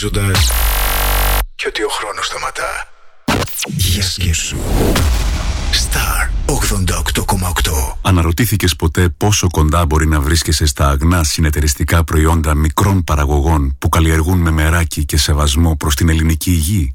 [0.00, 0.50] ρολόι σου νομίζοντας
[1.54, 2.88] και ότι ο χρόνος σταματά.
[3.66, 4.56] Για σκέψου.
[5.72, 13.76] Star 88,8 Αναρωτήθηκες ποτέ πόσο κοντά μπορεί να βρίσκεσαι στα αγνά συνεταιριστικά προϊόντα μικρών παραγωγών
[13.78, 16.94] που καλλιεργούν με μεράκι και σεβασμό προς την ελληνική υγεία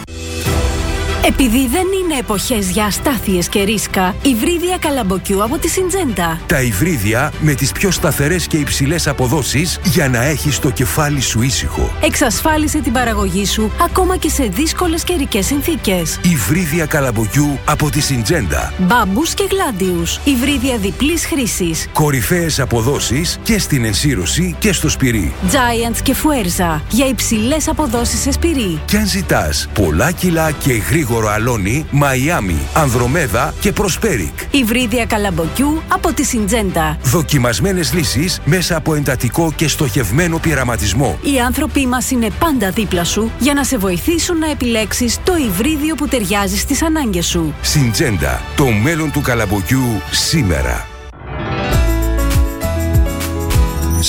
[1.25, 6.41] επειδή δεν είναι εποχές για αστάθειες και ρίσκα, υβρίδια καλαμποκιού από τη Συντζέντα.
[6.47, 11.41] Τα υβρίδια με τις πιο σταθερές και υψηλές αποδόσεις για να έχεις το κεφάλι σου
[11.41, 11.91] ήσυχο.
[12.01, 16.19] Εξασφάλισε την παραγωγή σου ακόμα και σε δύσκολες καιρικές συνθήκες.
[16.23, 18.73] Υβρίδια καλαμποκιού από τη Συντζέντα.
[18.77, 20.19] Μπάμπους και γλάντιους.
[20.23, 21.87] Υβρίδια διπλής χρήσης.
[21.93, 25.33] Κορυφαίες αποδόσεις και στην ενσύρωση και στο σπυρί.
[25.51, 28.81] Giants και Fuerza για υψηλές αποδόσεις σε σπυρί.
[28.85, 34.33] Και αν ζητάς πολλά κιλά και γρήγορα γρήγορο αλόνι, Μαϊάμι, Ανδρομέδα και Προσπέρικ.
[34.51, 36.97] Υβρίδια καλαμποκιού από τη Συντζέντα.
[37.03, 41.19] Δοκιμασμένες λύσεις μέσα από εντατικό και στοχευμένο πειραματισμό.
[41.21, 45.95] Οι άνθρωποι μας είναι πάντα δίπλα σου για να σε βοηθήσουν να επιλέξεις το υβρίδιο
[45.95, 47.53] που ταιριάζει στις ανάγκες σου.
[47.61, 48.41] Συντζέντα.
[48.55, 50.85] Το μέλλον του καλαμποκιού σήμερα.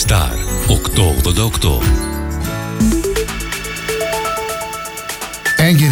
[0.06, 0.34] Star
[0.68, 2.12] 888
[5.64, 5.91] Έγκυρη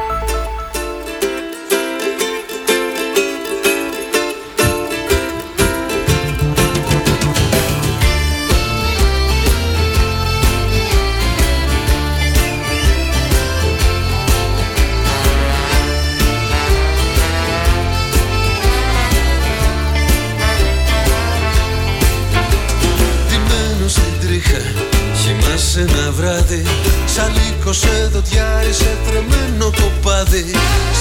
[27.73, 30.45] Σαν λύκο σε δοντιάρι σε τρεμένο κοπάδι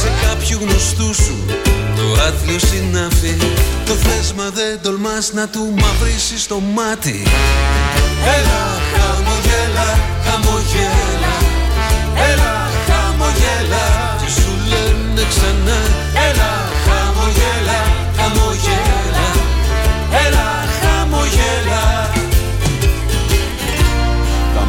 [0.00, 1.44] Σε κάποιου γνωστού σου
[1.96, 3.36] το άθλιο συνάφι
[3.86, 7.22] Το θέσμα δεν τολμάς να του μαυρίσεις το μάτι.
[8.36, 8.62] Έλα
[8.92, 9.88] χαμογέλα,
[10.24, 11.34] χαμογέλα.
[12.30, 12.54] Έλα
[12.86, 13.84] χαμογέλα.
[14.20, 15.80] Και σου λένε ξανά.
[16.28, 16.52] Έλα
[16.86, 17.80] χαμογέλα,
[18.16, 19.26] χαμογέλα.
[20.26, 20.50] Έλα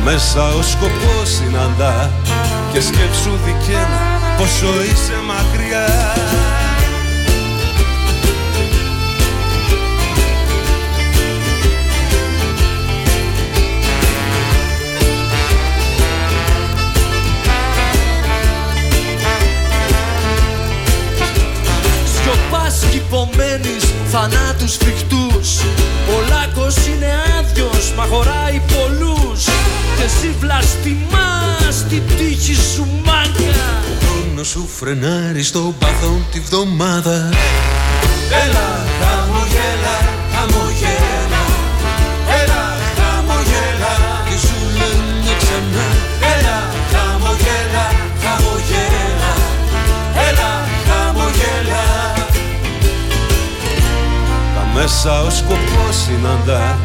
[0.03, 2.11] μέσα ο σκοπός συναντά
[2.73, 6.13] και σκέψου δικαίνα πόσο είσαι μακριά.
[22.05, 25.59] Σιωπάς κι υπομένεις θανάτους φρικτούς.
[26.07, 29.20] Ο λάκκος είναι άδειος μα χωράει πολλούς
[30.01, 33.67] και εσύ βλαστημάς την τύχη σου μάγκα.
[33.89, 37.29] Ο χρόνος σου φρενάρει στον παθόν τη βδομάδα.
[38.43, 38.69] Έλα
[38.99, 39.95] χαμογέλα,
[40.33, 41.43] χαμογέλα.
[42.41, 42.63] Έλα
[42.97, 43.93] χαμογέλα.
[44.27, 45.87] Και σου λένε ξανά.
[46.33, 46.57] Έλα
[46.91, 47.85] χαμογέλα,
[48.23, 49.33] χαμογέλα.
[50.27, 50.51] Έλα
[50.87, 51.83] χαμογέλα.
[54.55, 56.79] Τα μέσα ο σκοπός συναντά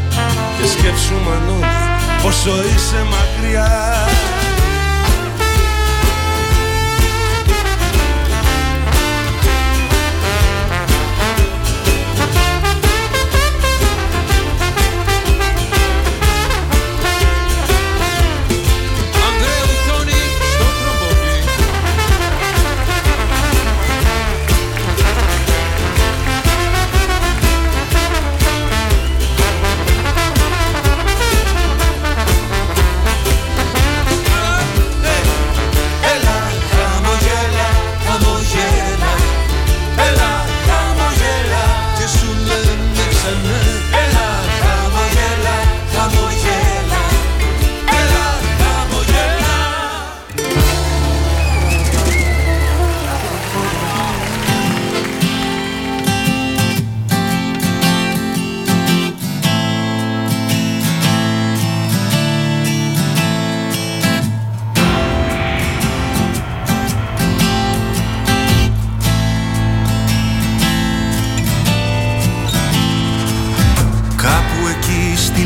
[0.59, 1.86] και σκέψου μανώδη
[2.26, 4.06] πόσο είσαι μακριά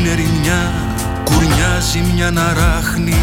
[0.01, 0.71] στην ερημιά
[1.23, 3.17] κουρνιάζει μια ναράχνη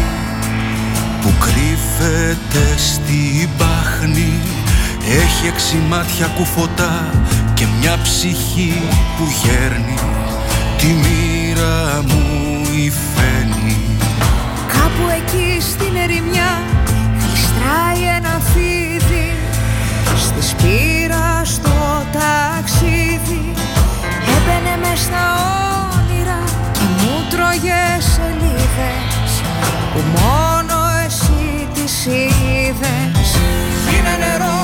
[1.21, 4.33] που κρύφεται στη μπάχνη
[5.03, 7.09] έχει έξι μάτια κουφωτά
[7.53, 8.81] και μια ψυχή
[9.17, 9.97] που γέρνει.
[10.77, 13.77] Τη μοίρα μου υφαίνει.
[14.67, 16.61] Κάπου εκεί στην ερημιά
[17.19, 19.35] γλιστράει ένα φίδι.
[20.17, 23.53] Στη σπήρα στο ταξίδι
[24.35, 25.68] έμπαινε μες στα όνειρα και
[27.49, 29.31] μου τρώγε σελίδες
[29.93, 33.29] που μόνο εσύ τις είδες.
[33.93, 34.61] Είναι νερό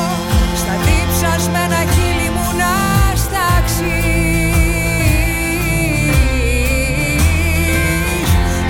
[0.56, 2.74] στα διψασμένα χείλη μου να
[3.16, 3.90] σταξείς.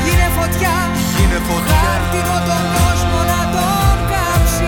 [0.07, 0.75] Είναι φωτιά,
[1.21, 1.75] Είναι φωτιά.
[1.83, 4.65] χάρτινο τον κόσμο να τον κάψεις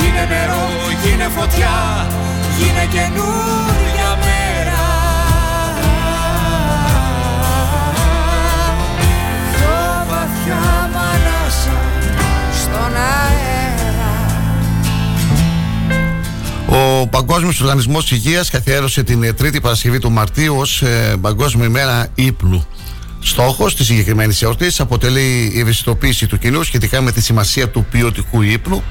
[0.00, 0.64] Γίνε νερό,
[1.02, 1.76] γίνε φωτιά.
[2.58, 3.87] Γίνε καινούρια
[17.00, 20.82] Ο Παγκόσμιος Οργανισμός Υγείας καθιέρωσε την ε, Τρίτη Παρασκευή του Μαρτίου ως
[21.20, 22.66] Παγκόσμια ημέρα ύπνου.
[23.20, 28.42] Στόχος της συγκεκριμένης εορτής αποτελεί η ευαισθητοποίηση του κοινού σχετικά με τη σημασία του ποιοτικού
[28.42, 28.82] ύπνου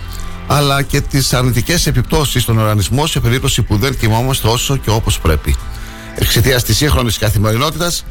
[0.47, 5.19] αλλά και τις αρνητικές επιπτώσεις στον οργανισμό σε περίπτωση που δεν κοιμόμαστε όσο και όπως
[5.19, 5.55] πρέπει.
[6.15, 8.05] Εξαιτίας της σύγχρονης καθημερινότητας,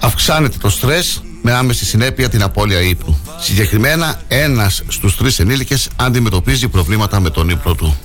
[0.00, 3.20] αυξάνεται το στρες με άμεση συνέπεια την απώλεια ύπνου.
[3.40, 7.96] Συγκεκριμένα, ένας στους τρεις ενήλικες αντιμετωπίζει προβλήματα με τον ύπνο του.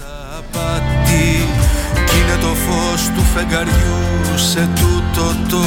[2.34, 5.64] Πατή Κι είναι το φως του φεγγαριού σε τούτο το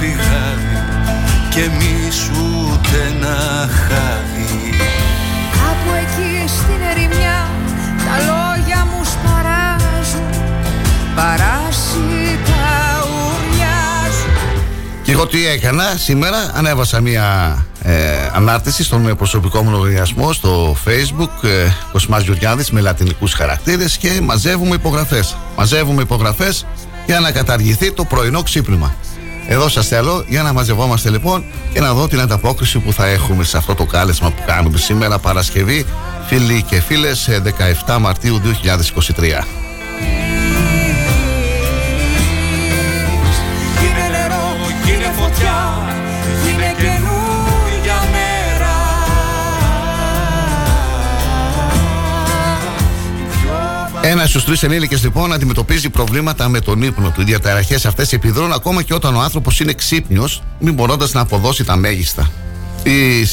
[0.00, 0.84] πηγάδι
[1.50, 4.76] Και εμείς ούτε ένα χάδι
[5.52, 7.48] Κάπου εκεί στην ερημιά
[7.96, 10.42] τα λόγια μου σπαράζουν
[11.14, 12.68] Παράσιτα
[13.02, 14.62] ουρλιάζουν
[15.02, 21.44] Και εγώ τι έκανα σήμερα, ανέβασα μια ε, ανάρτηση στον προσωπικό μου λογαριασμό στο facebook
[21.44, 25.36] ε, Κοσμάς Γεωργιάδης με λατινικούς χαρακτήρες και μαζεύουμε υπογραφές.
[25.56, 26.66] Μαζεύουμε υπογραφές
[27.06, 28.94] για να καταργηθεί το πρωινό ξύπνημα.
[29.48, 33.44] Εδώ σας θέλω για να μαζευόμαστε λοιπόν και να δω την ανταπόκριση που θα έχουμε
[33.44, 35.86] σε αυτό το κάλεσμα που κάνουμε σήμερα Παρασκευή
[36.26, 37.42] φίλοι και φίλες ε,
[37.86, 38.44] 17 Μαρτίου 2023.
[43.80, 45.80] Γίνε νερό, γίνε φωτιά
[54.02, 57.20] Ένας στους τρεις ενήλικες λοιπόν αντιμετωπίζει προβλήματα με τον ύπνο του.
[57.20, 61.64] Οι διαταραχές αυτές επιδρούν ακόμα και όταν ο άνθρωπος είναι ξύπνιος, μην μπορώντας να αποδώσει
[61.64, 62.30] τα μέγιστα.
[62.82, 63.24] Οι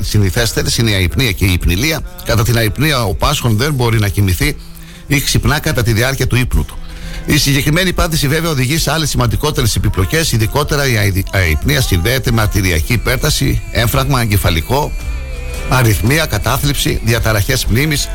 [0.00, 2.00] συνηθέστερες είναι η αϊπνία και η υπνηλία.
[2.24, 4.56] Κατά την αϊπνία, ο Πάσχων δεν μπορεί να κοιμηθεί
[5.06, 6.78] ή ξυπνά κατά τη διάρκεια του ύπνου του.
[7.26, 12.40] Η συγκεκριμένη πάτηση βέβαια οδηγεί σε άλλες σημαντικότερες επιπλοκές, ειδικότερα η αη- αϊπνία συνδέεται με
[12.40, 14.92] αρτηριακή υπέρταση, έμφραγμα, εγκεφαλικό,
[15.68, 18.08] αριθμία, κατάθλιψη, διαταραχές μνήμης,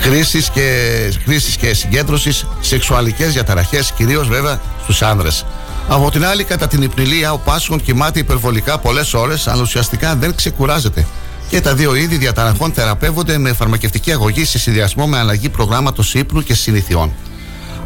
[0.00, 0.88] χρήσεις και,
[1.24, 5.44] χρήσεις και συγκέντρωσης, σεξουαλικές διαταραχές, κυρίως βέβαια στους άνδρες.
[5.88, 10.34] Από την άλλη, κατά την υπνηλία, ο Πάσχων κοιμάται υπερβολικά πολλές ώρες, αλλά ουσιαστικά δεν
[10.34, 11.06] ξεκουράζεται.
[11.48, 16.42] Και τα δύο είδη διαταραχών θεραπεύονται με φαρμακευτική αγωγή σε συνδυασμό με αλλαγή προγράμματος ύπνου
[16.42, 17.12] και συνηθιών.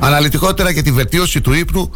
[0.01, 1.91] Αναλυτικότερα για τη βελτίωση του ύπνου,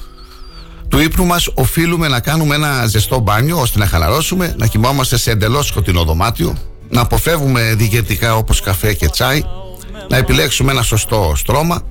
[0.88, 5.31] του ύπνου μας οφείλουμε να κάνουμε ένα ζεστό μπάνιο ώστε να χαλαρώσουμε, να κοιμόμαστε σε
[5.31, 6.57] εντελώς σκοτεινό δωμάτιο,
[6.88, 9.43] να αποφεύγουμε διηγετικά όπως καφέ και τσάι,
[10.09, 11.83] να επιλέξουμε ένα σωστό στρώμα,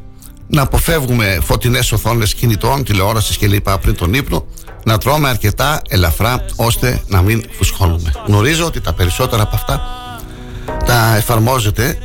[0.47, 3.69] να αποφεύγουμε φωτεινές οθόνες κινητών, τηλεόρασης κλπ.
[3.69, 4.45] πριν τον ύπνο,
[4.85, 8.11] να τρώμε αρκετά ελαφρά ώστε να μην φουσχώνουμε.
[8.27, 9.81] Γνωρίζω ότι τα περισσότερα από αυτά
[10.85, 11.97] τα εφαρμόζετε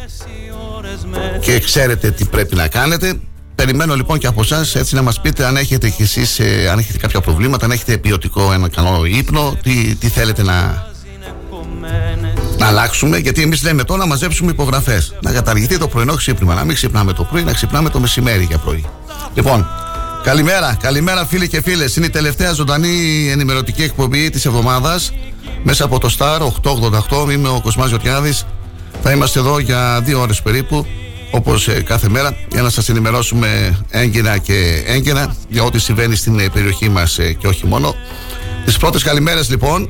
[1.41, 3.21] και ξέρετε τι πρέπει να κάνετε.
[3.55, 6.79] Περιμένω λοιπόν και από εσάς έτσι να μας πείτε αν έχετε κι εσείς, ε, αν
[6.79, 10.87] έχετε κάποια προβλήματα, αν έχετε ποιοτικό ένα καλό ύπνο, τι, τι θέλετε να,
[12.63, 13.19] να αλλάξουμε.
[13.19, 15.15] Γιατί εμείς λέμε τώρα να μαζέψουμε υπογραφές.
[15.21, 16.55] Να καταργηθεί το πρωινό ξύπνημα.
[16.55, 18.85] Να μην ξυπνάμε το πρωί, να ξυπνάμε το μεσημέρι για πρωί.
[19.35, 19.67] Λοιπόν,
[20.23, 21.97] καλημέρα, καλημέρα φίλοι και φίλες.
[21.97, 25.13] Είναι η τελευταία ζωντανή ενημερωτική εκπομπή της εβδομάδας
[25.63, 27.31] μέσα από το Star 888.
[27.33, 28.47] Είμαι ο Κοσμάς Γεωργιάδης.
[29.03, 30.87] Θα είμαστε εδώ για δύο ώρες περίπου
[31.31, 36.39] όπως ε, κάθε μέρα για να σας ενημερώσουμε έγκαιρα και έγκαιρα για ό,τι συμβαίνει στην
[36.39, 37.95] ε, περιοχή μας ε, και όχι μόνο.
[38.65, 39.89] Τις πρώτες καλημέρες λοιπόν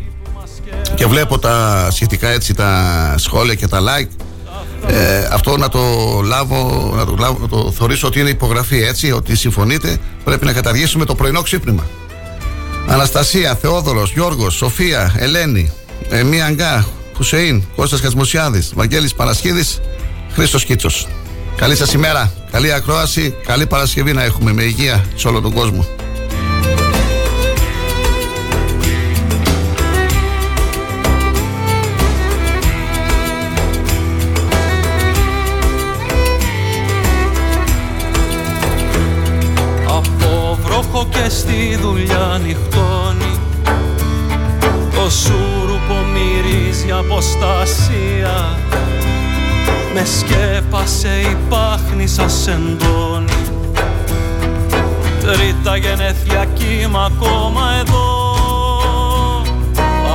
[0.95, 4.09] και βλέπω τα σχετικά έτσι τα σχόλια και τα like
[4.87, 5.81] ε, αυτό να το
[6.25, 10.53] λάβω, να το, λάβω, να το θεωρήσω ότι είναι υπογραφή έτσι, ότι συμφωνείτε πρέπει να
[10.53, 11.87] καταργήσουμε το πρωινό ξύπνημα.
[12.87, 15.73] Αναστασία, Θεόδωρος, Γιώργος, Σοφία, Ελένη,
[16.09, 16.87] ε, Μία Αγκά,
[17.17, 19.81] Χουσεΐν, Κώστας Κασμουσιάδης, Βαγγέλης Παρασχίδης,
[20.33, 21.09] Χρήστος Κίτσος.
[21.57, 25.87] Καλή σας ημέρα, καλή ακρόαση, καλή Παρασκευή να έχουμε με υγεία σε όλο τον κόσμο.
[41.63, 43.41] Και στη δουλειά νυχτώνει
[44.95, 48.59] Το σούρουπο μυρίζει αποστασία.
[49.95, 53.33] Με σκέπασε η πάχνη σας εντώνει
[55.21, 58.37] Τρίτα γενέθλια κύμα ακόμα εδώ.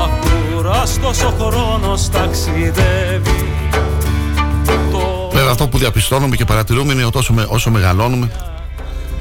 [0.03, 3.51] Ακούραστος ο χρόνος ταξιδεύει.
[5.31, 8.31] Βέβαια αυτό που διαπιστώνουμε και παρατηρούμε είναι ότι όσο, με, όσο μεγαλώνουμε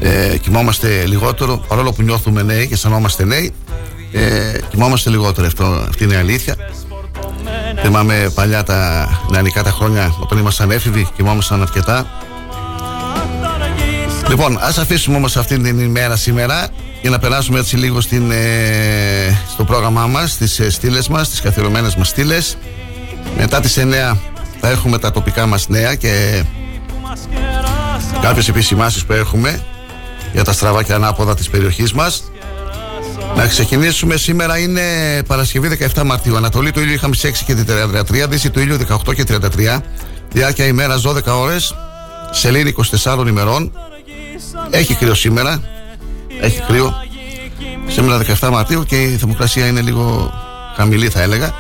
[0.01, 3.53] ε, κοιμόμαστε λιγότερο παρόλο που νιώθουμε νέοι και αισθανόμαστε νέοι
[4.13, 5.47] ε, κοιμόμαστε λιγότερο.
[5.47, 6.57] Αυτό, αυτή είναι η αλήθεια.
[7.83, 12.07] Θυμάμαι παλιά τα νεανικά τα χρόνια όταν ήμασταν έφηβοι κοιμόμασταν αρκετά.
[14.29, 16.69] Λοιπόν ας αφήσουμε όμως αυτή την ημέρα σήμερα
[17.01, 18.37] για να περάσουμε έτσι λίγο στην, ε,
[19.53, 22.57] στο πρόγραμμά μας στις ε, στήλες μας, στις καθιερωμένες μας στήλες.
[23.39, 24.17] Μετά τις 9
[24.61, 26.43] θα έχουμε τα τοπικά μας νέα και
[28.23, 29.61] κάποιες επισημάσεις που έχουμε
[30.33, 32.25] για τα στραβά και ανάποδα της περιοχής μας.
[33.37, 34.17] Να ξεκινήσουμε.
[34.17, 34.83] Σήμερα είναι
[35.27, 36.37] Παρασκευή 17 Μαρτίου.
[36.37, 37.55] Ανατολή του ήλιου είχαμε στις 6 και
[38.25, 39.81] 33 Δύση του ήλιου 18 και 33
[40.33, 41.75] Διάρκεια ημέρας 12 ώρες.
[42.31, 43.73] Σελήνη 24 ημερών.
[44.71, 45.63] Έχει κρύο σήμερα.
[46.41, 46.95] Έχει κρύο.
[47.87, 50.33] Σήμερα 17 Μαρτίου και η θερμοκρασία είναι λίγο
[50.77, 51.55] χαμηλή θα έλεγα.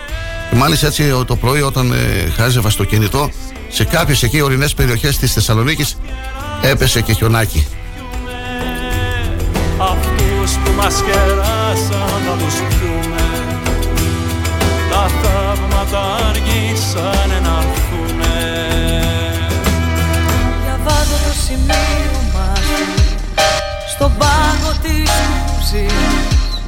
[0.50, 3.30] Και μάλιστα έτσι το πρωί όταν ε, χάζευα στο κινητό
[3.68, 5.96] σε κάποιες εκεί ορεινές περιοχές της Θεσσαλονίκης
[6.62, 7.66] έπεσε και χιονάκι
[9.78, 13.26] Αυτούς που μας κεράσαν θα τους πιούμε.
[14.90, 18.76] Τα θαύματα αργήσανε να έρθουνε.
[20.64, 22.52] Διαβάζω το σημείωμα
[23.94, 25.10] Στον πάγο της
[25.46, 26.62] μουσικής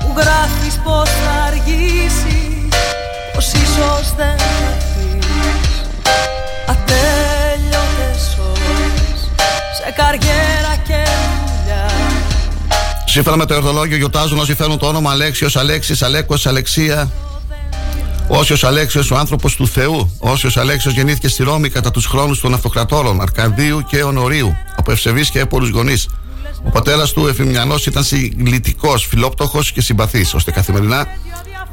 [0.00, 2.68] Που γράφεις πως θα αργήσει
[3.34, 5.84] Πως ίσως δεν θα έρθεις
[6.66, 9.30] Ατέλειωτες ώρες
[9.76, 10.31] Σε καριέρα και δουλειά
[13.12, 17.12] Σύμφωνα με το εορτολόγιο γιορτάζουν όσοι φέρνουν το όνομα Αλέξιος, Αλέξης, Αλέκος, Αλεξία.
[18.28, 20.16] Όσιος Αλέξιος ο άνθρωπος του Θεού.
[20.18, 25.30] Όσιος Αλέξιος γεννήθηκε στη Ρώμη κατά τους χρόνους των αυτοκρατόρων Αρκαδίου και Ονορίου Από ευσεβείς
[25.30, 26.08] και έπολους γονείς.
[26.64, 31.06] Ο πατέρας του Εφημιανός ήταν συγκλητικός, φιλόπτωχος και συμπαθής Ώστε καθημερινά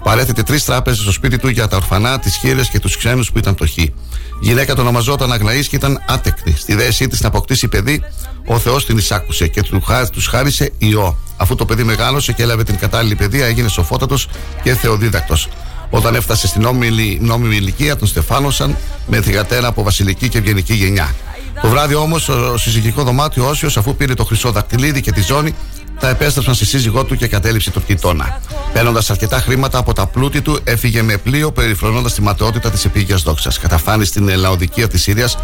[0.09, 3.37] παρέθετε τρεις τράπεζες στο σπίτι του για τα ορφανά, τις χείρες και τους ξένους που
[3.37, 3.93] ήταν πτωχοί η
[4.39, 6.55] γυναίκα του ονομαζόταν Αγλαής και ήταν άτεκτη.
[6.57, 8.03] Στη δέσή της να αποκτήσει παιδί,
[8.45, 9.81] ο Θεός την εισάκουσε και του
[10.29, 11.17] χάρισε ιό.
[11.37, 14.27] Αφού το παιδί μεγάλωσε και έλαβε την κατάλληλη παιδεία, έγινε σοφότατος
[14.63, 15.47] και θεοδίδακτος.
[15.89, 21.15] Όταν έφτασε στην νόμιμη, νόμιμη ηλικία, τον στεφάνωσαν με θηγατέρα από βασιλική και ευγενική γενιά.
[21.61, 25.55] Το βράδυ όμως, στο συζυγικό δωμάτιο Όσιος, αφού πήρε το χρυσό δακτυλίδι και τη ζώνη,
[25.99, 28.41] τα επέστρεψαν στη σύζυγό του και κατέληψε τον κοιτώνα.
[28.73, 33.21] Παίρνοντας αρκετά χρήματα από τα πλούτη του, έφυγε με πλοίο περιφρονώντας τη ματαιότητα της επίγειας
[33.21, 33.59] δόξας.
[33.59, 35.37] Καταφάνει στην Λαοδικία της Σύριας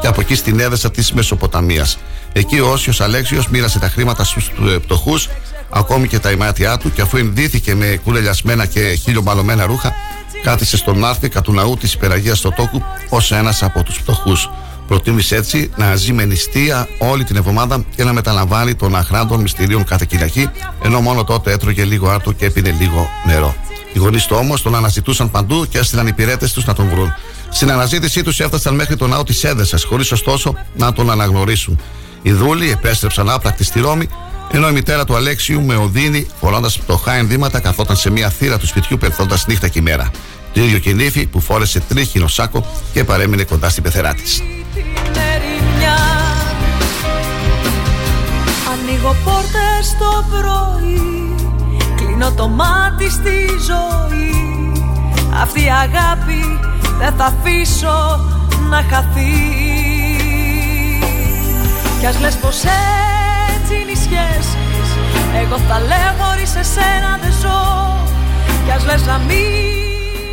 [0.00, 1.98] και από εκεί στην έδεσα της Μεσοποταμίας.
[2.32, 4.50] Εκεί ο Όσιος Αλέξιος μοίρασε τα χρήματα στους
[4.82, 5.28] πτωχούς,
[5.70, 9.92] ακόμη και τα ημάτια του, και αφού ενδύθηκε με κουλελιασμένα και χιλιομπαλωμένα ρούχα,
[10.42, 14.50] κάθισε στον άρθικα του ναού της υπεραγία στο τόκου ως ένας από τους πτωχούς.
[14.86, 19.84] Προτίμησε έτσι να ζει με νηστεία όλη την εβδομάδα και να μεταλαμβάνει των αχράντων μυστηρίων
[19.84, 20.48] κάθε Κυριακή,
[20.82, 23.54] ενώ μόνο τότε έτρωγε λίγο άρτο και έπινε λίγο νερό.
[23.92, 27.14] Οι γονείς του όμως τον αναζητούσαν παντού και έστειλαν υπηρέτες τους να τον βρουν.
[27.50, 31.80] Στην αναζήτησή τους έφτασαν μέχρι τον ναό της Έδεσας, χωρίς ωστόσο να τον αναγνωρίσουν.
[32.22, 34.08] Οι δούλοι επέστρεψαν άπρακτοι στη Ρώμη,
[34.50, 38.66] ενώ η μητέρα του Αλέξιου με οδύνη, φορώντας πτωχά ενδύματα, καθόταν σε μια θύρα του
[38.66, 40.10] σπιτιού περθώντα νύχτα και ημέρα.
[40.52, 44.42] Το ίδιο και η νύφη που φόρεσε τρίχινο σάκο και παρέμεινε κοντά στην πεθερά της.
[44.74, 44.86] Την
[45.32, 45.98] ερημιά
[48.72, 51.34] Ανοίγω πόρτες το πρωί
[51.96, 54.72] Κλείνω το μάτι στη ζωή.
[55.42, 56.60] Αυτή η αγάπη
[56.98, 58.20] δεν θα αφήσω
[58.70, 59.32] να χαθεί.
[62.00, 62.62] Κι ας λες πως
[63.56, 64.56] έτσι είναι οι σχέσεις.
[65.42, 67.96] Εγώ θα λέω χωρίς εσένα δεν ζω
[68.64, 69.81] Κι ας λες να μην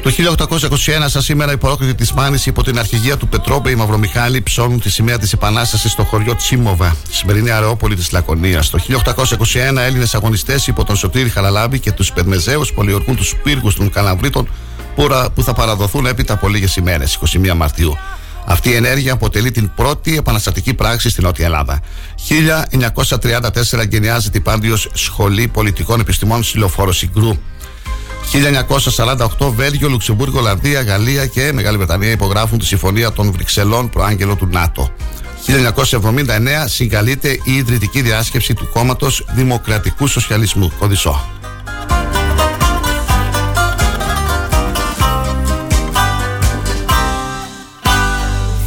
[0.04, 4.42] Το 1821, σαν σήμερα, οι υπολόκληροι της Μάνης υπό την αρχηγία του Πετρόπε, οι Μαυρομιχάλη
[4.42, 8.70] ψώνουν τη σημαία της Επανάστασης στο χωριό Τσίμοβα, στη σημερινή Αρεόπολη της Λακωνίας.
[8.70, 13.90] Το 1821, Έλληνες αγωνιστές υπό τον Σωτήρη Χαραλάμπη και τους Περμεζαίου πολιορκούν τους πύργους των
[13.92, 14.50] Καλαβρίτων
[14.96, 17.98] που, ρα- που θα παραδοθούν έπειτα από λίγες ημέρες, 21 Μαρτίου.
[18.46, 21.80] Αυτή η ενέργεια αποτελεί την πρώτη επαναστατική πράξη στην Νότια Ελλάδα.
[22.16, 27.38] 1934 γενιάζεται η Πάντιος Σχολή Πολιτικών Επιστημών στη Λεωφόρο Συγκρού.
[28.32, 34.48] 1948 Βέλγιο, Λουξεμβούργο, Ολλανδία, Γαλλία και Μεγάλη Βρετανία υπογράφουν τη Συμφωνία των Βρυξελών προάγγελο του
[34.52, 34.92] ΝΑΤΟ.
[35.46, 41.30] 1979 συγκαλείται η ιδρυτική διάσκεψη του κόμματος Δημοκρατικού Σοσιαλισμού, Κοδισό.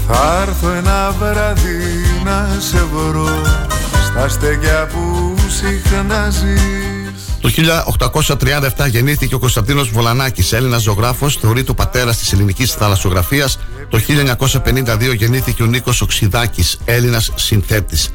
[0.06, 3.28] Θα έρθω ένα βράδυ να σε βρω
[4.04, 6.91] στα στέκια που συχνάζεις
[7.42, 7.50] το
[8.78, 13.58] 1837 γεννήθηκε ο Κωνσταντίνος Βολανάκης, Έλληνας ζωγράφος, θεωρείται ο πατέρας της ελληνικής θαλασσογραφίας.
[13.88, 18.10] Το 1952 γεννήθηκε ο Νίκος Οξυδάκης, Έλληνας συνθέτης.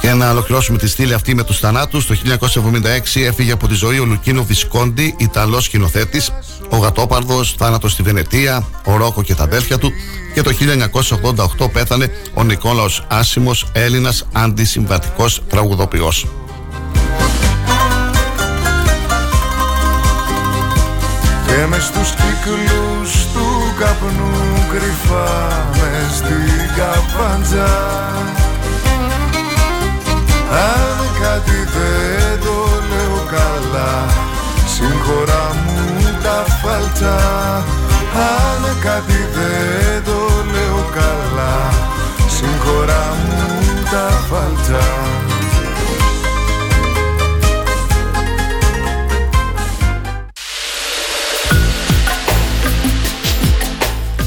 [0.00, 2.06] Και να ολοκληρώσουμε τη στήλη αυτή με τους θανάτους.
[2.06, 6.30] Το 1976 έφυγε από τη ζωή ο Λουκίνο Βισκόντι, Ιταλός σκηνοθέτης,
[6.68, 9.92] ο Γατόπαρδος, θάνατος στη Βενετία, ο Ρόκο και τα αδέλφια του.
[10.34, 16.26] Και το 1988 πέθανε ο Νικόλαος Άσιμος, Έλληνας αντισυμβατικός τραγουδοποιός.
[21.54, 23.46] Και μες στους κύκλους του
[23.78, 24.32] καπνού
[24.70, 25.30] κρυφά
[25.72, 27.72] μες στην καπάντζα.
[30.68, 32.56] Αν κάτι δεν το
[32.90, 33.94] λέω καλά
[34.66, 37.16] Συγχωρά μου τα φάλτσα.
[38.14, 40.20] Αν κάτι δεν το
[40.52, 41.54] λέω καλά
[42.28, 43.60] Συγχωρά μου
[43.90, 45.31] τα φάλτσα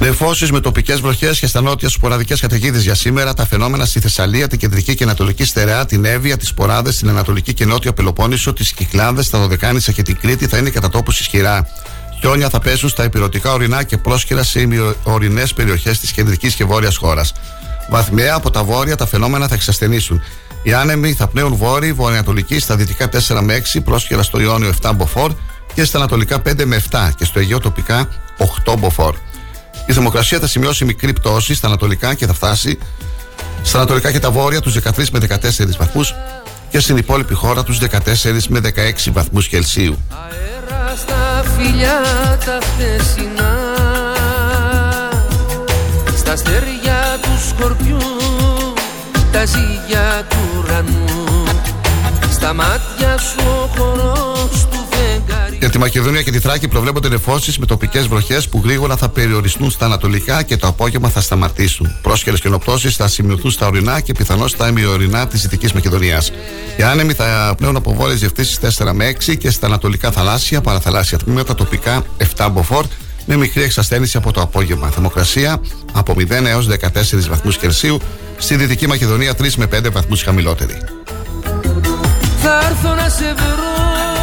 [0.05, 3.33] Νεφώσεις με τοπικές βροχές και στα νότια σποραδικές καταιγίδες για σήμερα.
[3.33, 7.53] Τα φαινόμενα στη Θεσσαλία, την κεντρική και ανατολική στερεά, την Εύβοια, τις Σποράδε, την ανατολική
[7.53, 11.67] και νότια Πελοπόννησο, τις Κυκλάδες, τα Δωδεκάνησα και την Κρήτη θα είναι κατά τόπους ισχυρά.
[12.19, 16.97] Χιόνια θα πέσουν στα υπηρετικά ορεινά και πρόσκαιρα σε ημιορεινές περιοχές της κεντρικής και βόρειας
[16.97, 17.33] χώρας.
[17.89, 20.21] Βαθμιαία από τα βόρεια τα φαινόμενα θα εξασθενήσουν.
[20.63, 24.91] Οι άνεμοι θα πνέουν βόρειοι, βορειοανατολικοί στα δυτικά 4 με 6, πρόσκαιρα στο Ιόνιο 7
[24.95, 25.31] μποφόρ
[25.73, 28.07] και στα ανατολικά 5 με 7 και στο Αιγαίο τοπικά
[28.65, 29.15] 8 μποφόρ.
[29.86, 32.78] Η θερμοκρασία θα σημειώσει μικρή πτώση στα ανατολικά και θα φτάσει
[33.62, 36.15] στα ανατολικά και τα βόρεια τους 13 με 14 βαθμούς
[36.69, 37.88] και στην υπόλοιπη χώρα τους 14
[38.48, 38.62] με
[39.08, 39.98] 16 βαθμούς Κελσίου.
[40.10, 42.02] Αέρα στα φιλιά
[42.45, 43.54] τα χτεσινά
[46.17, 47.98] Στα στεριά του σκορπιού
[49.32, 51.43] Τα ζυγιά του ουρανού
[52.32, 54.74] Στα μάτια σου ο χορός του
[55.59, 59.69] για τη Μακεδονία και τη Θράκη προβλέπονται νεφώσεις με τοπικές βροχές που γρήγορα θα περιοριστούν
[59.69, 61.95] στα ανατολικά και το απόγευμα θα σταματήσουν.
[62.01, 66.31] Πρόσχερες καινοπτώσει θα σημειωθούν στα ορεινά και πιθανώς στα ημιορεινά της Δυτικής Μακεδονίας.
[66.77, 71.17] Οι άνεμοι θα πνέουν από βόρειες διευθύνσεις 4 με 6 και στα ανατολικά θαλάσσια, παραθαλάσσια
[71.17, 72.03] τμήματα τοπικά
[72.35, 72.85] 7 μποφόρ
[73.25, 74.89] με μικρή εξασθένηση από το απόγευμα.
[74.89, 75.61] Θερμοκρασία
[75.93, 77.99] από 0 έως 14 βαθμούς Κελσίου.
[78.37, 80.77] Στη Δυτική Μακεδονία 3 με 5 βαθμούς χαμηλότερη.
[82.41, 84.14] Θα έρθω να σε βρω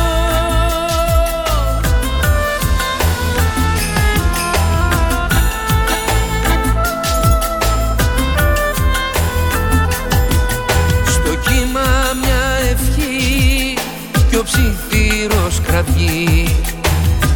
[14.43, 16.57] ο ψιθύρος κραυγεί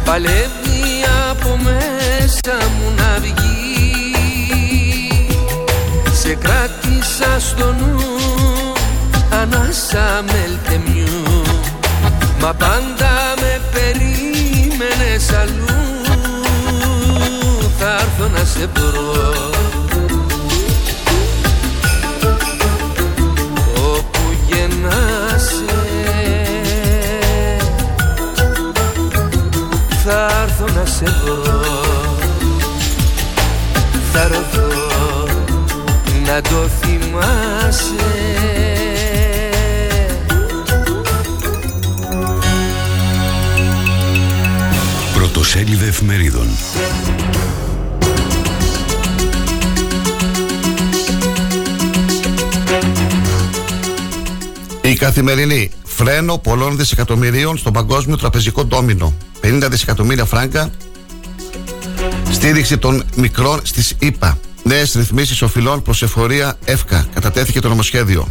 [0.05, 4.15] Παλεύει από μέσα μου να βγει.
[6.13, 7.97] Σε κράτησα στο νου
[9.41, 11.43] Ανάσα μελτεμιού
[12.41, 15.75] Μα πάντα με περίμενες αλλού.
[17.79, 19.33] Θα έρθω να σε βρω.
[23.75, 25.26] Όπου γεννάσαι
[30.09, 31.61] θα έρθω να σε βρω
[34.11, 34.67] Θα έρθω
[36.25, 37.93] να το θυμάσαι.
[45.13, 46.47] Πρωτοσέλιδε εφημερίδων.
[54.81, 59.13] Η καθημερινή φρένο πολλών δισεκατομμυρίων στον παγκόσμιο τραπεζικό ντόμινο.
[59.41, 60.71] 50 δισεκατομμύρια φράγκα
[62.31, 64.39] στήριξη των μικρών στις ΗΠΑ.
[64.63, 67.07] Νέες ρυθμίσεις οφειλών προς εφορία ΕΦΚΑ.
[67.13, 68.27] Κατατέθηκε το νομοσχέδιο.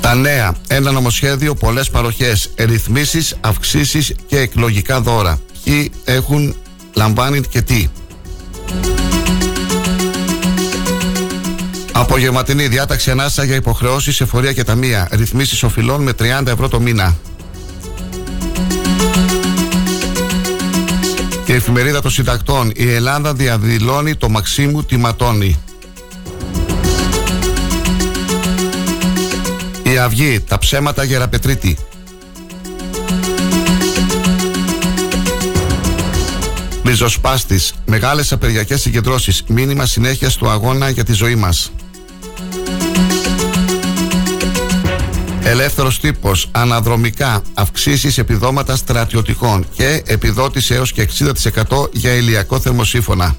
[0.00, 0.54] Τα νέα.
[0.68, 5.40] Ένα νομοσχέδιο, πολλές παροχές, ρυθμίσεις, αυξήσεις και εκλογικά δώρα.
[5.64, 6.54] Ποιοι έχουν
[6.94, 7.88] λαμβάνει και τι.
[12.10, 15.08] Απογευματινή διάταξη ανάσα για υποχρεώσεις, εφορία και ταμεία.
[15.10, 17.16] Ρυθμίσεις οφειλών με 30 ευρώ το μήνα.
[21.46, 22.72] Η εφημερίδα των συντακτών.
[22.74, 25.58] Η Ελλάδα διαδηλώνει το Μαξίμου τη ματώνει.
[29.82, 31.78] Η Η Αυγή, τα ψέματα Γεραπετρίτη.
[36.84, 41.72] Ριζοσπάστης, μεγάλες απεργιακές συγκεντρώσεις, μήνυμα συνέχεια του αγώνα για τη ζωή μας.
[45.50, 53.36] Ελεύθερος τύπος, αναδρομικά, αυξήσεις επιδόματα στρατιωτικών και επιδότηση έως και 60% για ηλιακό θερμοσύφωνα.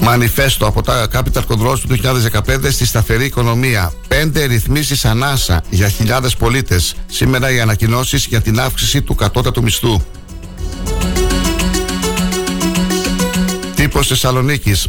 [0.00, 3.92] Μανιφέστο από τα Capital Controls του 2015 στη σταθερή οικονομία.
[4.08, 6.94] Πέντε ρυθμίσεις ανάσα για χιλιάδες πολίτες.
[7.06, 10.00] Σήμερα οι ανακοινώσεις για την αύξηση του κατώτατου μισθού.
[13.74, 14.88] Τύπος Θεσσαλονίκης.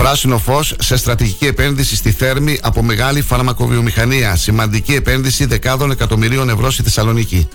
[0.00, 4.36] Πράσινο φως σε στρατηγική επένδυση στη Θέρμη από μεγάλη φαρμακοβιομηχανία.
[4.36, 7.48] Σημαντική επένδυση δεκάδων εκατομμυρίων ευρώ στη Θεσσαλονίκη.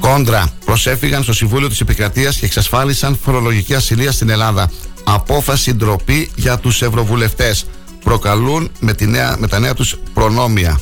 [0.00, 0.52] Κόντρα.
[0.64, 4.70] Προσέφηγαν στο Συμβούλιο της Επικρατείας και εξασφάλισαν φορολογική ασυλία στην Ελλάδα.
[5.04, 7.66] Απόφαση ντροπή για τους Ευρωβουλευτές.
[8.04, 10.80] Προκαλούν με, τη νέα, με τα νέα τους προνόμια.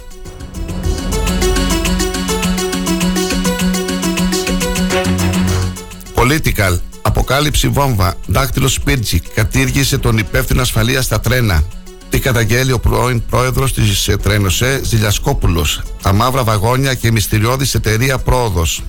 [6.15, 6.88] Political.
[7.03, 8.15] Αποκάλυψη βόμβα.
[8.27, 9.21] Δάκτυλο Σπίρτζι.
[9.35, 11.65] Κατήργησε τον υπεύθυνο ασφαλείας στα τρένα.
[12.09, 15.83] Τι καταγγέλει ο πρώην πρόεδρος της Τρένοσέ, Ζηλιασκόπουλος.
[16.03, 18.83] Τα μαύρα βαγόνια και μυστηριώδης εταιρεία πρόοδος.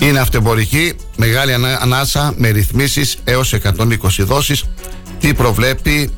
[0.00, 4.64] Είναι αυτεμπορική, μεγάλη ανάσα με ρυθμίσεις έως 120 δόσεις.
[5.18, 6.10] Τι προβλέπει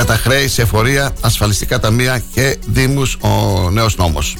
[0.00, 4.36] για τα χρέη σε εφορία, ασφαλιστικά ταμεία και δήμους ο νέος νόμος.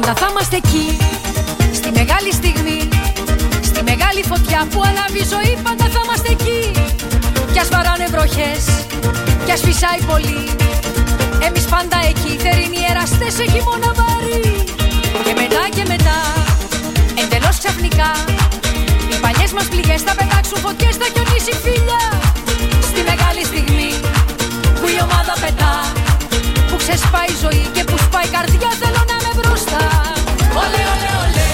[0.00, 0.86] Πάντα θα είμαστε εκεί.
[1.78, 2.80] Στη μεγάλη στιγμή
[3.68, 6.60] Στη μεγάλη φωτιά που ανάβει η ζωή Πάντα θα είμαστε εκεί.
[7.52, 8.62] Κι ας βαράνε βροχές
[9.44, 10.42] Κι ας φυσάει πολύ.
[11.46, 14.46] Εμείς πάντα εκεί Θερινοί εραστές σε χειμώνα βαρύ
[15.24, 16.18] Και μετά και μετά
[17.20, 18.10] Εντελώς ξαφνικά
[19.10, 22.02] Οι παλιές μας πληγές θα πετάξουν φωτιές Θα χιονίσει φίλια
[22.88, 23.90] Στη μεγάλη στιγμή
[24.78, 25.74] Που η ομάδα πετά
[26.68, 29.76] Που ξεσπάει η ζωή και που σπάει η καρδιά Θέλω να με μπροστά
[30.54, 31.50] Ολέ, ολέ, ολέ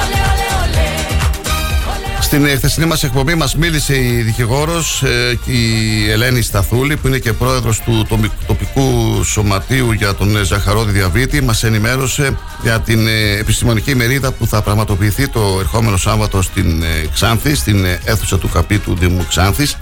[0.00, 6.42] Ολέ, ολέ, ολέ Στην ε, χθεσινή μας εκπομπή μας μίλησε η δικηγόρος ε, η Ελένη
[6.42, 11.42] Σταθούλη, που είναι και πρόεδρος του τομι- τοπικού σωματείου για τον ε, ζαχαρόδι διαβήτη.
[11.42, 16.86] Μας ενημέρωσε για την ε, επιστημονική ημερίδα που θα πραγματοποιηθεί το ερχόμενο Σάββατο στην ε,
[17.14, 19.76] Ξάνθη, στην ε, αίθουσα του ΚΑΠΗ του Δήμου Ξάνθης.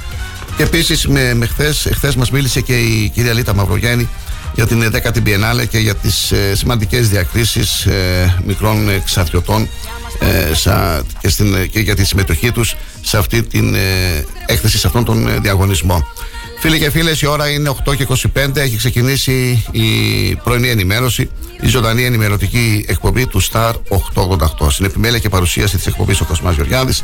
[0.57, 4.09] Και επίσης με, με χθες, χθες μας μίλησε και η κυρία Λίτα Μαυρογέννη
[4.55, 9.69] για την 10η Biennale και για τις ε, σημαντικές διακρίσεις ε, μικρών εξαρτιωτών
[10.21, 14.87] ε, σα, και, στην, και για τη συμμετοχή τους σε αυτή την ε, έκθεση, σε
[14.87, 16.07] αυτόν τον ε, διαγωνισμό.
[16.59, 19.89] Φίλοι και φίλες, η ώρα είναι 8 και 25, έχει ξεκινήσει η
[20.45, 23.73] πρωινή ενημέρωση, η ζωντανή ενημερωτική εκπομπή του Star
[24.15, 24.71] 888.
[24.71, 27.03] Στην επιμέλεια και παρουσίαση της εκπομπής ο Κοσμάς Γεωργιάδης,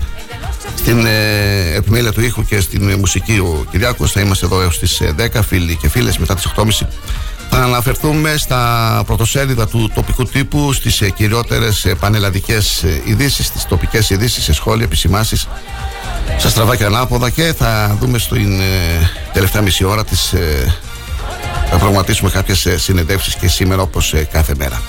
[0.76, 4.12] στην ε, επιμέλεια του ήχου και στην ε, μουσική ο Κυριάκος.
[4.12, 6.86] Θα είμαστε εδώ έως τις ε, 10, φίλοι και φίλες, μετά τις 8.30
[7.50, 13.64] θα αναφερθούμε στα πρωτοσέλιδα του τοπικού τύπου, στις ε, κυριότερες ε, πανελλαδικές ε, ειδήσεις, στις
[13.64, 15.48] τοπικές ειδήσεις, σε σχόλια, επισημάσεις,
[16.38, 18.64] στα στραβά και ανάποδα και θα δούμε στην ε,
[19.32, 20.74] τελευταία μισή ώρα τις, ε,
[21.70, 24.82] θα προγραμματίσουμε κάποιες ε, συνεντεύξεις και σήμερα όπως ε, κάθε μέρα.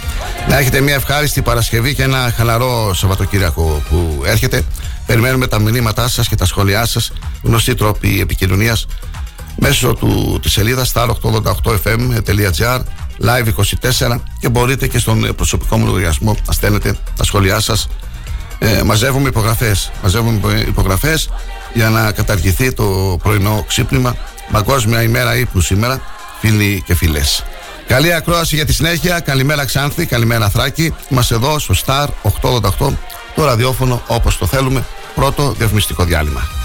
[0.49, 4.63] Να έχετε μια ευχάριστη Παρασκευή και ένα χαλαρό Σαββατοκύριακο που έρχεται.
[5.05, 7.11] Περιμένουμε τα μηνύματά σας και τα σχόλιά σας,
[7.43, 8.85] γνωστοί τρόποι επικοινωνίας
[9.59, 12.79] μέσω του, της σελίδας star888fm.gr
[13.21, 13.47] live
[14.07, 17.87] 24 και μπορείτε και στον ε, προσωπικό μου λογαριασμό να στέλνετε τα σχόλιά σας
[18.59, 21.29] ε, μαζεύουμε υπογραφές μαζεύουμε υπογραφές
[21.73, 24.15] για να καταργηθεί το πρωινό ξύπνημα
[24.51, 26.01] Παγκόσμια ημέρα ύπνου σήμερα
[26.39, 27.43] φίλοι και φίλες
[27.89, 29.19] Καλή ακρόαση για τη συνέχεια.
[29.19, 30.93] Καλημέρα Ξάνθη, καλημέρα Θράκη.
[31.09, 32.07] Είμαστε εδώ στο Star
[32.41, 32.93] 888,
[33.35, 34.85] το ραδιόφωνο όπως το θέλουμε.
[35.15, 36.58] Πρώτο διαφημιστικό διάλειμμα.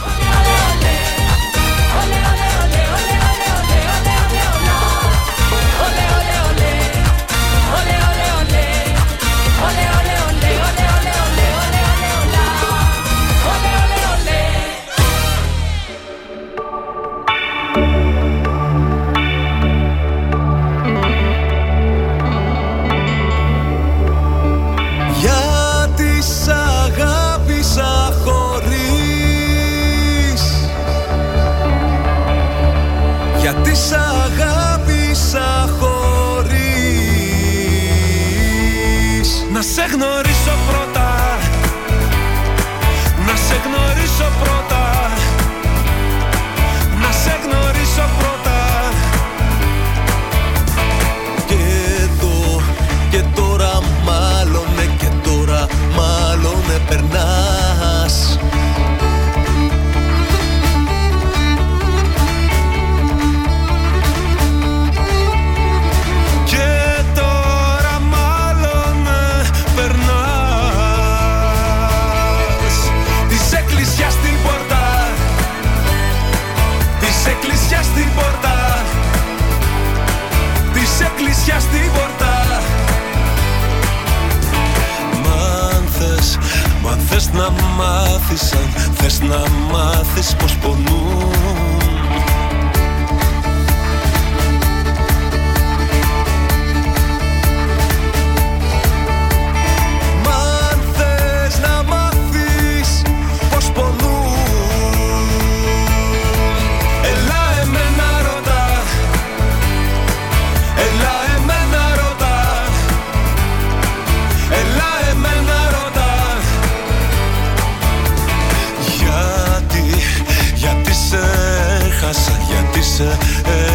[87.75, 91.54] Θες να μάθεις Αν θες να μάθεις πως πονούν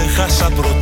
[0.06, 0.79] έχασα πρωτού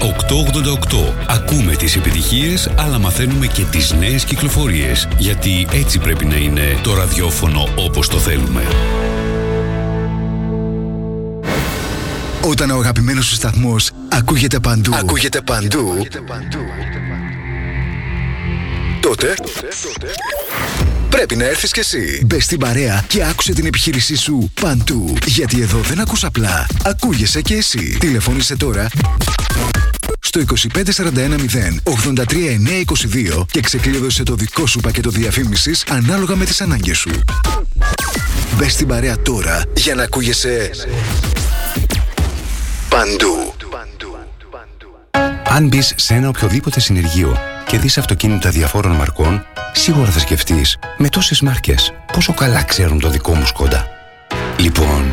[0.00, 1.14] 888.
[1.28, 5.08] Ακούμε τις επιτυχίες, αλλά μαθαίνουμε και τις νέες κυκλοφορίες.
[5.18, 8.62] Γιατί έτσι πρέπει να είναι το ραδιόφωνο όπως το θέλουμε.
[12.40, 16.06] Όταν ο αγαπημένος σου σταθμός ακούγεται παντού, ακούγεται παντού,
[19.00, 19.34] τότε
[21.08, 22.22] πρέπει να έρθεις κι εσύ.
[22.26, 25.14] Μπε στην παρέα και άκουσε την επιχείρησή σου παντού.
[25.26, 27.96] Γιατί εδώ δεν ακούς απλά, ακούγεσαι κι εσύ.
[27.98, 28.88] Τηλεφώνησε τώρα
[30.30, 31.80] στο 25410
[33.38, 37.10] 83922 και ξεκλείδωσε το δικό σου πακέτο διαφήμισης ανάλογα με τις ανάγκες σου.
[38.56, 40.70] Μπες στην παρέα τώρα για να ακούγεσαι
[42.88, 43.54] παντού.
[45.44, 51.08] Αν μπεις σε ένα οποιοδήποτε συνεργείο και δεις αυτοκίνητα διαφόρων μαρκών, σίγουρα θα σκεφτείς με
[51.08, 53.86] τόσες μάρκες πόσο καλά ξέρουν το δικό μου Σκόντα.
[54.58, 55.12] Λοιπόν,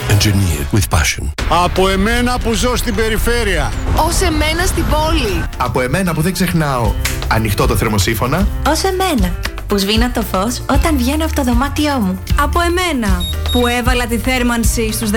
[0.11, 1.31] Engineered with passion.
[1.49, 3.71] Από εμένα που ζω στην περιφέρεια.
[3.95, 5.43] Ως εμένα στην πόλη.
[5.57, 6.93] Από εμένα που δεν ξεχνάω
[7.27, 8.47] ανοιχτό το θερμοσύφωνα.
[8.67, 9.33] Ως εμένα
[9.67, 12.19] που σβήνω το φως όταν βγαίνω από το δωμάτιό μου.
[12.41, 15.15] Από εμένα που έβαλα τη θέρμανση στους 19.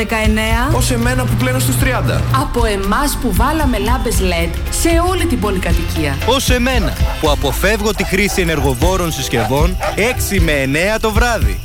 [0.77, 2.21] Ως εμένα που πλένω στους 30.
[2.41, 6.17] Από εμάς που βάλαμε λάμπες LED σε όλη την πολυκατοικία.
[6.27, 9.77] Ως εμένα που αποφεύγω τη χρήση ενεργοβόρων συσκευών
[10.35, 10.53] 6 με
[10.97, 11.61] 9 το βράδυ.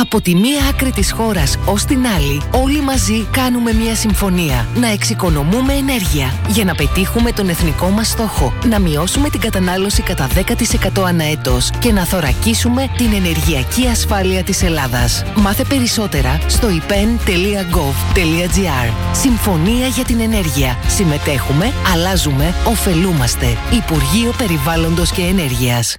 [0.00, 4.66] Από τη μία άκρη της χώρας ως την άλλη, όλοι μαζί κάνουμε μια συμφωνία.
[4.74, 8.52] Να εξοικονομούμε ενέργεια για να πετύχουμε τον εθνικό μας στόχο.
[8.68, 14.62] Να μειώσουμε την κατανάλωση κατά 10% ανά έτος και να θωρακίσουμε την ενεργειακή ασφάλεια της
[14.62, 15.24] Ελλάδας.
[15.36, 17.32] Μάθε περισσότερα στο ipen.gov.gr
[19.12, 20.78] Συμφωνία για την ενέργεια.
[20.88, 23.56] Συμμετέχουμε, αλλάζουμε, ωφελούμαστε.
[23.72, 25.98] Υπουργείο Περιβάλλοντος και Ενέργειας.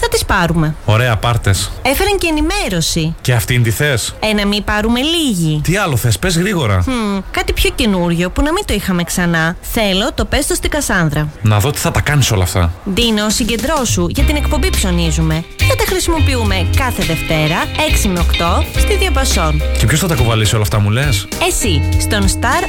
[0.00, 0.74] Θα τις πάρουμε.
[0.84, 1.70] Ωραία, πάρτες.
[1.82, 3.14] Έφεραν και ενημέρωση.
[3.20, 5.60] Και αυτήν τη θες; Ε, να μην πάρουμε λίγη.
[5.64, 6.82] Τι άλλο θες, πες γρήγορα.
[6.82, 9.56] Χμ, κάτι πιο καινούριο που να μην το είχαμε ξανά.
[9.60, 11.28] Θέλω το πέστο στην Κασάνδρα.
[11.42, 12.72] Να δω τι θα τα κάνεις όλα αυτά.
[12.92, 15.44] Ντίνο, συγκεντρώσου για την εκπομπή ψωνίζουμε.
[15.68, 17.56] Θα τα χρησιμοποιούμε κάθε Δευτέρα
[18.04, 19.62] 6 με 8 στη Διαπασόν.
[19.78, 22.62] Και ποιος θα τα κουβαλήσει όλα αυτά, μου λες; Εσύ, στον Star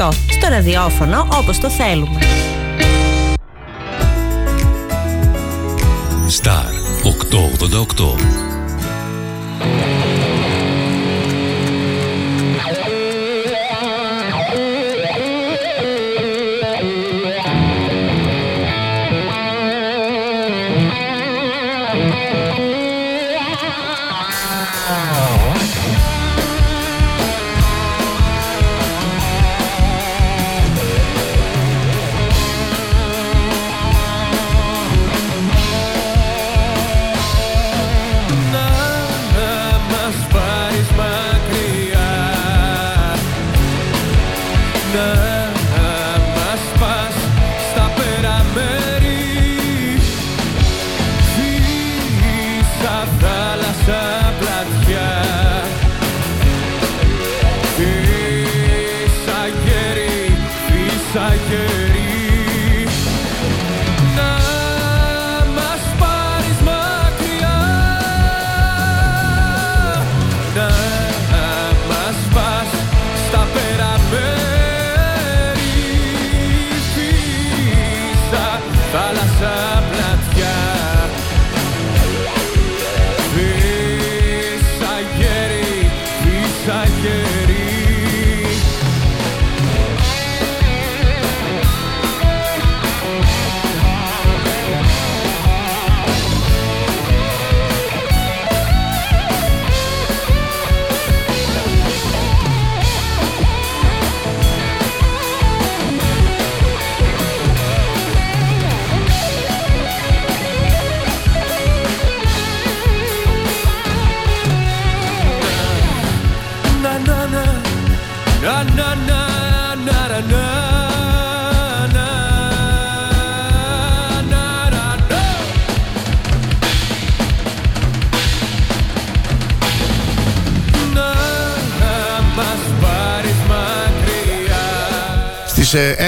[0.00, 2.18] 888, στο ραδιόφωνο όπως το θέλουμε.
[6.28, 6.72] Star
[7.04, 8.45] 888.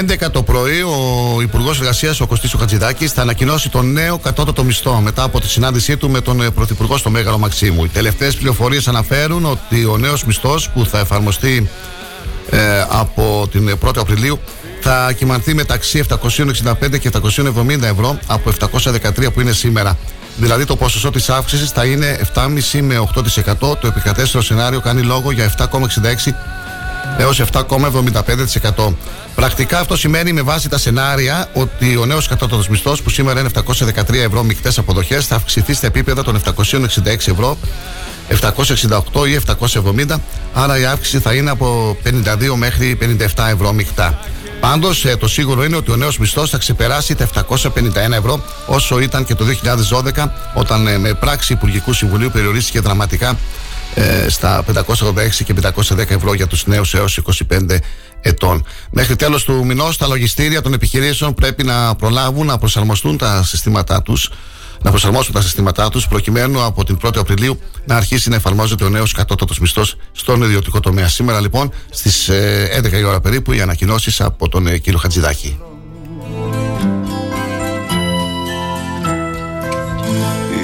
[0.00, 5.00] 11 το πρωί, ο Υπουργός Εργασίας, ο Κωστής Χατζηδάκης, θα ανακοινώσει τον νέο κατώτατο μισθό
[5.00, 7.84] μετά από τη συνάντησή του με τον ε, Πρωθυπουργό στο Μέγαρο Μαξίμου.
[7.84, 11.70] Οι τελευταίες πληροφορίες αναφέρουν ότι ο νέος μισθός που θα εφαρμοστεί
[12.50, 14.38] ε, από την 1η Απριλίου
[14.80, 19.96] θα κυμανθεί μεταξύ 765 και 770 ευρώ από 713 που είναι σήμερα.
[20.36, 23.58] Δηλαδή το ποσοστό της αύξησης θα είναι 7,5 με 8%.
[23.58, 25.66] Το επικρατέστερο σενάριο κάνει λόγο για 7,66
[27.18, 28.94] έως 7,75%.
[29.34, 33.48] Πρακτικά αυτό σημαίνει με βάση τα σενάρια ότι ο νέος κατώτατος μισθός που σήμερα είναι
[33.54, 37.58] 713 ευρώ μικτές αποδοχές θα αυξηθεί στα επίπεδα των 766 ευρώ
[38.28, 40.16] 768 ή 770,
[40.54, 42.98] άρα η αύξηση θα είναι από 52 μέχρι
[43.34, 44.18] 57 ευρώ μεικτά.
[44.60, 49.24] Πάντως, το σίγουρο είναι ότι ο νέος μισθός θα ξεπεράσει τα 751 ευρώ, όσο ήταν
[49.24, 49.44] και το
[50.14, 53.34] 2012, όταν ε, με πράξη Υπουργικού Συμβουλίου περιορίστηκε δραματικά ε,
[54.28, 57.20] στα 586 και 510 ευρώ για τους νέους έως
[57.50, 57.78] 25
[58.20, 58.64] ετών.
[58.90, 64.02] Μέχρι τέλος του μηνός τα λογιστήρια των επιχειρήσεων πρέπει να προλάβουν να προσαρμοστούν τα συστήματά
[64.02, 64.30] τους
[64.82, 68.88] να προσαρμόσουν τα συστήματά τους προκειμένου από την 1η Απριλίου να αρχίσει να εφαρμόζεται ο
[68.88, 71.08] νέος κατώτατος μισθός στον ιδιωτικό τομέα.
[71.08, 75.58] Σήμερα λοιπόν στις 11 η ώρα περίπου οι ανακοινώσεις από τον ε, κύριο Χατζηδάκη.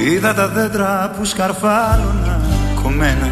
[0.06, 2.53] Είδα τα δέντρα που σκαρφάλωνα
[2.84, 3.30] κομμένα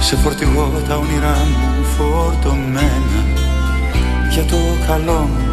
[0.00, 3.24] Σε φορτηγό τα όνειρά μου φορτωμένα.
[4.30, 5.52] Για το καλό μου.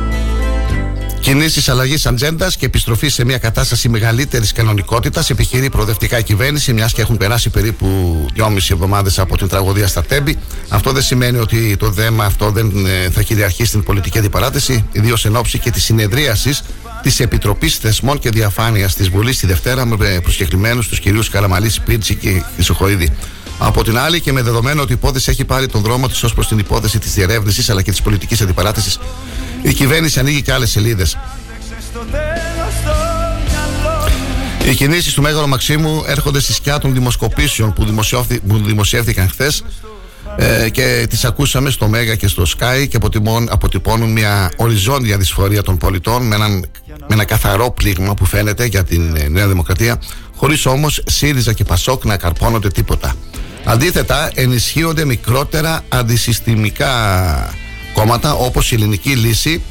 [1.20, 6.94] Κινήσεις αλλαγής ατζέντας και επιστροφής σε μια κατάσταση μεγαλύτερης κανονικότητας επιχειρεί προοδευτικά η κυβέρνηση, μιας
[6.94, 7.88] και έχουν περάσει περίπου
[8.34, 10.38] δυόμιση εβδομάδες από την τραγωδία στα Τέμπη.
[10.70, 15.26] Αυτό δεν σημαίνει ότι το δέμα αυτό δεν ε, θα κυριαρχεί στην πολιτική αντιπαράθεση, ιδίως
[15.26, 16.64] εν ώψη και της συνεδρίασης
[17.04, 22.16] της Επιτροπής Θεσμών και Διαφάνειας της Βουλής τη Δευτέρα με προσκεκλημένους τους κυρίους Καραμαλή, Πίρτση
[22.16, 23.10] και Χρυσοχοίδη.
[23.60, 26.34] Από την άλλη, και με δεδομένο ότι η υπόθεση έχει πάρει τον δρόμο της ως
[26.34, 29.00] προς την υπόθεση της διερεύνησης αλλά και της πολιτικής αντιπαράθεσης,
[29.62, 31.18] η κυβέρνηση ανοίγει και άλλες σελίδες.
[34.66, 37.86] Οι κινήσεις του Μέγαρο Μαξίμου έρχονται στη σκιά των δημοσκοπήσεων που,
[38.48, 39.64] που δημοσιεύθηκαν χθες
[40.38, 42.98] ε, και τις ακούσαμε στο Μέγα και στο Sky και
[43.50, 46.66] αποτυπώνουν μια οριζόντια δυσφορία των πολιτών με, έναν,
[47.10, 50.00] με ένα καθαρό πλήγμα που φαίνεται για την ε, Νέα Δημοκρατία
[50.36, 53.16] χωρίς όμως ΣΥΡΙΖΑ και ΠΑΣΟΚ να καρπώνονται τίποτα.
[53.64, 56.94] Αντίθετα ενισχύονται μικρότερα αντισυστημικά
[57.94, 59.62] κόμματα όπως η Ελληνική Λύση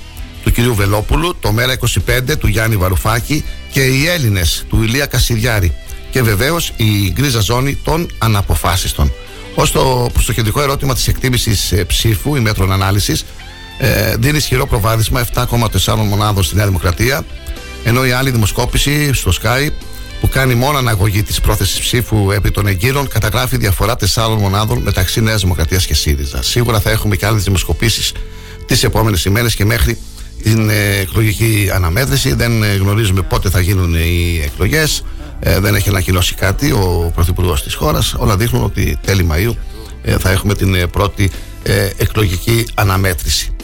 [0.44, 5.72] του κυρίου Βελόπουλου, το Μέρα 25 του Γιάννη Βαρουφάκη και οι Έλληνες του Ηλία Κασιδιάρη
[6.10, 9.12] και βεβαίως η γκρίζα ζώνη των αναποφάσιστων.
[9.54, 13.24] Ω το προστοχεντικό ερώτημα της εκτίμησης ε, ψήφου ή μέτρων ανάλυσης,
[13.78, 17.24] ε, δίνει ισχυρό προβάδισμα 7,4 μονάδων στη Νέα Δημοκρατία,
[17.84, 19.68] ενώ η άλλη δημοσκόπηση στο Sky
[20.20, 25.20] που κάνει μόνο αναγωγή της πρόθεσης ψήφου επί των εγκύρων καταγράφει διαφορά 4 μονάδων μεταξύ
[25.20, 26.42] Νέας Δημοκρατίας και ΣΥΡΙΖΑ.
[26.42, 28.12] Σίγουρα θα έχουμε και άλλες δημοσκοπήσεις
[28.66, 29.98] τις επόμενες ημέρες και μέχρι
[30.42, 32.34] την ε, εκλογική αναμέτρηση.
[32.34, 35.02] Δεν ε, γνωρίζουμε πότε θα γίνουν οι εκλογές.
[35.40, 38.14] Ε, δεν έχει ανακοινώσει κάτι ο Πρωθυπουργός της χώρας.
[38.18, 39.54] Όλα δείχνουν ότι τέλη Μαΐου
[40.02, 41.30] ε, θα έχουμε την ε, πρώτη
[41.96, 43.56] εκλογική αναμέτρηση.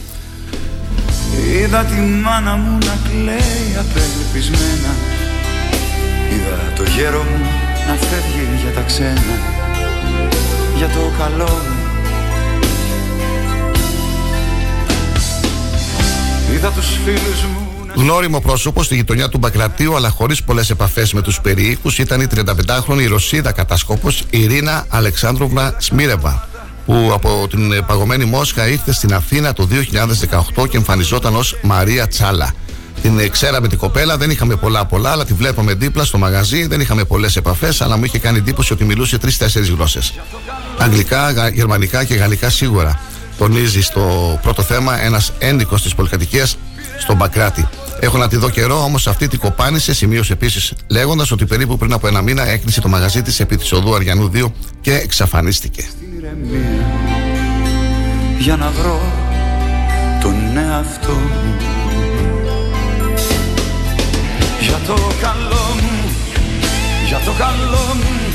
[1.55, 4.93] Είδα τη μάνα μου να κλαίει απελπισμένα.
[6.33, 7.47] Είδα το γέρο μου
[7.89, 9.35] να φεύγει για τα ξένα.
[10.77, 11.83] Για το καλό μου.
[16.55, 21.23] Είδα τους φίλους μου Γνώριμο πρόσωπο στη γειτονιά του Μπακρατίου, αλλά χωρίς πολλές επαφές με
[21.23, 26.49] τους περιοίκου, ήταν η 35χρονη Ρωσίδα κατάσκοπο Ειρήνα Αλεξάνδροβνα Σμίρεβα,
[26.87, 29.69] που από την παγωμένη Μόσχα ήρθε στην Αθήνα το
[30.57, 32.55] 2018 και εμφανιζόταν ως Μαρία Τσάλα.
[33.03, 36.81] Την ξέραμε την κοπέλα, δεν είχαμε πολλά πολλά, αλλά τη βλέπαμε δίπλα στο μαγαζί, δεν
[36.81, 40.15] είχαμε πολλές επαφές, αλλά μου είχε κάνει εντύπωση ότι μιλούσε τρει-τέσσερι γλώσσες.
[40.79, 43.01] Αγγλικά, γερμανικά και γαλλικά σίγουρα.
[43.39, 46.57] Τονίζει στο πρώτο θέμα ένας ένδικος της πολυκατοικίας
[46.99, 47.69] στον Μπακράτη.
[48.01, 49.95] Έχω να τη δω καιρό, όμως αυτή την κοπάνισε.
[49.95, 53.73] Σημείωσε επίσης λέγοντας ότι περίπου πριν από ένα μήνα έκλεισε το μαγαζί της επί της
[53.73, 55.85] οδού Αριανού 2 και εξαφανίστηκε.
[58.39, 59.01] Για να βρω
[60.23, 61.57] τον εαυτό μου.
[64.61, 66.11] Για το καλό μου,
[67.07, 68.33] για το καλό μου.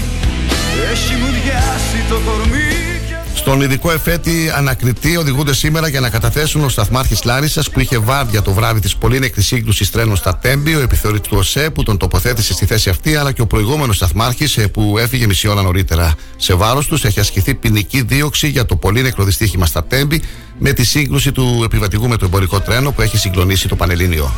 [0.91, 2.88] Έχει μου διάσει το κορμί
[3.33, 8.41] στον ειδικό εφέτη ανακριτή οδηγούνται σήμερα για να καταθέσουν ο σταθμάρχης Λάρισας που είχε βάρδια
[8.41, 12.53] το βράδυ της πολύνεκτη σύγκρουσης τρένων στα Τέμπη, ο επιθεωρητής του ΟΣΕ που τον τοποθέτησε
[12.53, 16.13] στη θέση αυτή, αλλά και ο προηγούμενος σταθμάρχης ε, που έφυγε μισή ώρα νωρίτερα.
[16.37, 20.21] Σε βάρος τους έχει ασκηθεί ποινική δίωξη για το πολύνεκρο δυστύχημα στα Τέμπη
[20.59, 24.33] με τη σύγκρουση του επιβατηγού με το εμπορικό τρένο που έχει συγκλονίσει το Πανελλήνιο.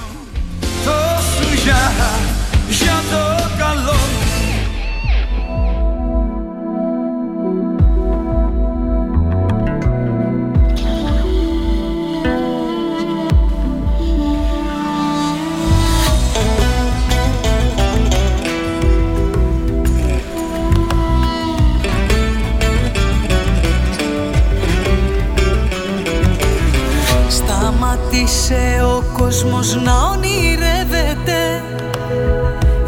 [28.51, 31.63] Σταμάτησε ο κόσμος να ονειρεύεται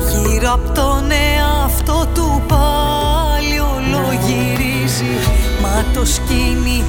[0.10, 5.16] Γύρω από τον εαυτό του πάλι ολογυρίζει.
[5.62, 6.84] Μα το σκήνι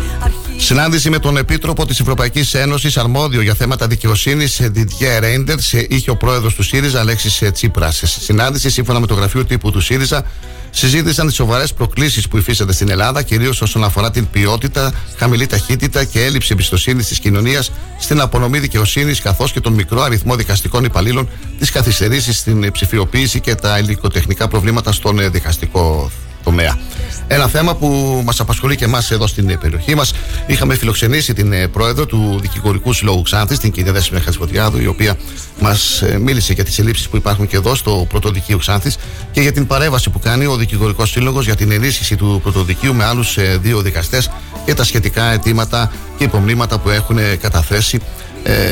[0.65, 5.59] Συνάντηση με τον Επίτροπο της Ευρωπαϊκής Ένωσης αρμόδιο για θέματα δικαιοσύνης, Διδιέ Ρέιντερ,
[5.89, 8.03] είχε ο πρόεδρος του ΣΥΡΙΖΑ, Αλέξης Τσίπρας.
[8.21, 10.25] Συνάντηση, σύμφωνα με το γραφείο τύπου του ΣΥΡΙΖΑ,
[10.71, 16.05] συζήτησαν τις σοβαρές προκλήσεις που υφίστανται στην Ελλάδα, κυρίως όσον αφορά την ποιότητα, χαμηλή ταχύτητα
[16.05, 21.29] και έλλειψη εμπιστοσύνης της κοινωνίας στην απονομή δικαιοσύνης, καθώς και τον μικρό αριθμό δικαστικών υπαλλήλων,
[21.59, 26.11] τις καθυστερήσεις στην ψηφιοποίηση και τα υλικοτεχνικά προβλήματα στον δικαστικό
[26.45, 26.79] τομέα.
[27.27, 30.13] Ένα θέμα που μας απασχολεί και εμάς εδώ στην περιοχή μας.
[30.47, 35.17] Είχαμε φιλοξενήσει την ε, πρόεδρο του Δικηγορικού Συλλόγου Ξάνθης, την κυρία Δέσπινα Χατζηφωτιάδου, η οποία
[35.61, 38.97] μας ε, μίλησε για τις ελλείψεις που υπάρχουν και εδώ στο Πρωτοδικείο Ξάνθης
[39.33, 43.05] και για την παρέμβαση που κάνει ο Δικηγορικός Σύλλογος για την ενίσχυση του Πρωτοδικείου με
[43.05, 44.31] άλλους ε, δύο δικαστές
[44.65, 48.01] και τα σχετικά αιτήματα και υπομνήματα που έχουν καταθέσει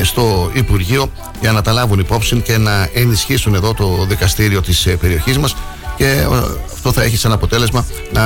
[0.03, 1.11] στο Υπουργείο
[1.41, 5.55] για να τα λάβουν υπόψη και να ενισχύσουν εδώ το δικαστήριο της περιοχής μας
[6.03, 6.27] και ε,
[6.73, 8.21] αυτό θα έχει σαν αποτέλεσμα να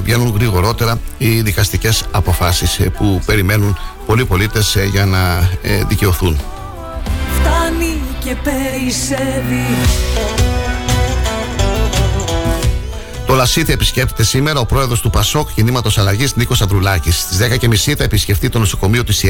[0.00, 5.50] βγαίνουν γρηγορότερα οι δικαστικές αποφάσεις ε, που περιμένουν πολλοί πολίτες ε, για να
[5.88, 6.40] δικαιωθούν.
[7.40, 9.64] Φτάνει και περισσεύει
[13.26, 17.10] Το Λασίθι επισκέπτεται σήμερα ο πρόεδρος του Πασόκ Κινήματος Αλλαγής Νίκος Ανδρουλάκη.
[17.10, 19.24] Στις 10.30 θα επισκεφτεί το νοσοκομείο της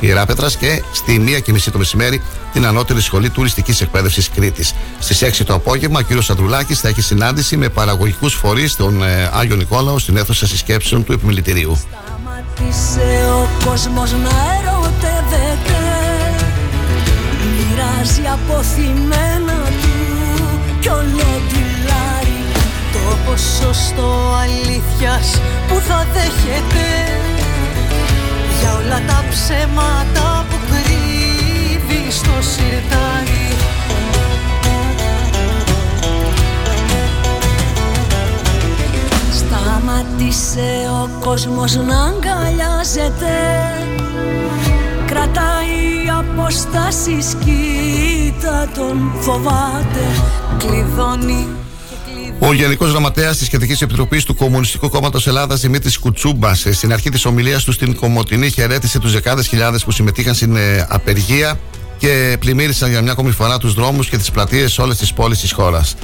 [0.00, 2.22] Ιεράπετρα Ιεράπετρας και στη 1.30 το μεσημέρι
[2.52, 4.74] την Ανώτερη Σχολή Τουριστικής Εκπαίδευσης Κρήτης.
[4.98, 6.30] Στις 6 το απόγευμα, ο κ.
[6.30, 11.12] Ανδρουλάκης θα έχει συνάντηση με παραγωγικούς φορείς στον ε, Άγιο Νικόλαο στην αίθουσα συσκέψεων του
[11.12, 11.78] Επιμελητηρίου.
[11.78, 15.78] Σταμάτησε ο κόσμος να ερωτεύεται
[17.40, 20.00] Μοιράζει αποθυμένα του
[20.80, 22.40] κι ολοτιλάρι
[22.92, 27.39] Το ποσοστό αλήθειας που θα δέχεται
[28.60, 33.48] Για όλα τα ψέματα που κρύβει στο σιρτάρι.
[39.32, 43.36] Σταμάτησε ο κόσμος να αγκαλιάζεται.
[45.06, 50.04] Κρατάει αποστάσεις, κοίτα τον φοβάται.
[50.58, 51.46] Κλειδώνει
[52.42, 57.10] Ο Γενικός Γραμματέας της Κεντρικής Επιτροπής του Κομμουνιστικού Κόμματος Ελλάδας Δημήτρης Κουτσούμπα, ε, στην αρχή
[57.10, 61.60] της ομιλίας του στην Κομωτινή, χαιρέτησε τους δεκάδες χιλιάδες που συμμετείχαν στην ε, απεργία
[61.98, 65.38] και πλημμύρισαν για μια ακόμη φορά τους δρόμους και τις πλατείες σε όλες τις πόλεις
[65.38, 65.94] της χώρας.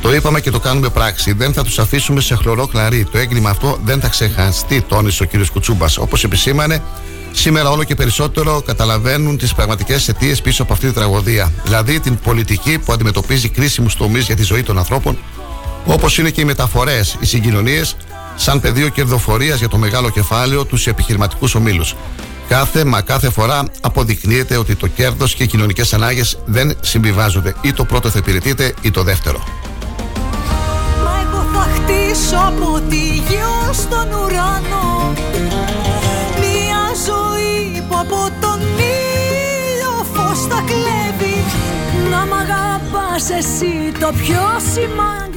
[0.00, 1.32] Το είπαμε και το κάνουμε πράξη.
[1.32, 3.06] Δεν θα τους αφήσουμε σε χλωρό κλαρί.
[3.12, 5.46] Το έγκλημα αυτό δεν θα ξεχαστεί, τόνισε ο κ.
[5.52, 5.96] Κουτσούμπας.
[5.98, 6.82] Όπως επισήμανε,
[7.32, 11.52] σήμερα όλο και περισσότερο καταλαβαίνουν τις πραγματικές αιτίες πίσω από αυτή τη τραγωδία.
[11.64, 15.18] Δηλαδή την πολιτική που αντιμετωπίζει κρίσιμους τομείς για τη ζωή των ανθρώπων,
[15.84, 17.96] όπως είναι και οι μεταφορές, οι συγκοινωνίες,
[18.36, 21.94] σαν πεδίο κερδοφορίας για το μεγάλο κεφάλαιο, τους επιχειρηματικούς ομίλους.
[22.48, 27.54] Κάθε μα κάθε φορά αποδεικνύεται ότι το κέρδος και οι κοινωνικές ανάγκες δεν συμβιβάζονται.
[27.60, 29.44] Ή το πρώτο θα υπηρετείται ή το δεύτερο.
[31.04, 35.12] Μα εγώ θα χτίσω από τη γη ως τον ουρανό
[36.40, 41.44] Μια ζωή που από τον ήλιο φως θα κλέβει
[42.10, 45.33] Να μ' αγαπάς εσύ το πιο σημαντικό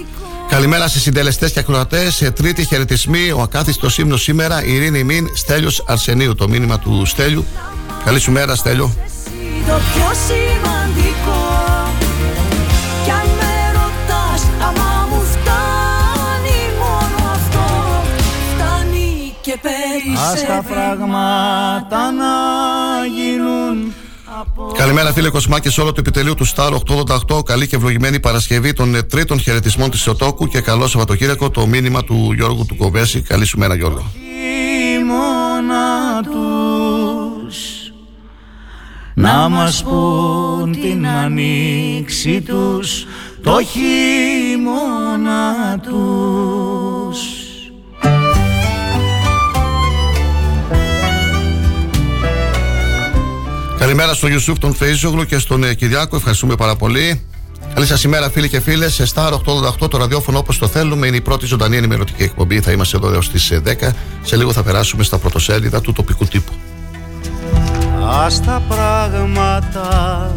[0.49, 2.15] Καλημέρα σε συντελεστές και ακροατές.
[2.15, 6.35] Σε τρίτη χαιρετισμή, ο ακάθιστος ύμνο σήμερα, Ειρήνη Μην, Στέλιος Αρσενίου.
[6.35, 7.45] Το μήνυμα του Στέλιου.
[8.05, 8.93] Καλή σου μέρα, Στέλιο.
[9.67, 11.45] το πιο σημαντικό
[13.03, 17.65] Κι αν με ρωτάς άμα μου φτάνει μόνο αυτό
[18.53, 22.25] Φτάνει και Ας τα περισσεύει πράγματα να
[23.05, 23.93] γίνουν
[24.77, 26.71] Καλημέρα, φίλε Κοσμά και σε όλο το επιτελείο του Star
[27.29, 27.45] 888.
[27.45, 31.49] Καλή και ευλογημένη Παρασκευή των ε, τρίτων χαιρετισμών τη Ιωτόκου και καλό Σαββατοκύριακο.
[31.49, 33.21] Το μήνυμα του Γιώργου του Κοβέση.
[33.21, 34.11] Καλή σου μέρα, Γιώργο.
[34.97, 37.57] χειμώνα τους
[39.13, 43.05] να μας πούν την ανοίξη τους
[43.41, 44.99] το χειμώνα
[45.79, 46.96] τους
[53.77, 56.15] Καλημέρα στον Ιουσούφ, τον Φέιζογλου και στον ε, Κυριάκο.
[56.15, 57.21] Ευχαριστούμε πάρα πολύ.
[57.73, 58.93] Καλή σας ημέρα, φίλοι και φίλες.
[58.93, 59.31] Σε Star
[59.83, 62.61] 888 το ραδιόφωνο όπως το θέλουμε είναι η πρώτη ζωντανή ενημερωτική εκπομπή.
[62.61, 63.89] Θα είμαστε εδώ έως τις 10.
[64.21, 66.51] Σε λίγο θα περάσουμε στα πρωτοσέλιδα του τοπικού τύπου.
[68.09, 70.31] Ας τα πράγματα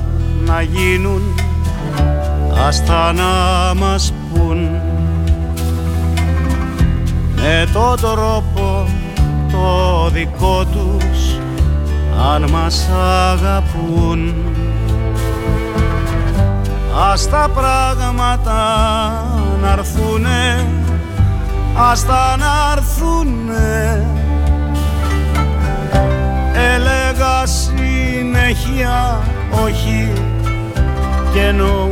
[0.44, 1.22] να γίνουν
[2.66, 4.68] Ας τα να μας πουν
[7.34, 8.88] Με τον τρόπο
[9.52, 11.39] το δικό τους
[12.32, 12.88] Αν μας
[13.32, 14.34] αγαπούν.
[17.12, 18.54] Ας τα πράγματα
[19.62, 20.66] να έρθουνε
[21.90, 24.06] Ας τα να έρθουνε.
[26.74, 29.20] Έλεγα συνέχεια
[29.64, 30.12] όχι
[31.32, 31.89] και εννοούσα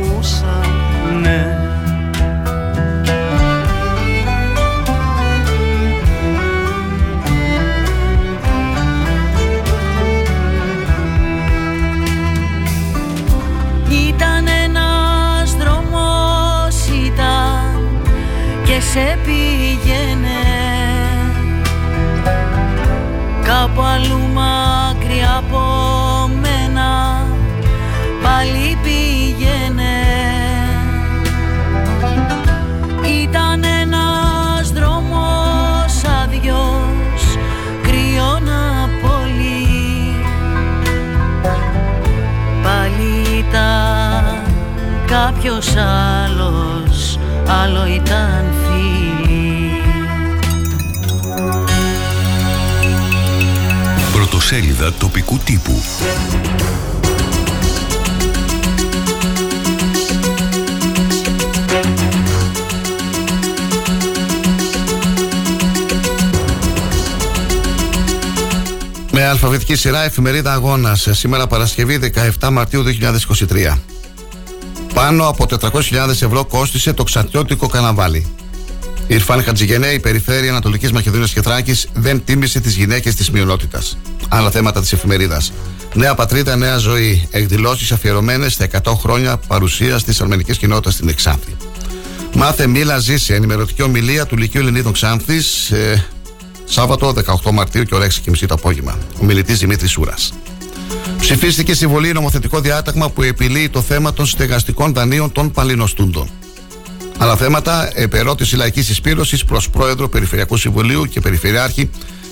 [45.79, 48.89] άλλος, άλλο ήταν φίλοι
[54.13, 55.81] Πρωτοσέλιδα τοπικού τύπου.
[69.11, 71.07] Με αλφαβητική σειρά εφημερίδα Αγώνας.
[71.11, 71.99] Σήμερα Παρασκευή
[72.39, 73.98] 17 Μαρτίου 2023.
[74.99, 78.27] Πάνω από 400.000 ευρώ κόστησε το ξατιώτικο καναβάλι.
[79.07, 83.97] Ιρφάν Χατζηγενέ, η περιφέρεια Ανατολικής Μακεδονίας και Θράκης δεν τίμησε τις γυναίκες της μειονότητας.
[84.29, 85.53] Άλλα θέματα της εφημερίδας.
[85.93, 87.27] Νέα πατρίδα, νέα ζωή.
[87.31, 91.55] Εκδηλώσεις αφιερωμένες στα 100 χρόνια παρουσίας της αρμενικής κοινότητας στην Εξάνθη.
[92.33, 96.05] Μάθε μίλα ζήσε ενημερωτική ομιλία του Λυκείου Ελληνίδων Ξάνθης ε,
[96.65, 98.97] Σάββατο 18 Μαρτίου και ώρα 6.30 το απόγευμα.
[99.21, 100.13] Ο μιλητή Δημήτρης Σούρα.
[101.19, 106.29] Ψηφίστηκε συμβολή νομοθετικό διάταγμα που επιλύει το θέμα των στεγαστικών δανείων των παλινοστούντων.
[107.17, 111.89] Άλλα θέματα, επερώτηση λαϊκής εισπήρωσης προς πρόεδρο Περιφερειακού Συμβουλίου και Περιφερειάρχη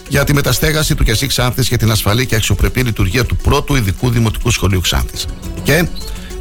[0.08, 4.10] για τη μεταστέγαση του Κεσί Ξάνθης και την ασφαλή και αξιοπρεπή λειτουργία του πρώτου ειδικού
[4.10, 5.26] δημοτικού σχολείου Ξάνθης.
[5.64, 5.88] Και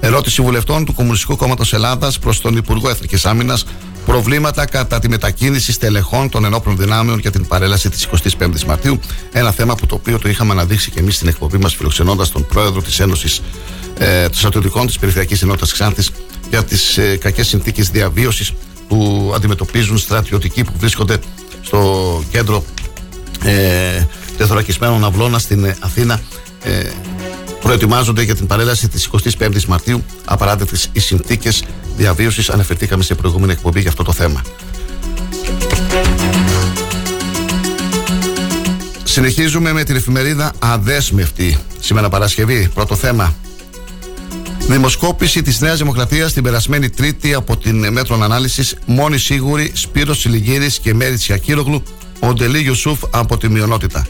[0.00, 3.64] ερώτηση βουλευτών του Κομμουνιστικού Κόμματος Ελλάδας προς τον Υπουργό Εθνικής Άμυνας
[4.06, 9.00] προβλήματα κατά τη μετακίνηση στελεχών των ενόπλων δυνάμεων για την παρέλαση της 25η Μαρτίου.
[9.32, 12.46] Ένα θέμα που το οποίο το είχαμε αναδείξει και εμείς στην εκπομπή μας, φιλοξενώντας τον
[12.46, 13.42] πρόεδρο της Ένωσης
[13.98, 16.10] ε, των Στρατιωτικών της Περιφερειακής Ενότητας Ξάνθης
[16.50, 18.52] για τις ε, κακές συνθήκες διαβίωσης
[18.88, 21.18] που αντιμετωπίζουν στρατιωτικοί που βρίσκονται
[21.62, 22.64] στο κέντρο
[23.44, 26.20] ε, τεθωρακισμένων αυλώνα στην ε, Αθήνα.
[26.64, 26.90] Ε,
[27.66, 29.08] προετοιμάζονται για την παρέλαση της
[29.38, 30.04] 25η Μαρτίου.
[30.24, 31.64] Απαράδεκτες οι συνθήκες
[31.96, 32.48] διαβίωσης.
[32.48, 34.42] Αναφερθήκαμε σε προηγούμενη εκπομπή για αυτό το θέμα.
[39.04, 41.58] Συνεχίζουμε με την εφημερίδα Αδέσμευτη.
[41.80, 43.34] Σήμερα Παρασκευή, πρώτο θέμα.
[44.68, 48.76] Δημοσκόπηση της Νέας Δημοκρατίας την περασμένη Τρίτη από την Μέτρον Ανάλυσης.
[48.86, 51.82] Μόνη σίγουρη Σπύρος Σιλιγύρη και Μέρη Τσιακύρογλου.
[52.20, 54.06] Ο Ντελή Ιουσούφ από τη μειονότητα.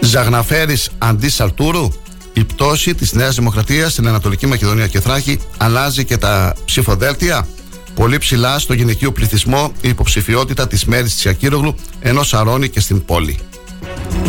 [0.00, 1.88] Ζαγναφέρης αντί Σαρτούρου.
[2.36, 7.48] Η πτώση της Νέας Δημοκρατίας στην Ανατολική Μακεδονία και Θράκη αλλάζει και τα ψηφοδέλτια.
[7.94, 13.38] Πολύ ψηλά στο γυναικείο πληθυσμό η υποψηφιότητα της Μέρης Τσιακύρογλου ενώ σαρώνει και στην πόλη.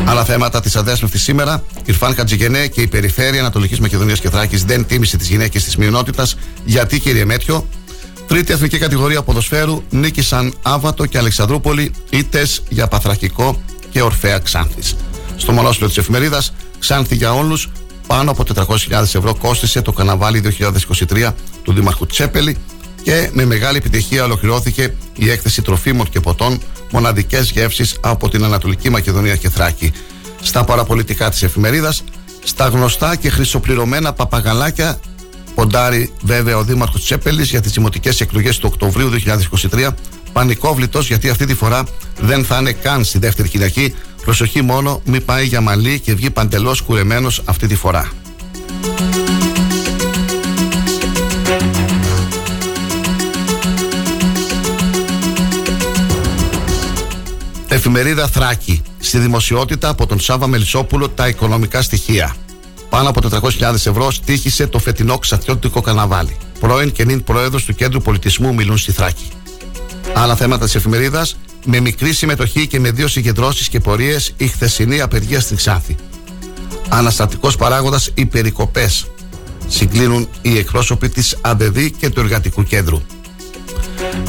[0.05, 1.63] Άλλα θέματα της αδέσμευτης σήμερα.
[1.85, 6.35] Ιρφάν Χατζηγενέ και η Περιφέρεια Ανατολικής Μακεδονίας και Θράκης δεν τίμησε τις γυναίκες της μειονότητας.
[6.65, 7.67] Γιατί, κύριε Μέτιο,
[8.27, 14.95] Τρίτη εθνική κατηγορία ποδοσφαίρου νίκησαν Άβατο και Αλεξανδρούπολη ήττες για Παθρακικό και Ορφαία Ξάνθης.
[15.37, 17.69] Στο μονόσπλαιο της εφημερίδας, Ξάνθη για όλους,
[18.07, 20.55] πάνω από 400.000 ευρώ κόστησε το καναβάλι
[21.09, 21.31] 2023
[21.63, 22.57] του Δήμαρχου Τσέπελη
[23.03, 26.59] και με μεγάλη επιτυχία ολοκληρώθηκε η έκθεση τροφίμων και ποτών
[26.91, 29.91] μοναδικές γεύσεις από την Ανατολική Μακεδονία και Θράκη.
[30.41, 32.03] Στα παραπολιτικά της εφημερίδας,
[32.43, 34.99] στα γνωστά και χρυσοπληρωμένα παπαγαλάκια
[35.55, 39.09] ποντάρει βέβαια ο Δήμαρχος Τσέπελης για τις δημοτικές εκλογές του Οκτωβρίου
[39.71, 39.89] 2023.
[40.33, 41.83] Πανικόβλητος γιατί αυτή τη φορά
[42.19, 43.95] δεν θα είναι καν στη δεύτερη Κυριακή.
[44.27, 48.11] Προσοχή μόνο, μην πάει για μαλλί και βγει παντελώς κουρεμένος αυτή τη φορά.
[57.67, 58.81] Εφημερίδα Θράκη.
[58.99, 62.35] Στη δημοσιότητα από τον Σάβα Μελισσόπουλο τα οικονομικά στοιχεία.
[62.89, 66.37] Πάνω από 400.000 ευρώ στήχησε το φετινό ξαθιώτικο καναβάλι.
[66.59, 69.27] Πρώην και νυν πρόεδρος του Κέντρου Πολιτισμού μιλούν στη Θράκη.
[70.13, 71.37] Άλλα θέματα της εφημερίδας.
[71.69, 75.95] Με μικρή συμμετοχή και με δύο συγκεντρώσεις και πορείες η χθεσινή απεργία στην Ξάνθη.
[76.89, 79.07] Αναστατικός παράγοντας οι περικοπές.
[79.67, 83.01] Συγκλίνουν οι εκπρόσωποι της ΑΔΔ και του Εργατικού Κέντρου.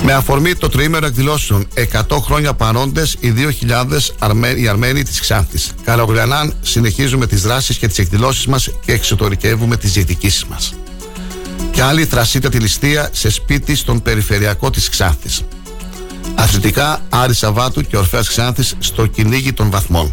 [0.05, 5.73] Με αφορμή το τριήμερο εκδηλώσεων 100 χρόνια παρόντες οι 2.000 Αρμέ, οι Αρμένοι της Ξάνθης.
[5.85, 10.75] Καλογριανάν συνεχίζουμε τις δράσεις και τις εκδηλώσεις μας και εξωτερικεύουμε τις διεκδικήσει μας.
[11.71, 15.43] Και άλλη θρασίτα τη ληστεία σε σπίτι στον περιφερειακό της Ξάνθης.
[16.39, 20.13] Αθλητικά Άρη Σαββάτου και Ορφαία Ξάνθης στο κυνήγι των βαθμών.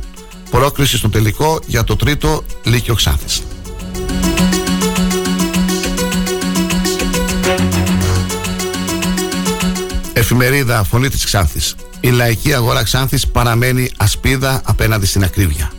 [0.50, 3.42] Πρόκριση στο τελικό για το τρίτο Λύκειο Ξάνθης.
[10.14, 11.76] Εφημερίδα Φωνή της Ξάνθης.
[12.00, 15.72] Η λαϊκή αγορά Ξάνθης παραμένει ασπίδα απέναντι στην ακρίβεια.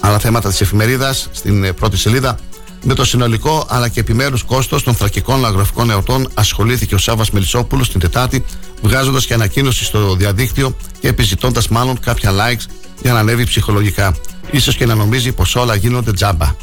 [0.00, 2.38] Άλλα θέματα της εφημερίδας στην ε, πρώτη σελίδα.
[2.82, 7.90] Με το συνολικό αλλά και επιμέρους κόστος των θρακικών αγροφικών εορτών ασχολήθηκε ο Σάβα Μελισσόπουλος
[7.90, 8.44] την Τετάρτη,
[8.82, 12.64] βγάζοντας και ανακοίνωση στο διαδίκτυο και επιζητώντας μάλλον κάποια likes
[13.02, 14.16] για να ανέβει ψυχολογικά.
[14.60, 16.54] σω και να νομίζει πως όλα γίνονται τζάμπα.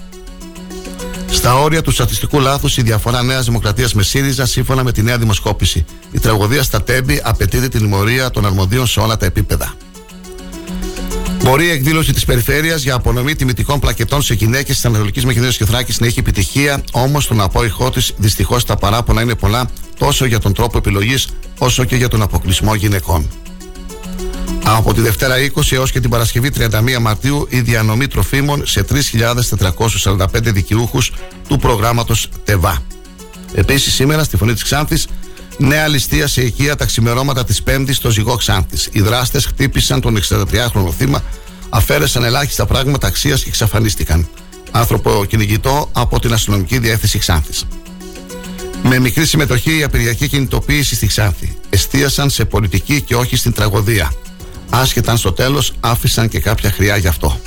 [1.31, 5.17] Στα όρια του στατιστικού λάθους, η διαφορά Νέας Δημοκρατίας με ΣΥΡΙΖΑ σύμφωνα με τη νέα
[5.17, 5.85] δημοσκόπηση.
[6.11, 9.73] Η τραγωδία στα Τέμπη απαιτείται την τιμωρία των αρμοδίων σε όλα τα επίπεδα.
[11.49, 15.65] Μπορεί η εκδήλωση της Περιφέρειας για απονομή τιμητικών πλακετών σε γυναίκες της Ανατολικής Μακεδονίας και
[15.65, 20.39] Θράκης να έχει επιτυχία, όμως τον απόϊχό της δυστυχώς τα παράπονα είναι πολλά τόσο για
[20.39, 21.27] τον τρόπο επιλογής
[21.59, 23.29] όσο και για τον αποκλεισμό γυναικών.
[24.63, 28.85] Από τη Δευτέρα 20 έως και την Παρασκευή 31 Μαρτίου η διανομή τροφίμων σε
[30.01, 31.11] 3.445 δικαιούχους
[31.47, 32.83] του προγράμματος ΤΕΒΑ.
[33.53, 35.07] Επίσης σήμερα στη Φωνή της Ξάνθης
[35.59, 38.89] νέα ληστεία σε οικία τα ξημερώματα της 5ης στο ζυγό Ξάνθης.
[38.91, 41.23] Οι δράστες χτύπησαν τον 63χρονο θύμα
[41.69, 44.27] αφαίρεσαν ελάχιστα πράγματα αξίας και εξαφανίστηκαν.
[44.71, 47.65] Άνθρωπο κυνηγητό από την αστυνομική διεύθυνση Ξάνθης.
[48.83, 51.57] Με μικρή συμμετοχή η απεργιακή κινητοποίηση στη Ξάνθη.
[51.69, 54.13] Εστίασαν σε πολιτική και όχι στην τραγωδία.
[54.69, 57.39] Άσχετα αν στο τέλος άφησαν και κάποια χρειά γι' αυτό.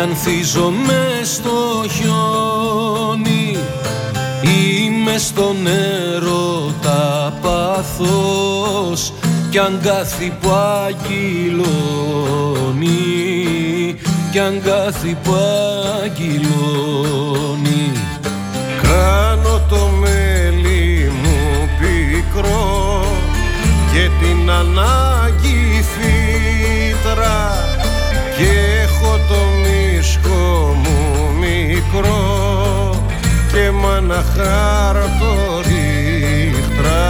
[0.00, 3.58] Ανθός κι ανθίζω μες στο χιόνι
[4.42, 9.12] Είμαι στο νερό τα πάθος
[9.50, 11.60] κι αγκάθι που αγγυλώνει
[14.30, 15.34] κι αγκάθι που
[16.02, 17.92] αγγυλώνει.
[18.82, 23.04] Κάνω το μέλι μου πικρό
[23.92, 27.38] και την ανάγκη φύτρα
[28.36, 28.50] και
[28.82, 29.59] έχω το
[30.22, 33.04] μίσκο μου μικρό
[33.52, 37.08] και μάνα χάρτο ρίχτρα.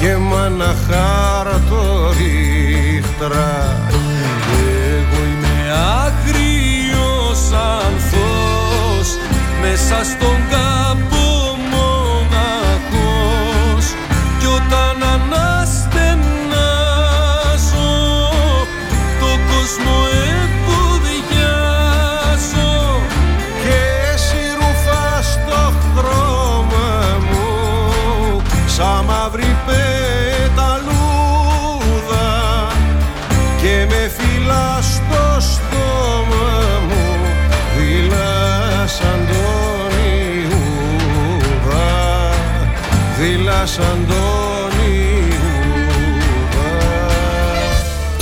[0.00, 3.87] Και μάνα χάρτο ρίχτρα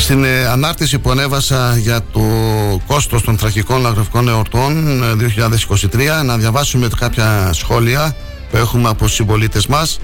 [0.07, 2.21] Στην ε, ανάρτηση που ανέβασα για το
[2.87, 5.17] κόστος των τραχικών λαγραφικών εορτών ε,
[6.21, 8.17] 2023 να διαβάσουμε κάποια σχόλια
[8.51, 9.99] που έχουμε από συμπολίτες μας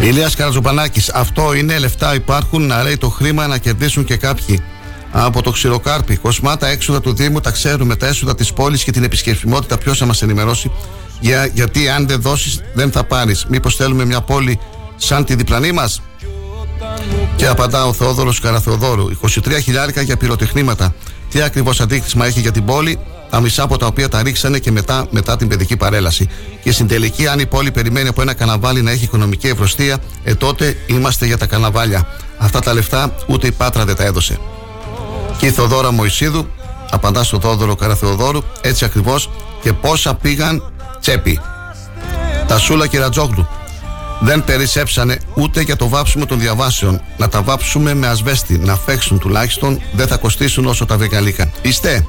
[0.00, 4.62] Ηλίας Καρατζουπανάκης Αυτό είναι λεφτά υπάρχουν να λέει το χρήμα να κερδίσουν και κάποιοι
[5.12, 6.16] από το ξηροκάρπι.
[6.16, 9.78] Κοσμά τα έξοδα του Δήμου τα ξέρουμε, τα έσοδα της πόλης και την επισκεψιμότητα.
[9.78, 10.70] Ποιος θα μας ενημερώσει,
[11.20, 13.46] για, γιατί αν δεν δώσεις, δεν θα πάρεις.
[13.48, 14.60] Μήπως θέλουμε μια πόλη
[14.96, 16.02] σαν τη διπλανή μας;
[17.38, 19.08] Και απαντά ο Θεόδωρος Καραθεοδόρου.
[19.20, 20.94] 23 χιλιάρικα για πυροτεχνήματα.
[21.30, 22.98] Τι ακριβώς αντίκτυπημα έχει για την πόλη,
[23.30, 26.28] τα μισά από τα οποία τα ρίξανε και μετά, μετά την παιδική παρέλαση.
[26.62, 30.34] Και στην τελική, αν η πόλη περιμένει από ένα καναβάλι να έχει οικονομική ευρωστία, ε
[30.34, 32.06] τότε είμαστε για τα καναβάλια.
[32.38, 34.38] Αυτά τα λεφτά ούτε η Πάτρα δεν τα έδωσε.
[35.38, 36.46] Και η Θοδόρα Μωυσίδου
[36.90, 39.30] απαντά στον Θόδωρο Καραθεοδόρου έτσι ακριβώς
[39.62, 41.40] και πόσα πήγαν τσέπη.
[42.46, 43.48] Τα Σούλα και Ρατζόγλου
[44.20, 47.00] δεν περισσέψανε ούτε για το βάψιμο των διαβάσεων.
[47.16, 51.50] Να τα βάψουμε με ασβέστη, να φέξουν τουλάχιστον, δεν θα κοστίσουν όσο τα βεγγαλίκα.
[51.62, 52.06] Είστε.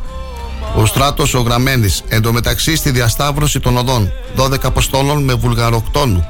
[0.75, 6.27] Ο στράτος ο Γραμμένης, εντωμεταξύ στη διασταύρωση των οδών, 12 αποστόλων με βουλγαροκτόνου.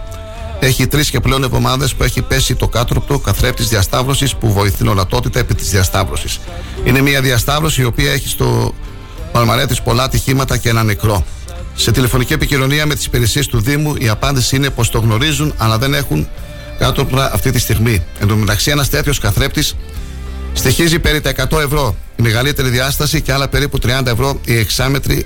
[0.60, 4.88] Έχει τρεις και πλέον εβδομάδες που έχει πέσει το κάτροπτο καθρέπτη διασταύρωσης που βοηθεί την
[4.88, 6.40] ορατότητα επί της διασταύρωσης.
[6.84, 8.74] Είναι μια διασταύρωση η οποία έχει στο
[9.32, 11.24] παλμαρέ της πολλά ατυχήματα και ένα νεκρό.
[11.80, 15.78] Σε τηλεφωνική επικοινωνία με τις υπηρεσίες του Δήμου, η απάντηση είναι πως το γνωρίζουν, αλλά
[15.78, 16.28] δεν έχουν
[16.80, 18.04] κάτωπρα αυτή τη στιγμή.
[18.20, 19.76] Εν τω μεταξύ, ένας τέτοιος καθρέπτης
[20.54, 21.96] στοιχίζει περί τα 100 ευρώ.
[22.16, 25.26] Η μεγαλύτερη διάσταση και άλλα περίπου 30 ευρώ η εξάμετρη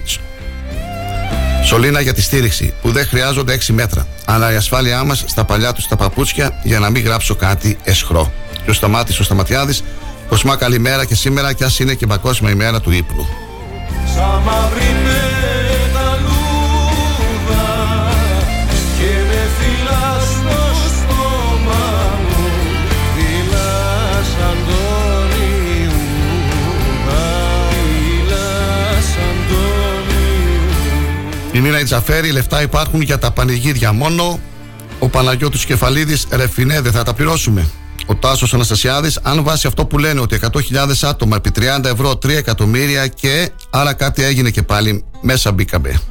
[1.65, 4.07] σωλήνα για τη στήριξη, που δεν χρειάζονται 6 μέτρα.
[4.25, 8.33] Αλλά η ασφάλειά μας στα παλιά τους τα παπούτσια για να μην γράψω κάτι εσχρό.
[8.63, 9.83] Και ο Σταμάτη ο Σταματιάδης,
[10.29, 13.27] Κοσμά καλημέρα και σήμερα, κι ας είναι και παγκόσμια ημέρα του ύπνου.
[14.15, 14.43] Σαν
[31.63, 34.39] Η Νίνα Ιτζαφέρη, λεφτά υπάρχουν για τα πανηγύρια μόνο.
[34.99, 37.69] Ο Παναγιώτης Κεφαλίδης, ρεφινέ, δεν θα τα πληρώσουμε.
[38.05, 42.29] Ο Τάσος Αναστασιάδης, αν βάσει αυτό που λένε ότι 100.000 άτομα επί 30 ευρώ 3
[42.29, 46.01] εκατομμύρια και άρα κάτι έγινε και πάλι, μέσα μπήκαμε.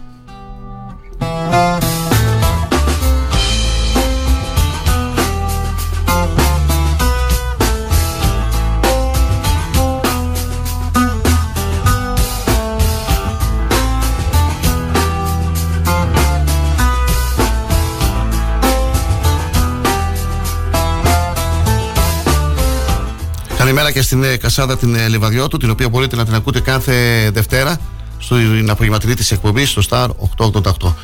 [23.73, 26.95] Καλημέρα και στην ε, Κασάδα την ε, Λιβαδιώτου, την οποία μπορείτε να την ακούτε κάθε
[27.33, 27.81] Δευτέρα
[28.19, 30.95] στην απογευματινή της εκπομπής στο Star 888.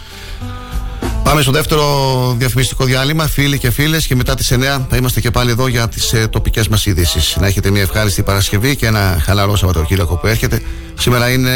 [1.22, 5.30] Πάμε στο δεύτερο διαφημιστικό διάλειμμα, φίλοι και φίλες, και μετά τις 9 θα είμαστε και
[5.30, 7.36] πάλι εδώ για τις ε, τοπικές μας ειδήσεις.
[7.40, 10.62] Να έχετε μια ευχάριστη Παρασκευή και ένα χαλαρό Σαββατοκύριακο που έρχεται.
[10.94, 11.52] Σήμερα είναι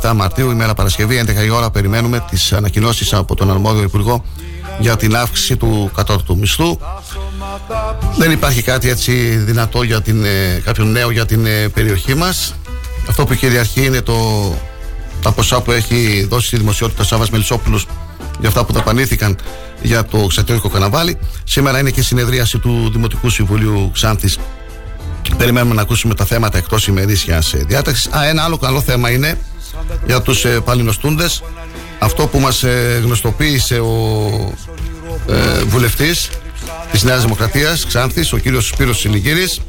[0.00, 1.70] 17 Μαρτίου, ημέρα Παρασκευή, 11 η ώρα.
[1.70, 4.24] Περιμένουμε τις ανακοινώσεις από τον αρμόδιο Υπουργό
[4.78, 6.78] για την αύξηση του κατώτατου μισθού.
[8.16, 12.54] Δεν υπάρχει κάτι έτσι δυνατό για την, ε, κάποιο νέο για την ε, περιοχή μας.
[13.08, 14.14] Αυτό που κυριαρχεί είναι το,
[15.22, 17.86] τα ποσά που έχει δώσει η δημοσιότητα Σάββας Μελισσόπουλος
[18.40, 19.36] για αυτά που δαπανήθηκαν
[19.82, 21.18] για το ξατιώτικο καναβάλι.
[21.44, 24.38] Σήμερα είναι και η συνεδρίαση του Δημοτικού Συμβουλίου Ξάνθης
[25.36, 28.06] Περιμένουμε να ακούσουμε τα θέματα εκτός ημερήσιας ε, διάταξης.
[28.06, 29.38] Α, ένα άλλο καλό θέμα είναι
[30.06, 31.42] για τους ε, παλινοστούντες.
[31.98, 34.54] Αυτό που μας ε, γνωστοποίησε ο
[35.28, 36.28] ε, βουλευτής
[36.90, 39.60] της Νέας Δημοκρατίας Ξάνθης, ο κύριος Σπύρος Συνηγύρης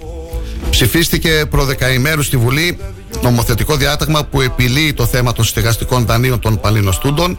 [0.69, 2.77] ψηφίστηκε προ δεκαημέρου στη Βουλή
[3.21, 7.37] νομοθετικό διάταγμα που επιλύει το θέμα των στεγαστικών δανείων των παλινοστούντων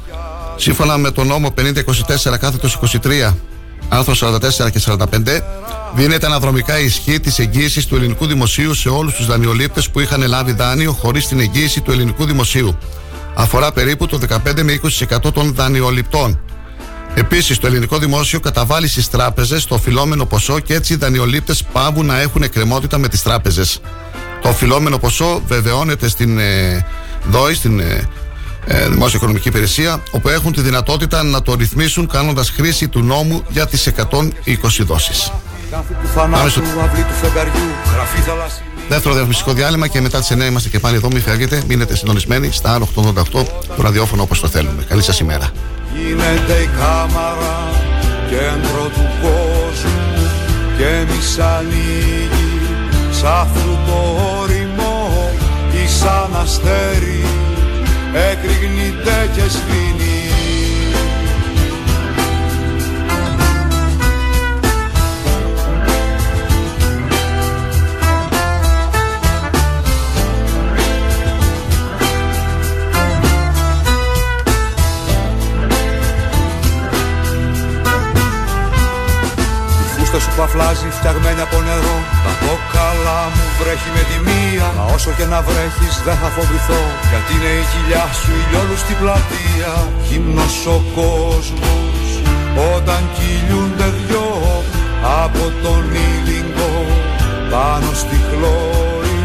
[0.57, 3.33] σύμφωνα με το νόμο 5024 κάθετος 23
[3.89, 4.97] άρθρος 44 και 45
[5.95, 10.53] δίνεται αναδρομικά ισχύ της εγγύησης του ελληνικού δημοσίου σε όλους τους δανειολήπτες που είχαν λάβει
[10.53, 12.79] δάνειο χωρίς την εγγύηση του ελληνικού δημοσίου.
[13.35, 14.81] Αφορά περίπου το 15 με
[15.27, 16.41] 20% των δανειοληπτών.
[17.15, 22.07] Επίσης, το ελληνικό δημόσιο καταβάλει στις τράπεζες το οφειλόμενο ποσό και έτσι οι δανειολήπτες πάβουν
[22.07, 23.81] να έχουν εκκρεμότητα με τις τράπεζες.
[24.43, 26.87] Το οφειλόμενο ποσό βεβαιώνεται στην ε,
[27.31, 28.09] ΔΟΗ, στην ε,
[28.67, 33.45] ε, Δημόσια Οικονομική Υπηρεσία, όπου έχουν τη δυνατότητα να το ρυθμίσουν κάνοντας χρήση του νόμου
[33.49, 34.29] για τις 120
[34.79, 35.33] δόσεις.
[36.15, 36.61] Πάμε στο
[38.89, 41.09] δεύτερο διαφημιστικό διάλειμμα και μετά τις 9 είμαστε και πάλι εδώ.
[41.09, 43.45] Μην φεύγετε, μείνετε συντονισμένοι στα 888
[43.77, 44.85] το ραδιόφωνο όπως το θέλουμε.
[44.89, 45.51] Καλή σας ημέρα.
[45.97, 47.59] Γίνεται η κάμαρα
[48.29, 50.29] κέντρο του κόσμου
[50.79, 52.53] και μη ανοίγει.
[53.11, 53.99] Σ' αυτού το
[54.41, 55.31] όριμο
[55.85, 57.25] ή σαν αστέρι
[58.31, 60.24] εκρηγνείται και σβήνει
[80.15, 81.99] φούστα σου που αφλάζει φτιαγμένη από νερό.
[82.25, 86.83] Τα κόκαλα μου βρέχει με τη μία Μα όσο και να βρέχεις δεν θα φοβηθώ.
[87.11, 89.73] Γιατί είναι η κοιλιά σου ηλιόλου στην πλατεία.
[90.07, 92.07] Χυμνός ο κόσμος
[92.75, 94.29] όταν κυλιούνται δυο
[95.25, 96.75] Από τον ήλιγκο
[97.53, 99.19] πάνω στη χλώρη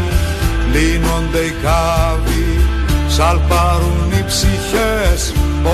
[0.72, 2.48] Λύνονται οι κάβοι.
[3.14, 5.20] Σαλπάρουν οι ψυχές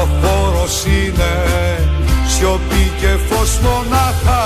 [0.00, 1.34] Ο χώρος είναι
[2.32, 4.42] σιωπή και φως μονάχα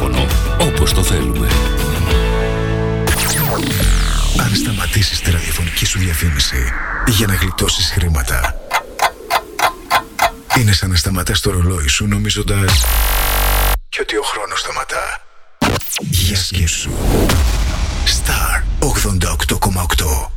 [0.00, 0.26] ραδιόφωνο
[0.58, 1.48] όπως το θέλουμε.
[4.38, 6.72] Αν σταματήσεις τη ραδιοφωνική σου διαφήμιση
[7.06, 8.60] για να γλιτώσεις χρήματα,
[10.58, 12.84] είναι σαν να σταματάς το ρολόι σου νομίζοντας
[13.88, 15.20] και ότι ο χρόνος σταματά.
[16.00, 16.90] Για σκέψου.
[18.06, 20.30] Star 88,8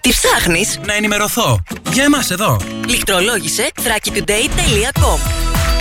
[0.00, 1.62] Τι ψάχνεις; Να ενημερωθώ.
[1.92, 2.60] Για εμάς εδώ.
[2.86, 5.39] Λιχτρολόγησε thrakitoday.com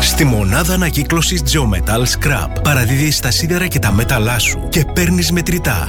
[0.00, 5.88] Στη μονάδα ανακύκλωση Geometal Scrap παραδίδεις τα σίδερα και τα μέταλά σου και παίρνεις μετρητά.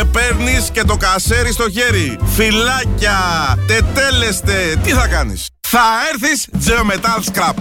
[0.05, 2.19] παίρνεις και το κασέρι στο χέρι.
[2.35, 3.17] Φυλάκια,
[3.67, 4.75] τετέλεστε.
[4.83, 5.83] Τι θα κάνεις; Θα
[6.13, 7.53] έρθεις Geometal Scrap.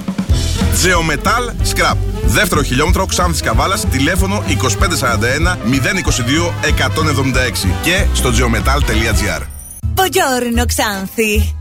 [0.84, 1.97] Geometal Scrap.
[2.26, 9.43] Δεύτερο χιλιόμετρο Ξάνθης Καβάλας, τηλέφωνο 2541 022 176 και στο geometal.gr.
[9.95, 11.55] Buongiorno Ξάνθη.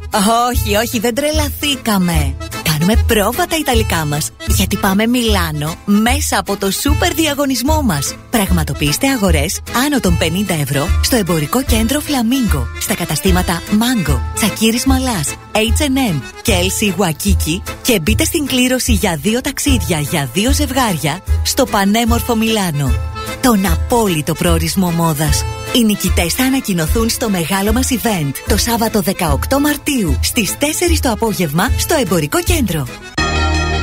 [0.50, 2.36] Όχι, όχι, δεν τρελαθήκαμε.
[2.80, 8.16] Κάνουμε πρόβα τα Ιταλικά μας, γιατί πάμε Μιλάνο μέσα από το σούπερ διαγωνισμό μας.
[8.30, 15.36] Πραγματοποιήστε αγορές άνω των 50 ευρώ στο εμπορικό κέντρο Φλαμίγκο, στα καταστήματα Mango, Τσακίρης Μαλάς,
[15.52, 21.66] H&M και LC Waikiki και μπείτε στην κλήρωση για δύο ταξίδια για δύο ζευγάρια στο
[21.66, 22.94] πανέμορφο Μιλάνο.
[23.42, 25.44] Τον απόλυτο προορισμό μόδας.
[25.74, 30.64] Οι νικητές θα ανακοινωθούν στο μεγάλο μας event το Σάββατο 18 Μαρτίου στις 4
[31.02, 32.69] το απόγευμα στο εμπορικό κέντρο.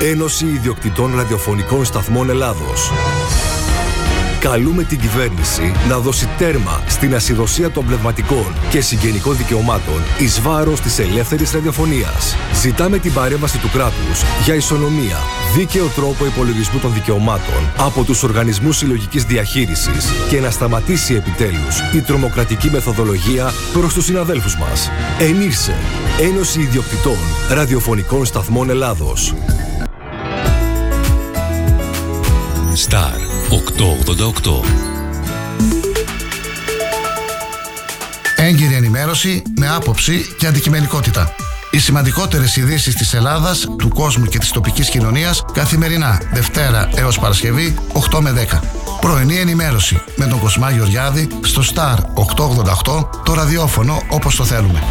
[0.00, 2.90] Ένωση Ιδιοκτητών Ραδιοφωνικών Σταθμών Ελλάδος.
[4.40, 10.80] Καλούμε την κυβέρνηση να δώσει τέρμα στην ασυδοσία των πνευματικών και συγγενικών δικαιωμάτων εις βάρος
[10.80, 12.36] της ελεύθερης ραδιοφωνίας.
[12.54, 15.16] Ζητάμε την παρέμβαση του κράτους για ισονομία,
[15.56, 22.00] δίκαιο τρόπο υπολογισμού των δικαιωμάτων από τους οργανισμούς συλλογικής διαχείρισης και να σταματήσει επιτέλους η
[22.00, 24.90] τρομοκρατική μεθοδολογία προς τους συναδέλφους μας.
[25.18, 25.74] Ενήρσε,
[26.20, 27.18] Ένωση Ιδιοκτητών
[27.50, 29.34] Ραδιοφωνικών Σταθμών Ελλάδος.
[32.88, 34.60] Star 888
[38.36, 41.34] Έγκυρη ενημέρωση με άποψη και αντικειμενικότητα.
[41.70, 47.74] Οι σημαντικότερες ειδήσεις της Ελλάδας, του κόσμου και της τοπικής κοινωνίας καθημερινά Δευτέρα έως Παρασκευή
[48.10, 48.60] 8 με 10.
[49.00, 51.96] Πρωινή ενημέρωση με τον Κοσμά Γεωργιάδη στο Star
[52.84, 54.82] 888 το ραδιόφωνο όπως το θέλουμε.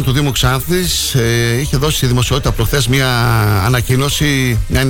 [0.00, 3.08] Τεχνικών Υπηρεσιών του Δήμου Ξάνθης ε, είχε δώσει στη δημοσιότητα προχθές μια
[3.64, 4.86] ανακοίνωση, μια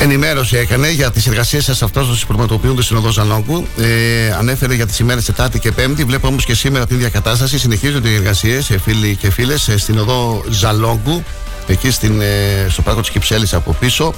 [0.00, 3.66] ενημέρωση έκανε για τις εργασίες σας αυτός που πραγματοποιούνται στην οδό Ζαλόγκου.
[3.78, 6.04] Ε, ανέφερε για τις ημέρες Τετάρτη και Πέμπτη.
[6.04, 7.58] Βλέπω όμως και σήμερα την ίδια κατάσταση.
[7.58, 11.24] Συνεχίζονται οι εργασίες, ε, φίλοι και φίλες, ε, στην οδό Ζαλόγκου,
[11.66, 14.14] εκεί στην, ε, στο πάρκο της Κυψέλης από πίσω.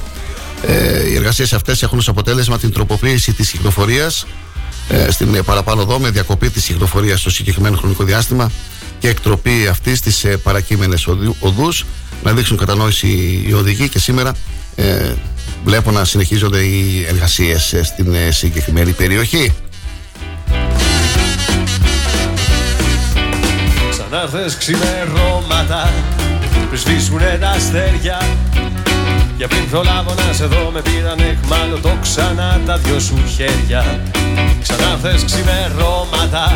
[0.66, 4.26] Ε, οι εργασίες αυτές έχουν ως αποτέλεσμα την τροποποίηση της κυκλοφορίας
[4.88, 8.50] ε, στην ε, παραπάνω οδό με διακοπή της κυκλοφορίας στο συγκεκριμένο χρονικό διάστημα
[8.98, 11.06] και εκτροπή αυτή στις ε, παρακείμενες
[11.38, 11.84] οδούς.
[12.22, 13.08] Να δείξουν κατανόηση
[13.46, 14.34] οι οδηγοί και σήμερα
[14.80, 15.14] ε,
[15.64, 19.54] βλέπω να συνεχίζονται οι εργασίες ε, στην ε, συγκεκριμένη περιοχή.
[23.90, 25.92] Ξανά χθες ξημερώματα
[26.68, 28.26] πριν σβήσουνε τα αστέρια
[29.38, 34.02] και πριν προλάβω να σε δω με πήραν εχμάλωτο ξανά τα δυο σου χέρια
[34.62, 36.52] Ξανά χθες ξημερώματα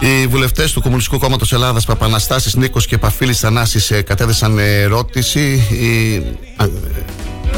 [0.00, 5.40] οι βουλευτές του Κομμουνιστικού Κόμματος Ελλάδας, Παπαναστάσης Νίκος και Παφίλης Θανάσης, κατέθεσαν ερώτηση.
[5.70, 6.22] Η,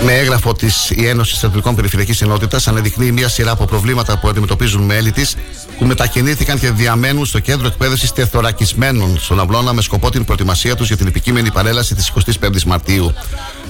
[0.05, 4.83] με έγγραφο της η Ένωση Στρατιωτικών Περιφερειακής Ενότητας αναδεικνύει μια σειρά από προβλήματα που αντιμετωπίζουν
[4.83, 5.37] μέλη της
[5.79, 10.87] που μετακινήθηκαν και διαμένουν στο κέντρο εκπαίδευσης τεθωρακισμένων στον Αυλώνα με σκοπό την προετοιμασία τους
[10.87, 13.15] για την επικείμενη παρέλαση της 25η Μαρτίου.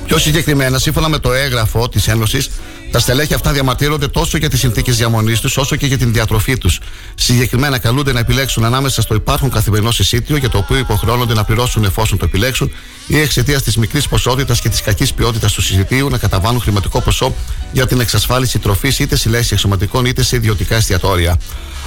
[0.09, 2.51] Πιο συγκεκριμένα, σύμφωνα με το έγγραφο της Ένωσης,
[2.91, 6.59] τα στελέχη αυτά διαμαρτύρονται τόσο για τις συνθήκες διαμονής τους, όσο και για την διατροφή
[6.59, 6.81] τους.
[7.15, 11.85] Συγκεκριμένα, καλούνται να επιλέξουν ανάμεσα στο υπάρχον καθημερινό εισίτιο, για το οποίο υποχρεώνονται να πληρώσουν
[11.85, 12.73] εφόσον το επιλέξουν,
[13.07, 17.35] ή εξαιτίας της μικρής ποσότητας και της κακής ποιότητας του εισιτίου να καταβάλουν χρηματικό ποσό
[17.73, 21.37] για την εξασφάλιση τροφής είτε σε λέξει εξωματικών είτε σε ιδιωτικά εστιατόρια.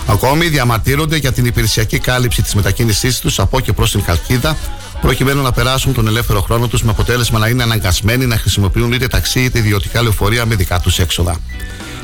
[0.07, 4.57] Ακόμη διαμαρτύρονται για την υπηρεσιακή κάλυψη της μετακίνησής τους από και προς την Καλκίδα,
[5.01, 9.07] προκειμένου να περάσουν τον ελεύθερο χρόνο τους με αποτέλεσμα να είναι αναγκασμένοι να χρησιμοποιούν είτε
[9.07, 11.37] ταξί είτε ιδιωτικά λεωφορεία με δικά τους έξοδα.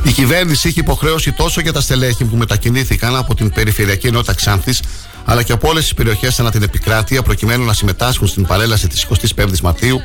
[0.04, 4.82] Η κυβέρνηση έχει υποχρέωση τόσο για τα στελέχη που μετακινήθηκαν από την περιφερειακή ενότητα Ξάνθης,
[5.26, 9.08] αλλά και από όλες τις περιοχές ανά την επικράτεια, προκειμένου να συμμετάσχουν στην παρέλαση της
[9.36, 10.02] 25η Μαρτίου,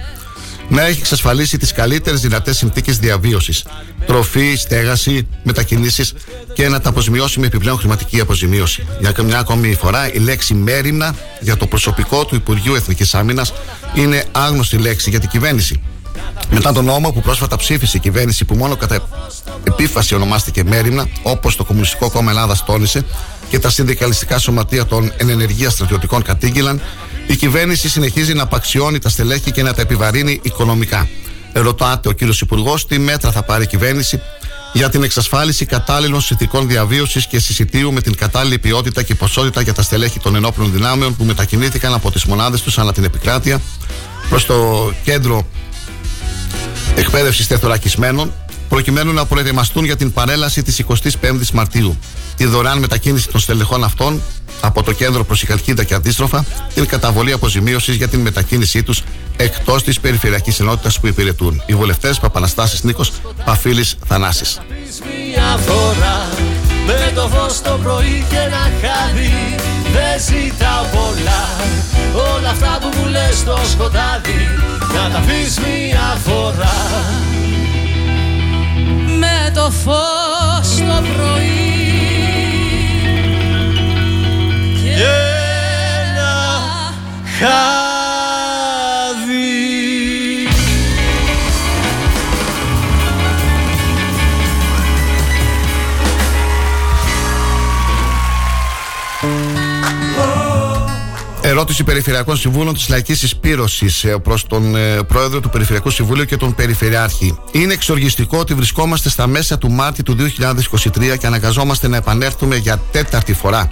[0.69, 3.65] να έχει εξασφαλίσει τις καλύτερες δυνατές συνθήκες διαβίωσης,
[4.07, 6.15] τροφή, στέγαση, μετακινήσεις
[6.55, 8.87] και να τα αποζημιώσει με επιπλέον χρηματική αποζημίωση.
[9.01, 13.53] Για μια ακόμη φορά, η λέξη μέρημνα για το προσωπικό του Υπουργείου Εθνικής Άμυνας
[13.95, 15.83] είναι άγνωστη λέξη για την κυβέρνηση.
[16.51, 19.09] Μετά τον νόμο που πρόσφατα ψήφισε η κυβέρνηση που μόνο κατά
[19.65, 23.05] επίφαση ονομάστηκε Μέρημνα, όπως το Κομμουνιστικό Κόμμα Ελλάδας τόνισε
[23.49, 26.81] και τα συνδικαλιστικά σωματεία των ενεργεία στρατιωτικών κατήγγυλαν,
[27.27, 31.09] η κυβέρνηση συνεχίζει να απαξιώνει τα στελέχη και να τα επιβαρύνει οικονομικά.
[31.53, 34.21] Ρωτάτε ο κύριος Υπουργός τι μέτρα θα πάρει η κυβέρνηση
[34.73, 39.75] για την εξασφάλιση κατάλληλων συνθηκών διαβίωσης και συσιτίου με την κατάλληλη ποιότητα και ποσότητα για
[39.75, 43.61] τα στελέχη των ενόπλων δυνάμεων που μετακινήθηκαν από τις μονάδες τους ανά την επικράτεια
[44.29, 45.47] προς το κέντρο
[46.95, 48.33] εκπαίδευσης τεθωρακισμένων
[48.69, 51.99] προκειμένου να προετοιμαστούν για την παρέλαση της 25η Μαρτίου.
[52.37, 54.23] Η δωρεάν μετακίνηση των στελεχών αυτών
[54.63, 56.45] από το κέντρο προς η Χαλκίδα και αντίστροφα,
[56.75, 59.03] την καταβολή αποζημίωσης για την μετακίνησή τους
[59.37, 61.63] εκτός της περιφερειακής ενότητας που υπηρετούν.
[61.67, 63.13] Οι βουλευτές Παπαναστάσης Νίκος
[63.45, 64.61] Παφίλης Θανάσης.
[65.29, 66.29] Μια φορά
[66.87, 69.33] με το φως το πρωί και ένα χάδι
[69.93, 71.43] Δεν ζητάω πολλά
[72.35, 74.49] Όλα αυτά που μου λες στο σκοτάδι
[74.95, 76.77] Να τα πεις μια φορά
[79.19, 81.72] Με το φως το πρωί
[85.05, 86.63] ένα
[87.39, 87.83] χάδι
[101.45, 106.55] Ερώτηση Περιφερειακών Συμβούλων της Λαϊκής Εισπήρωσης προς τον ε, Πρόεδρο του Περιφερειακού Συμβουλίου και τον
[106.55, 107.39] Περιφερειάρχη.
[107.53, 112.81] Είναι εξοργιστικό ότι βρισκόμαστε στα μέσα του Μάρτη του 2023 και αναγκαζόμαστε να επανέλθουμε για
[112.93, 113.71] τέταρτη φορά.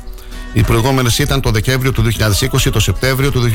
[0.52, 3.52] Οι προηγούμενες ήταν το Δεκέμβριο του 2020, το Σεπτέμβριο του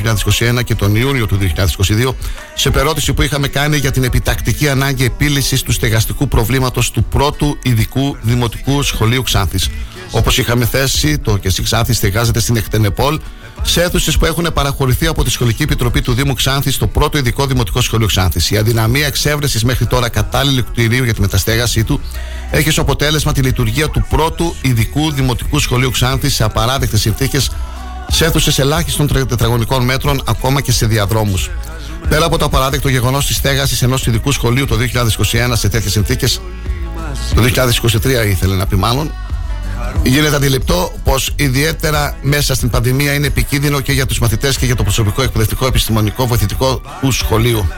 [0.58, 2.14] 2021 και τον Ιούνιο του 2022,
[2.54, 7.58] σε περώτηση που είχαμε κάνει για την επιτακτική ανάγκη επίλυσης του στεγαστικού προβλήματος του πρώτου
[7.62, 9.68] ειδικού δημοτικού σχολείου Ξάνθης.
[10.10, 13.20] Όπως είχαμε θέσει, το και Ξάνθη στεγάζεται στην Εκτενεπόλ,
[13.66, 17.46] σε αίθουσες που έχουν παραχωρηθεί από τη Σχολική Επιτροπή του Δήμου Ξάνθης στο πρώτο ειδικό
[17.46, 18.50] δημοτικό σχολείο Ξάνθης.
[18.50, 22.00] Η αδυναμία εξέβρεσης μέχρι τώρα κατάλληλου κτηρίου για τη μεταστέγασή του
[22.50, 27.50] έχει ως αποτέλεσμα τη λειτουργία του πρώτου ειδικού δημοτικού σχολείου Ξάνθης σε απαράδεκτες συνθήκες
[28.08, 31.50] σε αίθουσες ελάχιστων τετραγωνικών μέτρων, ακόμα και σε διαδρόμους.
[32.08, 36.40] Πέρα από το απαράδεκτο γεγονός της στέγασης ενός ειδικού σχολείου το 2021 σε τέτοιες συνθήκες,
[37.34, 39.12] το 2023 ήθελε να πει μάλλον,
[40.02, 44.76] Γίνεται αντιληπτό πως ιδιαίτερα μέσα στην πανδημία είναι επικίνδυνο και για τους μαθητές και για
[44.76, 47.68] το προσωπικό εκπαιδευτικό, επιστημονικό, βοηθητικό του σχολείου.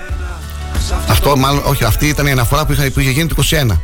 [1.09, 3.81] Αυτό, μάλλον, όχι, αυτή ήταν η αναφορά που, είχα, που είχε γίνει το 21.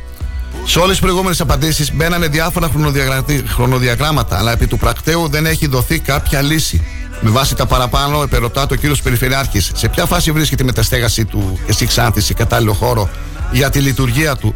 [0.66, 5.66] Σε όλες τις προηγούμενες απαντήσεις μπαίνανε διάφορα χρονοδιαγρα- χρονοδιαγράμματα, αλλά επί του πρακτέου δεν έχει
[5.66, 6.82] δοθεί κάποια λύση.
[7.20, 11.58] Με βάση τα παραπάνω, επερωτά το κύριος Περιφερειάρχης, σε ποια φάση βρίσκεται η μεταστέγαση του
[11.66, 13.10] και στη Ξάνθη σε κατάλληλο χώρο
[13.52, 14.54] για τη λειτουργία του,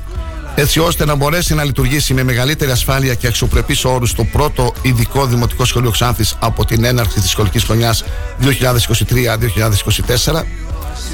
[0.60, 5.26] έτσι ώστε να μπορέσει να λειτουργήσει με μεγαλύτερη ασφάλεια και αξιοπρεπείς όρους το πρώτο ειδικό
[5.26, 8.04] δημοτικό σχολείο Ξάνθης από την έναρξη της σχολικής χρονιάς
[8.40, 10.44] 2023-2024.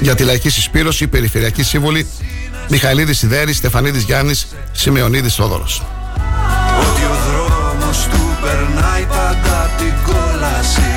[0.01, 2.07] Για τη λαϊκή συσπήρωση, Περιφερειακή Σύμβουλη
[2.69, 5.83] Μιχαηλίδης Σιδέρη, Στεφανίδης Γιάννης, Σημεωνίδη Θόδωρος.
[6.79, 10.94] Ότι ο δρόμος του περνάει πάντα απ' την κόλαση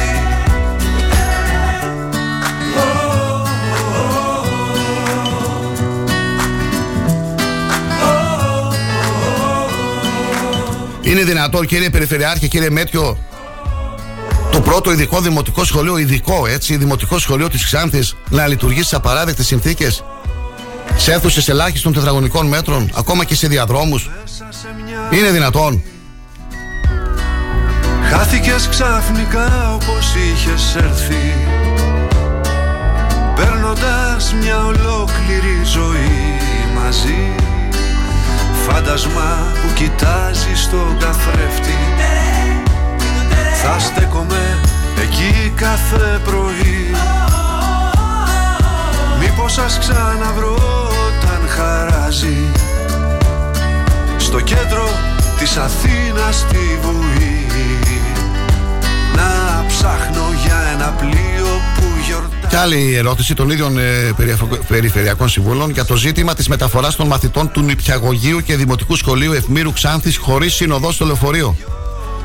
[11.09, 13.18] Είναι δυνατόν, κύριε Περιφερειάρχη, κύριε Μέτιο,
[14.52, 19.47] το πρώτο ειδικό δημοτικό σχολείο, ειδικό έτσι, δημοτικό σχολείο της Ξάνθης, να λειτουργήσει σε απαράδεκτες
[19.47, 20.05] συνθήκες,
[20.97, 24.10] σε αίθουσες ελάχιστων τετραγωνικών μέτρων, ακόμα και σε διαδρόμους.
[25.10, 25.82] Είναι δυνατόν.
[28.10, 31.35] Χάθηκες ξαφνικά όπως είχες έρθει
[33.35, 36.39] Παίρνοντας μια ολόκληρη ζωή
[36.74, 37.48] μαζί
[38.70, 41.78] Φάντασμα που κοιτάζει στον καθρέφτη.
[43.62, 44.59] Θα στέκομαι
[45.03, 46.95] εκεί κάθε πρωί.
[49.20, 50.55] Μήπως σας ξαναβρω
[51.09, 52.36] όταν χαράζει.
[54.16, 54.89] Στο κέντρο
[55.39, 57.47] της Αθήνας τη βουή
[59.19, 61.47] Να ψάχνω για ένα πλοίο
[61.77, 66.49] που γιορτάζει Και άλλη ερώτηση των ίδιων ε, περιφο- περιφερειακών συμβούλων για το ζήτημα της
[66.49, 71.57] μεταφοράς των μαθητών του νηπιαγωγείου και δημοτικού σχολείου Ευμύρου Ξάνθης χωρίς συνοδό στο λεωφορείο.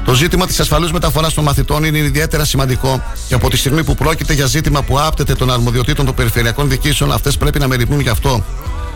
[0.05, 3.95] Το ζήτημα της ασφαλούς μεταφοράς των μαθητών είναι ιδιαίτερα σημαντικό και από τη στιγμή που
[3.95, 8.09] πρόκειται για ζήτημα που άπτεται των αρμοδιοτήτων των περιφερειακών διοικήσεων, αυτές πρέπει να μεριμνούν γι'
[8.09, 8.43] αυτό.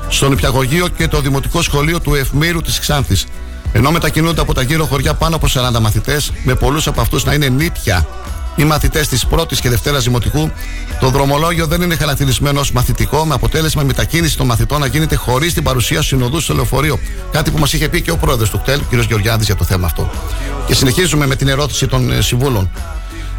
[0.09, 3.25] Στο νηπιαγωγείο και το δημοτικό σχολείο του Ευμύρου της Ξάνθης.
[3.71, 7.33] Ενώ μετακινούνται από τα γύρω χωριά πάνω από 40 μαθητές, με πολλούς από αυτούς να
[7.33, 8.07] είναι νύτια
[8.57, 10.51] οι μαθητές της πρώτης και δευτέρας δημοτικού,
[10.99, 15.15] το δρομολόγιο δεν είναι χαρακτηρισμένο ως μαθητικό, με αποτέλεσμα η μετακίνηση των μαθητών να γίνεται
[15.15, 16.99] χωρίς την παρουσία συνοδού στο λεωφορείο.
[17.31, 18.93] Κάτι που μας είχε πει και ο πρόεδρος του ΚΤΕΛ, κ.
[18.93, 20.09] Γεωργιάδης, για το θέμα αυτό.
[20.67, 22.69] Και συνεχίζουμε με την ερώτηση των ε, συμβούλων.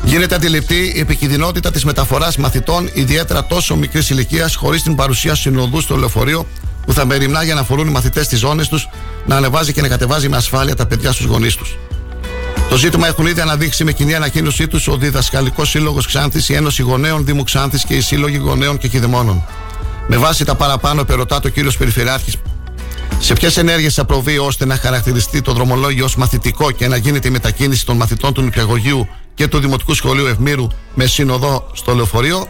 [0.02, 5.80] Γίνεται αντιληπτή η επικινδυνότητα της μεταφοράς μαθητών, ιδιαίτερα τόσο μικρής ηλικίας, χωρίς την παρουσία συνοδού
[5.80, 6.46] στο λεωφορείο,
[6.88, 8.88] που θα μεριμνά για να φορούν οι μαθητές στι ζώνες τους,
[9.26, 11.76] να ανεβάζει και να κατεβάζει με ασφάλεια τα παιδιά στους γονείς τους.
[12.68, 16.82] Το ζήτημα έχουν ήδη αναδείξει με κοινή ανακοίνωσή τους ο Διδασκαλικός Σύλλογος Ξάνθης, η Ένωση
[16.82, 19.44] Γονέων Δήμου Ξάνθης και οι Σύλλογοι Γονέων και Κηδεμόνων.
[20.06, 22.36] Με βάση τα παραπάνω, περωτά το κύριος Περιφερειάρχης
[23.18, 27.28] σε ποιες ενέργειες θα προβεί ώστε να χαρακτηριστεί το δρομολόγιο ως μαθητικό και να γίνεται
[27.28, 32.46] η μετακίνηση των μαθητών του νηπιαγωγείου και του Δημοτικού Σχολείου Ευμύρου με σύνοδο στο λεωφορείο;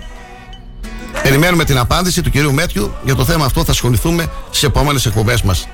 [1.22, 2.94] Περιμένουμε την απάντηση του κυρίου Μέτιου.
[3.04, 5.68] Για το θέμα αυτό θα ασχοληθούμε στι επόμενες εκπομπές μας.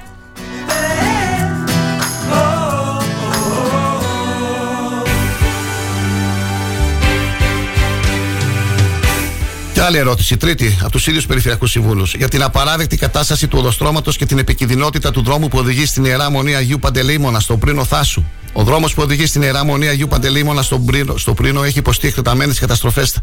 [9.72, 12.14] Και άλλη ερώτηση, τρίτη, από τους ίδιους Περιφερειακούς Συμβούλους.
[12.14, 16.30] Για την απαράδεκτη κατάσταση του οδοστρώματος και την επικινδυνότητα του δρόμου που οδηγεί στην ιερά
[16.30, 18.24] μονή Αγίου Παντελήμωνα, στον Πρίνο Θάσου.
[18.52, 22.08] Ο δρόμος που οδηγεί στην ιερά μονή Αγίου Παντελήμωνα, στον Πρίνο, στο Πρίνο, έχει υποστεί
[22.08, 23.18] εκτεταμένες καταστροφές.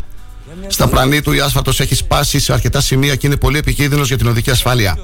[0.67, 4.17] Στα πλανή του, η άσφαλτος έχει σπάσει σε αρκετά σημεία και είναι πολύ επικίνδυνος για
[4.17, 4.97] την οδική ασφάλεια.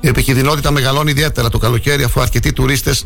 [0.00, 3.04] Η επικινδυνότητα μεγαλώνει ιδιαίτερα το καλοκαίρι, αφού αρκετοί τουρίστες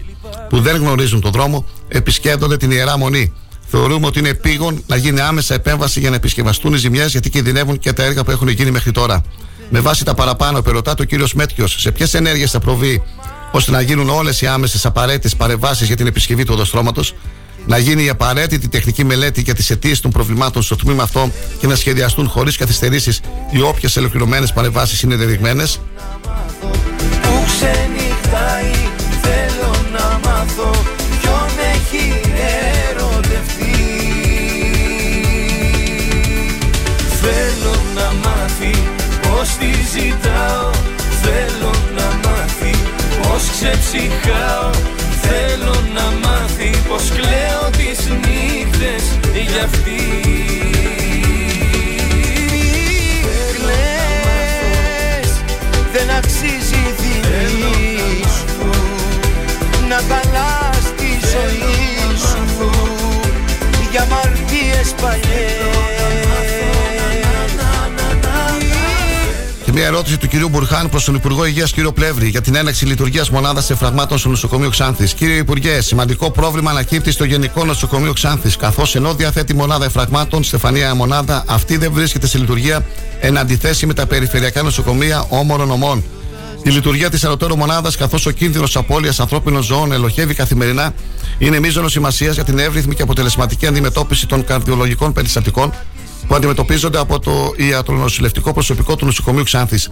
[0.48, 3.32] που δεν γνωρίζουν τον δρόμο επισκέπτονται την ιερά μονή.
[3.68, 7.78] Θεωρούμε ότι είναι επίγον να γίνει άμεσα επέμβαση για να επισκευαστούν οι ζημιές, γιατί κινδυνεύουν
[7.78, 9.22] και τα έργα που έχουν γίνει μέχρι τώρα.
[9.70, 13.02] Με βάση τα παραπάνω, επερωτά το κύριος Μέτκιος σε ποιες ενέργειες θα προβεί
[13.52, 17.14] ώστε να γίνουν όλες οι άμεσες απαραίτητες παρεμβάσεις για την επισκευή του οδοστρώματος,
[17.66, 21.66] να γίνει η απαραίτητη τεχνική μελέτη για τις αιτίες των προβλημάτων στο τμήμα αυτό και
[21.66, 23.20] να σχεδιαστούν χωρίς καθυστερήσεις
[23.50, 25.80] οι όποιες ολοκληρωμένε παρεμβάσεις είναι δεδειγμένες.
[27.22, 28.88] Που ξενυχτάει
[29.22, 30.70] θέλω να μάθω
[31.20, 32.20] ποιον έχει
[32.88, 33.74] ερωτευτεί
[37.20, 38.82] Θέλω να μάθει
[39.22, 40.70] πως τη ζητάω
[41.22, 42.76] Θέλω να μάθει
[43.22, 44.70] πως ξεψυχάω
[45.22, 46.25] Θέλω να μάθει
[46.96, 49.04] πως κλαίω τις νύχτες
[49.50, 50.02] για αυτή.
[53.56, 55.30] Κλαις,
[55.92, 58.70] δεν αξίζει η δειλή σου.
[59.88, 62.70] Να χαλάς τη ζωή σου.
[63.90, 65.25] Για μαρτίες Και
[69.78, 73.30] μια ερώτηση του κυρίου Μπουρχάν προς τον Υπουργό Υγείας κύριο Πλεύρη για την έναξη λειτουργίας
[73.30, 75.14] μονάδας εφραγμάτων στο νοσοκομείο Ξάνθης.
[75.14, 80.94] Κύριε Υπουργέ, σημαντικό πρόβλημα ανακύπτει στο Γενικό Νοσοκομείο Ξάνθης, καθώς ενώ διαθέτει μονάδα εφραγμάτων, Στεφανία
[80.94, 82.86] Μονάδα, αυτή δεν βρίσκεται σε λειτουργία
[83.20, 86.04] εν αντιθέσει με τα περιφερειακά νοσοκομεία όμορων ομών.
[86.62, 90.94] Τη λειτουργία της ανωτέρω μονάδας, καθώς ο κίνδυνος απώλειας ανθρώπινων ζώων ελοχεύει καθημερινά,
[91.38, 95.72] είναι μείζονο σημασίας για την εύρυθμη και αποτελεσματική αντιμετώπιση των καρδιολογικών περιστατικών
[96.28, 99.90] που αντιμετωπίζονται από το ιατρονοσηλευτικό προσωπικό του νοσοκομείου Ξάνθης.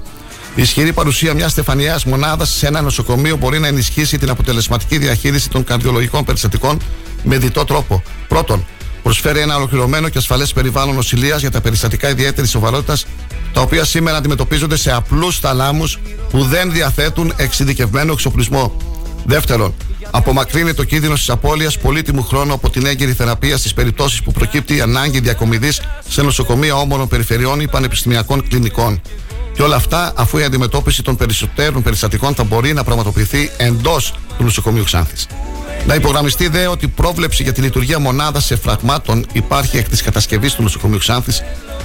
[0.55, 5.51] Η ισχυρή παρουσία μιας στεφανιαία μονάδας σε ένα νοσοκομείο μπορεί να ενισχύσει την αποτελεσματική διαχείριση
[5.51, 6.79] των καρδιολογικών περιστατικών
[7.23, 8.03] με διτό τρόπο.
[8.29, 8.67] Πρώτον,
[9.03, 13.07] προσφέρει ένα ολοκληρωμένο και ασφαλές περιβάλλον νοσηλείας για τα περιστατικά ιδιαίτερης σοβαρότητας,
[13.53, 15.99] τα οποία σήμερα αντιμετωπίζονται σε απλούς θαλάμους
[16.31, 18.77] που δεν διαθέτουν εξειδικευμένο εξοπλισμό.
[19.25, 19.75] Δεύτερον,
[20.11, 24.77] απομακρύνει το κίνδυνο της απώλειας πολύτιμου χρόνου από την έγκυρη θεραπεία στις περιπτώσεις που προκύπτει
[24.77, 29.01] η ανάγκη διακομιδής σε νοσοκομεία όμορων περιφερειών ή πανεπιστημιακών κλινικών.
[29.55, 34.45] Και όλα αυτά αφού η αντιμετώπιση των περισσότερων περιστατικών θα μπορεί να πραγματοποιηθεί εντός του
[34.45, 35.27] νοσοκομείου Ξάνθης.
[35.87, 40.63] Να υπογραμμιστεί δε ότι πρόβλεψη για τη λειτουργία μονάδα εφραγμάτων υπάρχει εκ της κατασκευής του
[40.63, 41.43] νοσοκομείου Ξάνθης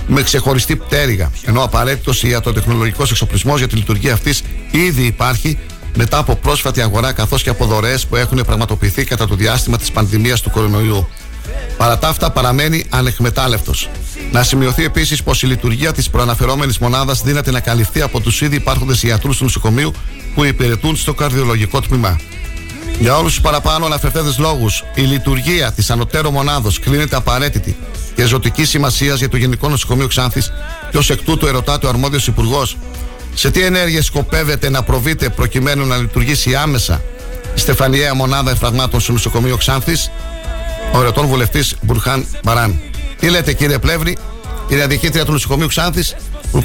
[0.08, 1.32] με ξεχωριστή πτέρυγα.
[1.46, 4.42] Ενώ απαραίτητος ιατροτεχνολογικός εξοπλισμός για τη λειτουργία αυτής
[4.72, 5.58] ήδη υπάρχει
[5.96, 9.92] μετά από πρόσφατη αγορά καθώς και από δωρεές που έχουν πραγματοποιηθεί κατά το διάστημα της
[9.92, 11.08] πανδημίας του κορονοϊού.
[11.78, 13.90] Παρά τα αυτά παραμένει ανεκμετάλλευτος.
[14.32, 18.56] Να σημειωθεί επίσης πως η λειτουργία της προαναφερόμενης μονάδας δύναται να καλυφθεί από τους ήδη
[18.56, 19.92] υπάρχοντες ιατρούς του νοσοκομείου
[20.36, 22.20] που υπηρετούν στο καρδιολογικό τμήμα.
[23.00, 27.78] Για όλους τους παραπάνω αναφερθέντες λόγους, η λειτουργία της ανωτέρω μονάδος κρίνεται απαραίτητη
[28.16, 30.52] και ζωτική σημασία για το Γενικό Νοσοκομείο Ξάνθης
[30.92, 32.78] και ως εκ τούτου ερωτάται ο αρμόδιος Υπουργός
[33.34, 37.02] σε τι ενέργειες σκοπεύετε να προβείτε προκειμένου να λειτουργήσει άμεσα
[37.56, 40.12] η Στεφανιαία Μονάδα Εφραγμάτων στο νοσοκομείο Ξάνθης,
[40.94, 42.80] ο ερωτών βουλευτής Μπουρχάν Μπαράν.
[43.20, 44.18] Τι λέτε κύριε Πλεύρη,
[44.68, 46.16] κύριε Αδικήτρια του νοσοκομείου Ξάνθης,
[46.52, 46.64] που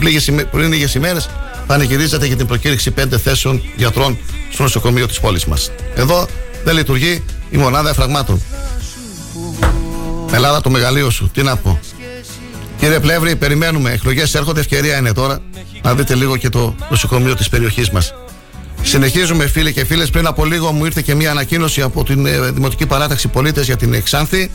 [0.50, 1.28] πριν λίγες ημέρες
[1.66, 4.18] πανηγυρίζεται για την προκήρυξη πέντε θέσεων γιατρών
[4.50, 5.70] στο νοσοκομείο της πόλης μας.
[5.94, 6.26] Εδώ
[6.64, 8.42] δεν λειτουργεί η μονάδα εφραγμάτων.
[10.32, 11.80] Ελλάδα το μεγαλείο σου, τι να πω.
[12.78, 13.90] Κύριε Πλεύρη, περιμένουμε.
[13.90, 15.40] Εκλογές έρχονται, ευκαιρία είναι τώρα
[15.84, 18.14] να δείτε λίγο και το νοσοκομείο της περιοχής μας.
[18.82, 20.10] Συνεχίζουμε φίλοι και φίλες.
[20.10, 23.76] Πριν από λίγο μου ήρθε και μια ανακοίνωση από την ε, Δημοτική Παράταξη Πολίτες για
[23.76, 24.50] την Εξάνθη.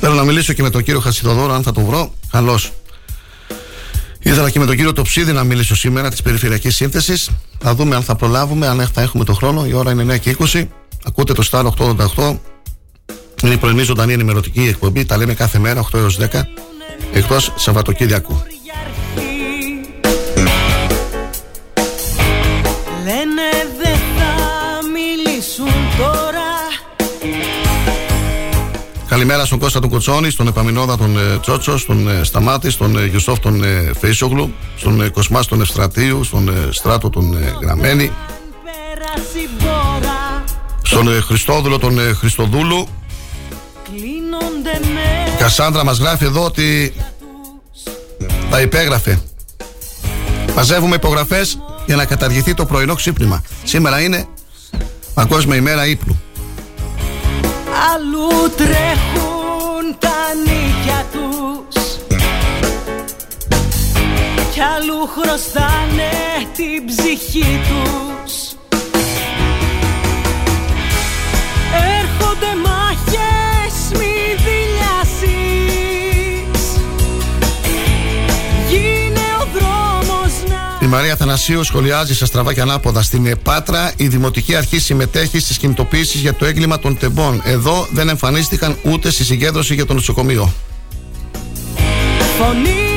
[0.00, 2.12] Θέλω να μιλήσω και με τον κύριο Χασιδοδόρο, αν θα τον βρω.
[2.30, 2.72] Καλώς.
[4.22, 7.30] Ήθελα και με τον κύριο Τοψίδη να μιλήσω σήμερα της Περιφερειακής Σύνθεσης.
[7.58, 9.66] Θα δούμε αν θα προλάβουμε, αν θα έχουμε το χρόνο.
[9.66, 10.64] Η ώρα είναι 9 και 20.
[11.04, 11.64] Ακούτε το Star
[12.16, 12.36] 888.
[13.42, 15.04] Είναι η πρωινή ζωντανή ενημερωτική εκπομπή.
[15.04, 16.26] Τα λέμε κάθε μέρα 8 έως 10.
[17.12, 18.42] Εκτός Σαββατοκύριακου.
[29.26, 33.06] Καλημέρα στον Κώστα τον Κοτσόνη, στον Επαμινόδα τον ε, Τσότσο, στον ε, Σταμάτη, στον ε,
[33.06, 38.12] Γιουσόφ τον ε, Φέισογλου, στον ε, Κοσμά τον Ευστρατείου, στον ε, Στράτο τον ε, Γραμμένη,
[38.64, 40.44] Πέρασε μπόρα
[40.82, 42.88] στον ε, Χριστόδουλο τον ε, Χριστοδούλου.
[43.84, 46.94] Κλείνονται με Η Κασάνδρα μας γράφει εδώ ότι
[48.50, 49.20] τα υπέγραφε.
[50.54, 53.42] Μαζεύουμε υπογραφές για να καταργηθεί το πρωινό ξύπνημα.
[53.64, 54.26] Σήμερα είναι
[55.14, 56.20] Παγκόσμια ημέρα ύπνου.
[57.92, 61.96] Αλλού τρέχουν τα νύχια τους.
[64.52, 66.12] Κι αλλού χρωστάνε
[66.56, 68.32] την ψυχή τους.
[72.00, 72.85] Έρχονται μάχες
[80.86, 83.02] Η Μαρία Θανασίου σχολιάζει στα στραβά και ανάποδα.
[83.02, 87.42] Στην Επάτρα η Δημοτική Αρχή συμμετέχει στις κινητοποιήσει για το έγκλημα των τεμπών.
[87.44, 90.52] Εδώ δεν εμφανίστηκαν ούτε στη συγκέντρωση για το νοσοκομείο.
[92.38, 92.95] Φωνή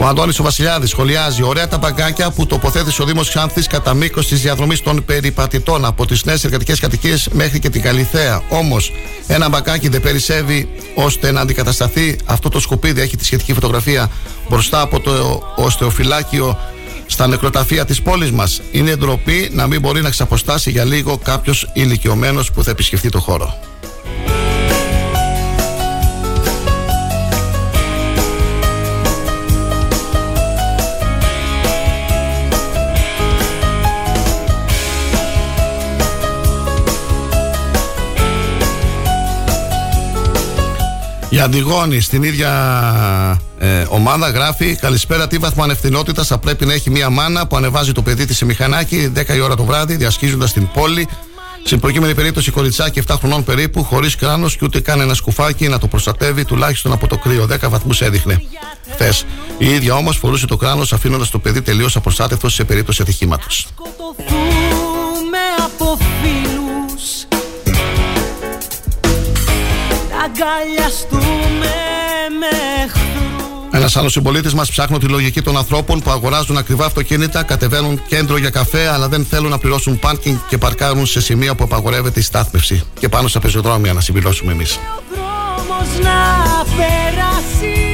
[0.00, 4.26] Ο Αντώνης ο Βασιλιάδης σχολιάζει: Ωραία τα μπαγκάκια που τοποθέτησε ο Δήμος Ξάνθης κατά μήκος
[4.26, 8.42] της διαδρομής των περιπατητών από τις νέες εργατικές κατοικίες μέχρι και την Καλιθέα.
[8.48, 8.92] Όμως,
[9.26, 13.00] ένα μπακάκι δεν περισσεύει ώστε να αντικατασταθεί αυτό το σκουπίδι.
[13.00, 14.10] Έχει τη σχετική φωτογραφία
[14.48, 16.58] μπροστά από το οστεοφυλάκιο
[17.06, 18.60] στα νεκροταφεία της πόλης μας.
[18.70, 23.20] Είναι ντροπή να μην μπορεί να ξαποστάσει για λίγο κάποιος ηλικιωμένος που θα επισκεφτεί το
[23.20, 23.69] χώρο.
[41.40, 42.50] Η Αντιγόνη στην ίδια
[43.58, 47.92] ε, ομάδα γράφει Καλησπέρα, τι βαθμό ανευθυνότητας θα πρέπει να έχει μια μάνα που ανεβάζει
[47.92, 51.08] το παιδί της σε μηχανάκι 10 η ώρα το βράδυ, διασχίζοντα την πόλη.
[51.64, 55.78] Στην προκείμενη περίπτωση κοριτσάκι 7 χρονών περίπου, χωρίς κράνος και ούτε καν ένα σκουφάκι να
[55.78, 57.46] το προστατεύει τουλάχιστον από το κρύο.
[57.50, 58.42] 10 βαθμούς έδειχνε
[58.92, 59.24] χθες.
[59.58, 63.68] Η ίδια όμως φορούσε το κράνος αφήνοντας το παιδί τελείως απροστάτευτο σε περίπτωση ατυχήματος.
[70.40, 71.74] Αγκαλιαστούμε
[72.40, 77.42] με εχθρούς Ένας άλλος συμπολίτης μας ψάχνω τη λογική των ανθρώπων που αγοράζουν ακριβά αυτοκίνητα,
[77.42, 81.64] κατεβαίνουν κέντρο για καφέ, αλλά δεν θέλουν να πληρώσουν πάρκινγκ και παρκάρουν σε σημεία που
[81.64, 82.82] απαγορεύεται η στάθμευση.
[82.98, 84.78] Και πάνω στα πεζοδρόμια να συμπληρώσουμε εμείς.
[85.12, 87.89] δρόμος να περάσεις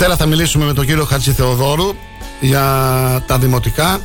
[0.00, 1.94] Δευτέρα θα μιλήσουμε με τον κύριο Χατζη Θεοδόρου
[2.40, 2.62] για
[3.26, 4.00] τα δημοτικά.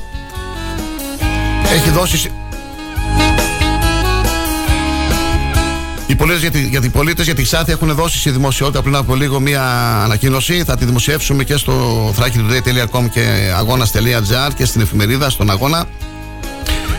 [1.74, 2.32] Έχει δώσει.
[6.08, 8.96] Οι πολίτες για, τη, για, οι πολίτες για τη Ξάθη έχουν δώσει στη δημοσιότητα πριν
[8.96, 9.64] από λίγο μία
[10.04, 10.64] ανακοίνωση.
[10.64, 15.86] Θα τη δημοσιεύσουμε και στο thrakitoday.com και αγώνα.gr και στην εφημερίδα, στον αγώνα.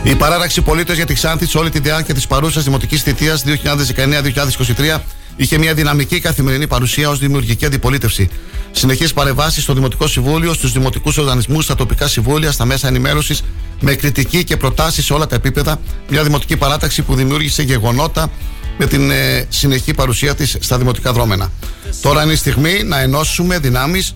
[0.03, 4.97] Η παράραξη πολίτες για τη Ξάνθη σε όλη τη διάρκεια της παρούσας δημοτικής θητείας 2019-2023
[5.35, 8.29] είχε μια δυναμική καθημερινή παρουσία ως δημιουργική αντιπολίτευση.
[8.71, 13.43] Συνεχείς παρεμβάσεις στο Δημοτικό Συμβούλιο, στους δημοτικούς οργανισμούς, στα τοπικά συμβούλια, στα μέσα ενημέρωσης,
[13.79, 15.79] με κριτική και προτάσεις σε όλα τα επίπεδα.
[16.09, 18.31] Μια δημοτική παράταξη που δημιούργησε γεγονότα
[18.77, 21.51] με την ε, συνεχή παρουσία της στα δημοτικά δρόμενα.
[22.01, 24.13] Τώρα είναι η στιγμή να ενώσουμε δυνάμεις,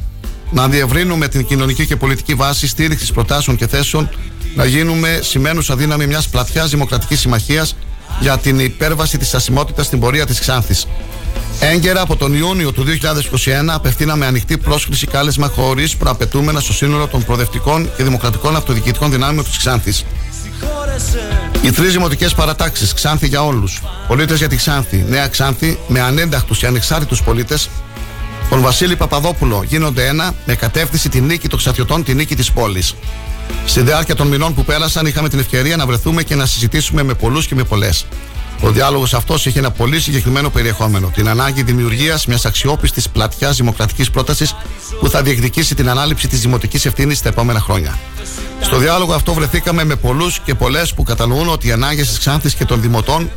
[0.52, 4.10] να διευρύνουμε την κοινωνική και πολιτική βάση στήριξη προτάσεων και θέσεων,
[4.56, 7.76] να γίνουμε σημαίνουσα δύναμη μιας πλατιάς δημοκρατικής συμμαχίας
[8.20, 10.88] για την υπέρβαση της ασημότητας στην πορεία της Ξάνθης.
[11.60, 17.24] Έγκαιρα από τον Ιούνιο του 2021 απευθύναμε ανοιχτή πρόσκληση κάλεσμα χωρίς προαπαιτούμενα στο σύνολο των
[17.24, 20.06] προοδευτικών και δημοκρατικών αυτοδιοικητικών δυνάμεων της Ξάνθης.
[21.62, 26.58] Οι τρεις δημοτικές παρατάξεις, Ξάνθη για όλους, πολίτες για τη Ξάνθη, Νέα Ξάνθη, με ανένταχτους
[26.58, 27.70] και ανεξάρτητους πολίτες,
[28.50, 32.96] τον Βασίλη Παπαδόπουλο γίνονται ένα με κατεύθυνση τη νίκη των Ξατιωτών, τη νίκη της πόλης.
[33.66, 37.14] Στη διάρκεια των μηνών που πέρασαν, είχαμε την ευκαιρία να βρεθούμε και να συζητήσουμε με
[37.14, 38.06] πολλούς και με πολλές.
[38.62, 41.12] Ο διάλογος αυτός είχε ένα πολύ συγκεκριμένο περιεχόμενο.
[41.16, 44.56] Την ανάγκη δημιουργίας μιας αξιόπιστης πλατιάς δημοκρατικής πρότασης
[45.00, 48.00] που θα διεκδικήσει την ανάληψη της δημοτικής ευθύνης στα επόμενα χρόνια.
[48.62, 52.54] Στο διάλογο αυτό βρεθήκαμε με πολλούς και πολλές που κατανοούν ότι οι ανάγκες της Ξάνθης
[52.54, 53.30] και των δημοτών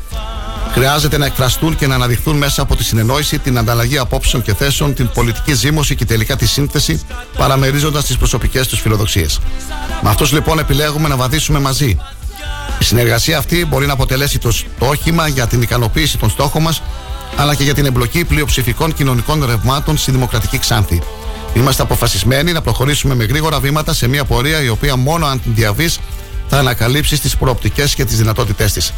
[0.72, 4.94] χρειάζεται να εκφραστούν και να αναδειχθούν μέσα από τη συνεννόηση, την ανταλλαγή απόψεων και θέσεων,
[4.94, 7.00] την πολιτική ζήμωση και τελικά τη σύνθεση,
[7.36, 9.40] παραμερίζοντας τις προσωπικές τους φιλοδοξίες.
[10.02, 11.98] Με αυτούς λοιπόν επιλέγουμε να βαδίσουμε μαζί.
[12.78, 16.82] Η συνεργασία αυτή μπορεί να αποτελέσει το, το όχημα για την ικανοποίηση των στόχων μας,
[17.36, 21.02] αλλά και για την εμπλοκή πλειοψηφικών κοινωνικών ρευμάτων στη δημοκρατική Ξάνθη.
[21.54, 25.54] Είμαστε αποφασισμένοι να προχωρήσουμε με γρήγορα βήματα σε μια πορεία η οποία μόνο αν την
[25.54, 25.98] διαβείς
[26.54, 28.92] θα ανακαλύψεις τις προοπτικές και τις δυνατότητές της.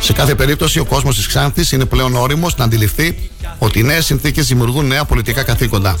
[0.00, 4.04] Σε κάθε περίπτωση, ο κόσμος της Ξάνθης είναι πλέον όριμος να αντιληφθεί ότι οι νέες
[4.04, 5.98] συνθήκες δημιουργούν νέα πολιτικά καθήκοντα.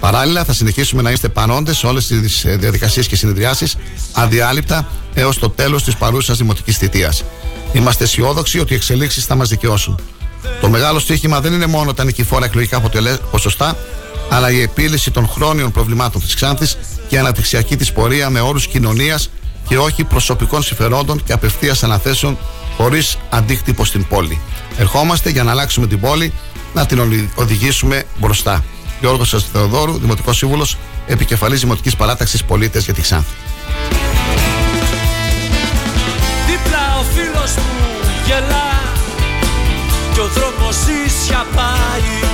[0.00, 3.76] Παράλληλα, θα συνεχίσουμε να είστε παρόντες σε όλες τις διαδικασίες και συνεδριάσεις,
[4.12, 7.24] αδιάλειπτα έως το τέλος της παρούσας δημοτικής θητείας.
[7.72, 10.00] Είμαστε αισιόδοξοι ότι οι εξελίξεις θα μας δικαιώσουν.
[10.60, 12.80] Το μεγάλο στοίχημα δεν είναι μόνο τα νικηφόρα εκλογικά
[13.30, 13.76] ποσοστά,
[14.30, 16.76] αλλά η επίλυση των χρόνιων προβλημάτων της Ξάνθης
[17.08, 19.30] και η αναπτυξιακή της πορεία με όρους κοινωνίας
[19.70, 22.38] και όχι προσωπικών συμφερόντων και απευθείας αναθέσεων
[22.76, 24.40] χωρίς αντίκτυπο στην πόλη.
[24.78, 26.32] Ερχόμαστε για να αλλάξουμε την πόλη,
[26.74, 28.64] να την οδηγήσουμε μπροστά.
[29.00, 30.76] Γιώργος Θεοδόρου, Δημοτικός Σύμβουλος,
[31.06, 33.34] Επικεφαλής Δημοτικής Παράταξης Πολίτες για τη Ξάνθη.
[36.46, 38.70] Δίπλα ο φίλος μου γελά
[40.12, 40.76] Κι ο δρόμος
[41.06, 42.30] ίσια πάει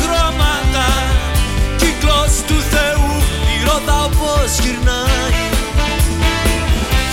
[0.00, 0.88] Χρώματα
[1.76, 3.10] Κύκλος του Θεού
[3.54, 5.42] Η ρότα όπως γυρνάει.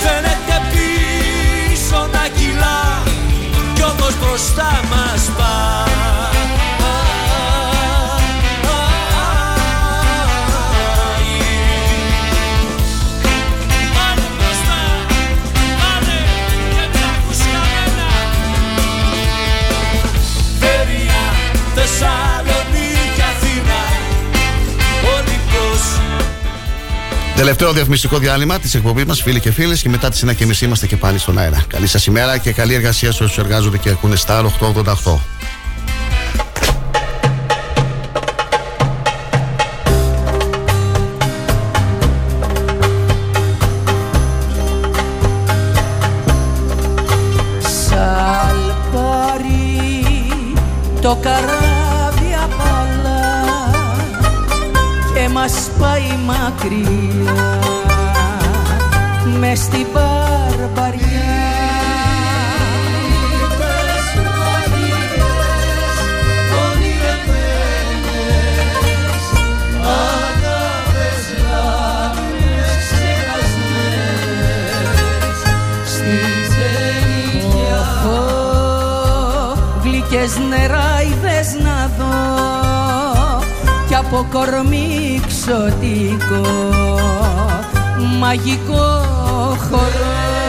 [0.03, 3.03] Φαίνεται πίσω να κυλά
[3.73, 5.44] Κι όμως μπροστά μας πάει
[27.35, 30.97] Τελευταίο διαφημιστικό διάλειμμα της εκπομπής μας, φίλοι και φίλες, και μετά τι 9.30 είμαστε και
[30.97, 31.63] πάλι στον αέρα.
[31.67, 35.19] Καλή σας ημέρα και καλή εργασία σε όσους εργάζονται και ακούνε Star 888.
[84.17, 86.41] Από κορμί ξωτικό
[88.19, 88.85] μαγικό
[89.69, 90.44] χορό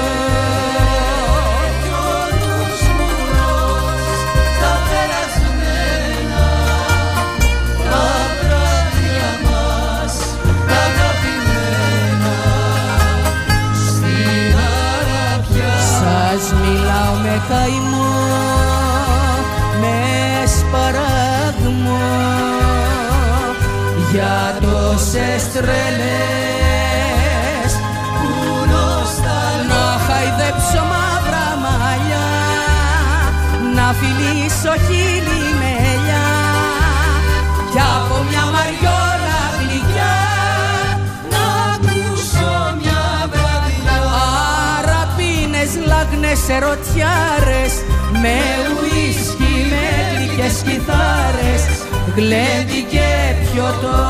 [52.16, 53.08] γλέντι και
[53.40, 54.00] πιωτό.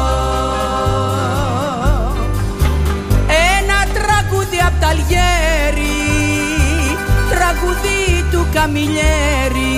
[3.58, 5.96] Ένα τραγούδι απ' τα Αλγέρι
[7.30, 8.00] τραγούδι
[8.30, 9.76] του Καμιλιέρη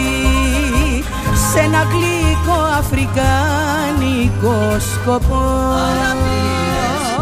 [1.50, 4.56] σε ένα γλυκό αφρικάνικο
[4.92, 5.46] σκοπό.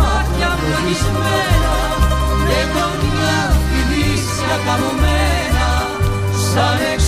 [0.02, 1.76] Μάτια πλονισμένα
[2.46, 5.68] με κοντινιά φιλίσια καμωμένα
[6.52, 7.05] σαν εξώδιο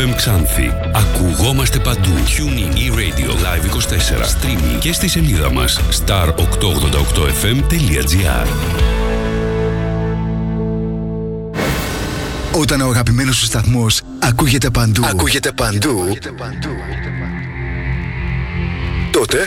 [0.00, 0.72] FM Ξάνθη.
[0.94, 2.10] Ακουγόμαστε παντού.
[2.26, 4.24] Tuning e-radio live 24.
[4.24, 8.46] Streaming και στη σελίδα μας star888fm.gr
[12.52, 16.18] Όταν ο αγαπημένος σου σταθμός ακούγεται παντού, ακούγεται παντού,
[19.10, 19.46] τότε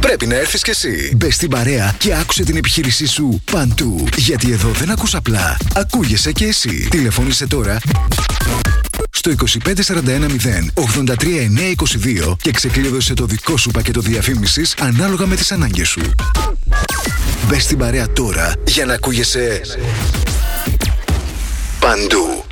[0.00, 1.12] πρέπει να έρθεις κι εσύ.
[1.16, 4.04] Μπε στην παρέα και άκουσε την επιχείρησή σου παντού.
[4.16, 6.88] Γιατί εδώ δεν ακούς απλά, ακούγεσαι κι εσύ.
[6.90, 7.78] Τηλεφώνησε τώρα
[9.20, 10.82] στο 25410
[12.30, 16.00] 83922 και ξεκλείδωσε το δικό σου πακέτο διαφήμισης ανάλογα με τις ανάγκες σου.
[17.46, 19.60] Μπες στην παρέα τώρα για να ακούγεσαι
[21.80, 22.44] παντού.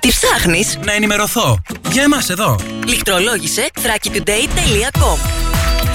[0.00, 1.62] Τι ψάχνεις; Να ενημερωθώ.
[1.90, 2.58] Για εμάς εδώ.
[2.86, 5.18] Λιχτρολόγησε thrakitoday.com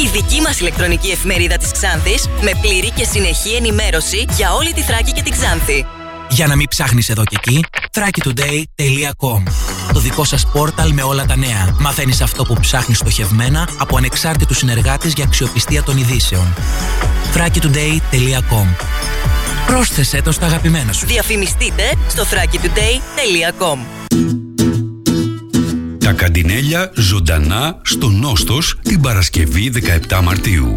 [0.01, 4.81] Η δική μας ηλεκτρονική εφημερίδα της Ξάνθης με πλήρη και συνεχή ενημέρωση για όλη τη
[4.81, 5.85] Θράκη και την Ξάνθη.
[6.29, 7.63] Για να μην ψάχνεις εδώ και εκεί,
[7.99, 9.43] thrakitoday.com
[9.93, 11.75] Το δικό σας πόρταλ με όλα τα νέα.
[11.79, 16.53] Μαθαίνεις αυτό που ψάχνεις στοχευμένα από ανεξάρτητους συνεργάτες για αξιοπιστία των ειδήσεων.
[17.33, 18.85] thrakitoday.com
[19.67, 21.05] Πρόσθεσέ το στα αγαπημένα σου.
[21.05, 23.77] Διαφημιστείτε στο thrakitoday.com
[25.97, 29.71] Τα καντινέλια ζωντανά στο Νόστος την Παρασκευή
[30.09, 30.75] 17 Μαρτίου.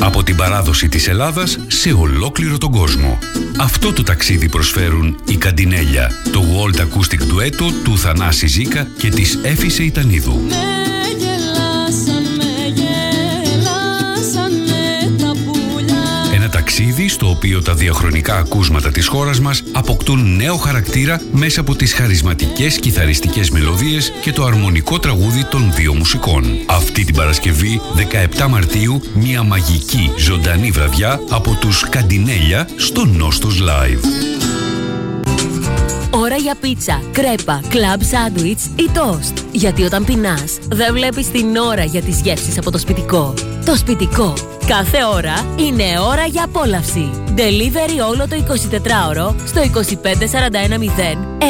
[0.00, 3.18] Από την παράδοση της Ελλάδας σε ολόκληρο τον κόσμο.
[3.58, 9.38] Αυτό το ταξίδι προσφέρουν οι Καντινέλια, το World Acoustic Duetto του Θανάση Ζήκα και της
[9.42, 10.40] Έφη Ιτανίδου.
[17.44, 23.50] Οποίο τα διαχρονικά ακούσματα της χώρας μας αποκτούν νέο χαρακτήρα μέσα από τις χαρισματικές κιθαριστικές
[23.50, 26.44] μελωδίες και το αρμονικό τραγούδι των δύο μουσικών.
[26.66, 34.51] Αυτή την Παρασκευή, 17 Μαρτίου, μια μαγική ζωντανή βραδιά από τους Καντινέλια στο Νόστος Live.
[36.32, 39.38] Ώρα για πίτσα, κρέπα, κλαμπ σάντουιτς ή τόστ.
[39.50, 43.34] Γιατί όταν πεινάς, δεν βλέπεις την ώρα για τις γεύσεις από το σπιτικό.
[43.64, 44.32] Το σπιτικό.
[44.66, 47.10] Κάθε ώρα είναι ώρα για απόλαυση.
[47.36, 51.46] Delivery όλο το 24ωρο στο 25410 66969.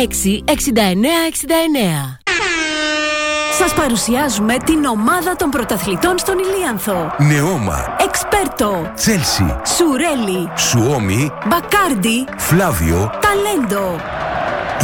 [3.58, 7.14] Σας παρουσιάζουμε την ομάδα των πρωταθλητών στον Ηλίανθο.
[7.18, 14.00] Νεώμα, Εξπέρτο, Τσέλσι, Σουρέλι, Σουόμι, Μπακάρντι, Φλάβιο, Ταλέντο.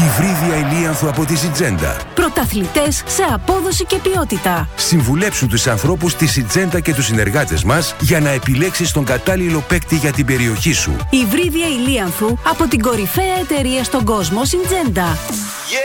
[0.07, 1.97] Υβρίδια Ηλίανθου από τη Σιτζέντα.
[2.15, 4.69] Πρωταθλητές σε απόδοση και ποιότητα.
[4.77, 9.97] Συμβουλέψου τους ανθρώπους της Σιτζέντα και τους συνεργάτες μας για να επιλέξεις τον κατάλληλο παίκτη
[9.97, 10.97] για την περιοχή σου.
[11.11, 15.19] Υβρίδια Ηλίανθου από την κορυφαία εταιρεία στον κόσμο Συντζέντα.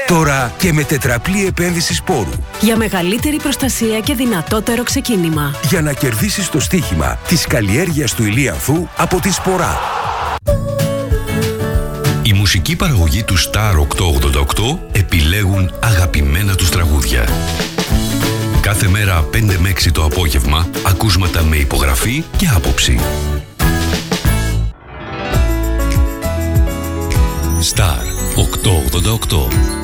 [0.07, 2.31] Τώρα και με τετραπλή επένδυση σπόρου.
[2.61, 5.55] Για μεγαλύτερη προστασία και δυνατότερο ξεκίνημα.
[5.69, 9.79] Για να κερδίσεις το στοίχημα της καλλιέργειας του Ηλίανθου από τη Σπορά.
[12.43, 17.27] Η μουσική παραγωγή του Star 888 επιλέγουν αγαπημένα τους τραγούδια.
[18.61, 22.99] Κάθε μέρα 5 με 6 το απόγευμα, ακούσματα με υπογραφή και άποψη.
[27.75, 28.03] Star
[28.35, 29.82] 888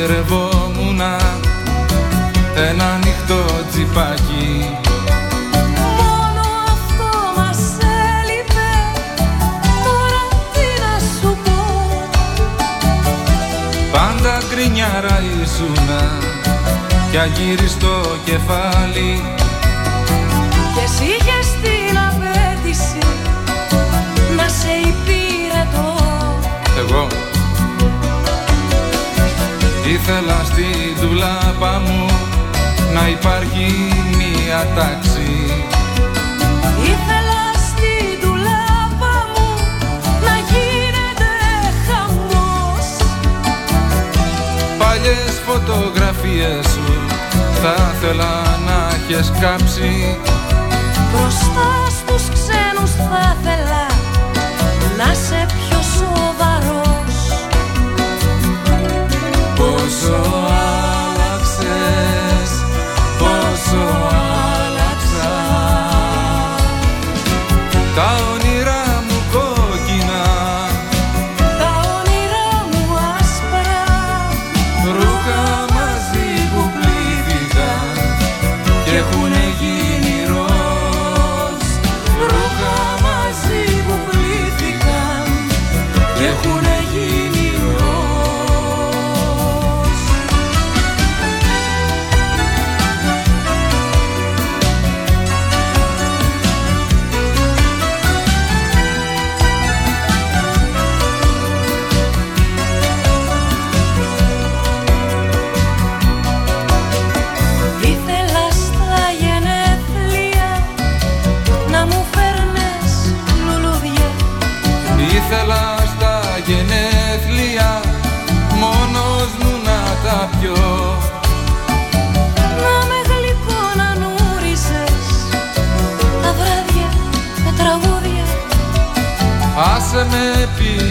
[0.00, 1.00] ονειρευόμουν
[2.68, 4.76] ένα ανοιχτό τσιπάκι.
[5.76, 7.58] Μόνο αυτό μας
[8.16, 8.72] έλειπε.
[9.84, 10.22] Τώρα
[10.52, 12.08] τι να σου πω.
[13.92, 16.02] Πάντα γκρινιάρα ήσουνα
[17.10, 19.22] κι αγύριστο κεφάλι.
[20.74, 22.98] Και εσύ είχες την απέτηση
[24.36, 25.96] Να σε υπηρετώ.
[26.78, 27.29] Εγώ
[29.90, 30.66] Ήθελα στη
[31.00, 32.06] ντουλάπα μου
[32.94, 35.30] να υπάρχει μία τάξη.
[36.92, 39.48] Ήθελα στη ντουλάπα μου
[40.24, 41.30] Να γίνεται
[41.86, 42.86] χαμός.
[44.78, 46.92] Παλιές φωτογραφίες σου
[47.62, 48.32] θα ήθελα
[48.66, 50.18] να έχεις κάψει.
[51.12, 53.86] Μπροστά στους ξένους θα ήθελα
[54.96, 55.46] Να σε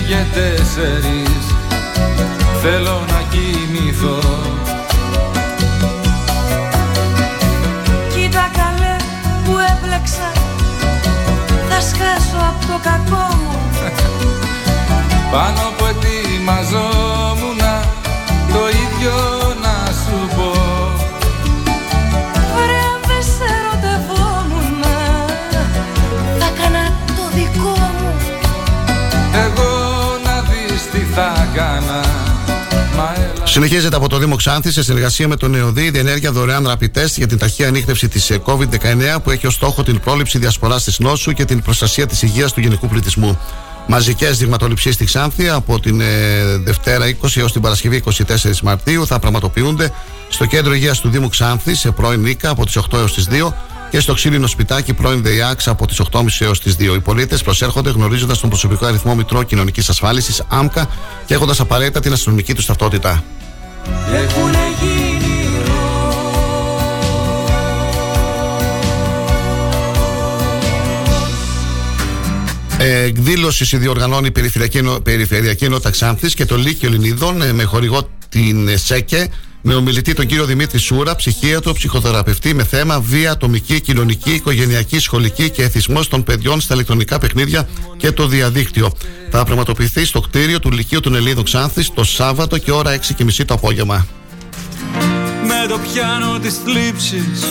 [0.10, 1.46] πήγε τέσσερις.
[2.62, 4.20] Θέλω να κοιμηθώ.
[8.14, 8.96] Κοίτα καλέ
[9.44, 10.32] που έπλεξα.
[11.70, 13.60] Θα σκάσω από το κακό μου.
[15.32, 17.09] Πάνω που ετοιμαζόμουν
[33.52, 37.14] Συνεχίζεται από το Δήμο Ξάνθης σε συνεργασία με τον ΕΟΔΗ η διενέργεια δωρεάν rapid test
[37.16, 41.32] για την ταχεία ανείχνευση της COVID-19 που έχει ως στόχο την πρόληψη διασποράς της νόσου
[41.32, 43.40] και την προστασία της υγείας του γενικού πληθυσμού.
[43.88, 46.06] Μαζικές δειγματοληψίες στη Ξάνθη από την ε,
[46.64, 49.92] Δευτέρα 20 έως την Παρασκευή 24 Μαρτίου θα πραγματοποιούνται
[50.30, 53.54] στο κέντρο υγείας του Δήμου Ξάνθης σε πρώην Νίκα από τις 8 έως τις 2
[53.90, 56.96] και στο ξύλινο σπιτάκι πρώην ΔΕΙΑΞ από τις 8.30 έως τις 2.
[56.96, 60.88] Οι πολίτες προσέρχονται γνωρίζοντας τον προσωπικό αριθμό Μητρό Κοινωνικής Ασφάλισης ΑΜΚΑ
[61.26, 63.24] και έχοντας απαραίτητα την αστυνομική τους ταυτότητα.
[64.14, 65.18] Έχουνε γίνει
[72.82, 77.64] Ε, εκδήλωση συνδιοργανώνει η Περιφερειακή, Ενω- Περιφερειακή Ενότητα Ξάνθης και το Λύκειο Ελληνίδων ε, με
[77.64, 79.28] χορηγό την ε, ΣΕΚΕ
[79.62, 85.50] με ομιλητή τον κύριο Δημήτρη Σούρα, ψυχίατρο, ψυχοθεραπευτή με θέμα βία, ατομική, κοινωνική, οικογενειακή, σχολική
[85.50, 87.68] και εθισμός των παιδιών στα ηλεκτρονικά παιχνίδια
[87.98, 88.92] και το διαδίκτυο.
[89.32, 93.54] Θα πραγματοποιηθεί στο κτίριο του Λυκείου των Ελλήνων Ξάνθης το Σάββατο και ώρα 6.30 το
[93.54, 94.08] απόγευμα.
[95.44, 97.46] Με το πιάνο της θλίψης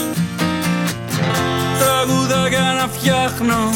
[1.79, 3.73] Τραγουδάκια να φτιάχνω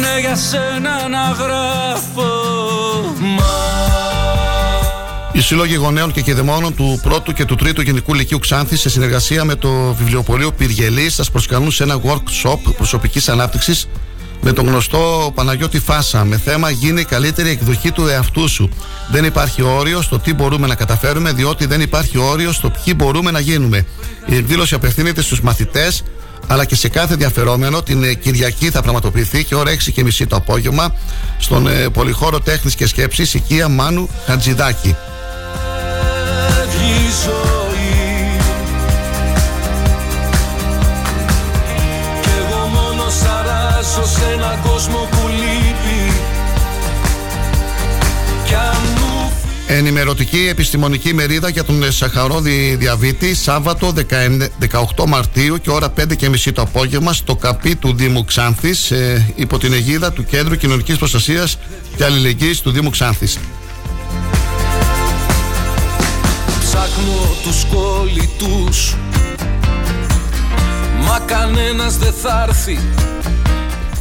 [0.00, 2.32] Ναι για σένα να γράφω
[5.36, 9.44] Οι σύλλογοι γονέων και κηδεμόνων του πρώτου και του τρίτου Γενικού Λυκείου Ξάνθης, σε συνεργασία
[9.44, 13.88] με το βιβλιοπωλείο Πυργελής, σας προσκαλούν σε ένα workshop προσωπικής ανάπτυξης
[14.40, 18.68] με τον γνωστό Παναγιώτη Φάσα με θέμα Γίνει η καλύτερη εκδοχή του εαυτού σου.
[19.10, 23.30] Δεν υπάρχει όριο στο τι μπορούμε να καταφέρουμε, διότι δεν υπάρχει όριο στο ποιοι μπορούμε
[23.30, 23.86] να γίνουμε.
[24.26, 26.02] Η εκδήλωση απευθύνεται στους μαθητές
[26.46, 30.94] αλλά και σε κάθε ενδιαφερόμενο την ε, Κυριακή θα πραγματοποιηθεί και ώρα 6.30 το απόγευμα
[31.38, 34.96] στον ε, Πολυχώρο Τέχνης και Σκέψης οικία Μάνου Χατζηδάκη.
[36.84, 38.38] Φεύγει η ζωή.
[42.20, 46.12] Κι εγώ μόνος αράζω σε έναν κόσμο που λείπει.
[48.46, 49.32] Κι αν μου
[49.66, 54.48] Ενημερωτική επιστημονική μερίδα για τον ε, Σαχαρόδη Διαβήτη Σάββατο 19
[54.96, 59.72] 18 Μαρτίου και ώρα 5.30 το απόγευμα στο καπί του Δήμου Ξάνθης ε, υπό την
[59.72, 61.58] αιγίδα του Κέντρου Κοινωνικής Προστασίας
[61.96, 63.38] και Αλληλεγγύης του Δήμου Ξάνθης.
[66.74, 68.94] Ψάχνω τους κολλητούς
[71.06, 72.78] Μα κανένας δεν θα έρθει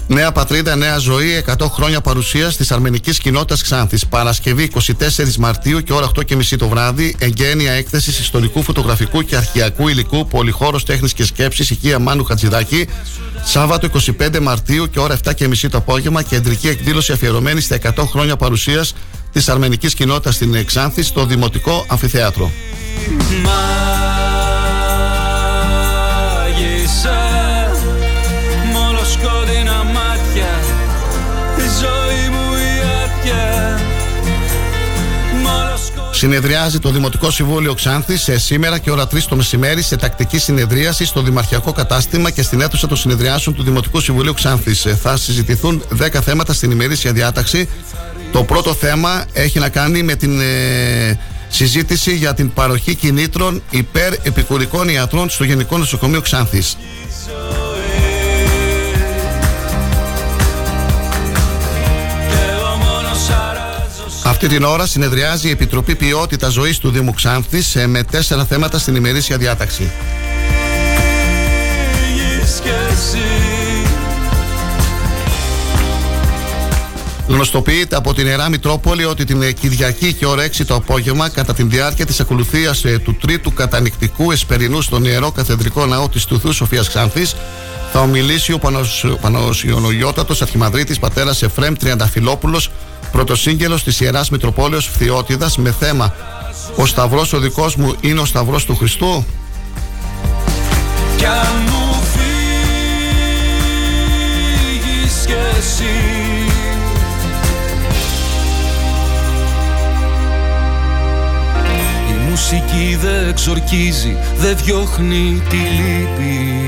[0.07, 4.05] Νέα πατρίδα, νέα ζωή, 100 χρόνια παρουσία της αρμενικής κοινότητας Ξάνθης.
[4.07, 7.15] Παρασκευή 24 Μαρτίου και ώρα 8.30 το βράδυ.
[7.19, 12.87] Εγγένεια έκθεσης ιστορικού, φωτογραφικού και αρχαιακού υλικού, πολυχώρος τέχνης και σκέψης, οικία Μάνου Χατζηδάκη.
[13.43, 13.89] Σάββατο
[14.19, 16.21] 25 Μαρτίου και ώρα 7.30 το απόγευμα.
[16.21, 18.93] Κεντρική εκδήλωση αφιερωμένη στα 100 χρόνια παρουσίας
[19.33, 22.51] της αρμενικής κοινότητας στην Ξάνθη στο Δημοτικό Αμφιθέατρο.
[36.23, 41.05] Συνεδριάζει το Δημοτικό Συμβούλιο Ξάνθης σε σήμερα και ώρα 3 το μεσημέρι σε τακτική συνεδρίαση
[41.05, 44.85] στο Δημαρχιακό Κατάστημα και στην αίθουσα των συνεδριάσεων του Δημοτικού Συμβουλίου Ξάνθης.
[44.85, 47.69] Ε, Θα συζητηθούν 10 θέματα στην ημερήσια διάταξη.
[48.31, 54.13] Το πρώτο θέμα έχει να κάνει με την ε, συζήτηση για την παροχή κινήτρων υπέρ
[54.13, 56.77] επικουρικών ιατρών στο Γενικό Νοσοκομείο Ξάνθης.
[64.43, 68.77] Αυτή την ώρα συνεδριάζει η Επιτροπή Ποιότητας Ζωής του Δήμου Ξάνθης ε, με τέσσερα θέματα
[68.77, 69.91] στην ημερήσια διάταξη.
[71.93, 73.17] Φύγεις κι εσύ
[77.27, 81.53] Γνωστοποιείται από την Ιερά Μητρόπολη ότι την ε, Κυριακή και ώρα 6 το απόγευμα, κατά
[81.53, 86.87] τη διάρκεια της ακολουθίας του τρίτου κατανικτικού εσπερινού στον Ιερό Καθεδρικό Ναό της Τουθού Σοφίας
[86.87, 87.35] Ξάνθης,
[87.91, 88.59] θα ομιλήσει ο
[89.21, 92.71] Πανοσιονογιώτατο Αρχιμαδρίτη Πατέρας Εφρέμ Τριανταφυλόπουλος,
[93.13, 96.13] πρωτοσύγγελο της Ιεράς Μητροπόλεως Φθιώτιδας, με θέμα
[96.75, 99.25] Ο Σταυρός ο δικός μου είναι ο Σταυρός του Χριστού.
[101.17, 102.03] Κι αν μου
[104.93, 105.83] φύγεις κι εσύ
[112.09, 116.63] Η μουσική δεν εξορκίζει, δεν διώχνει τη λύπη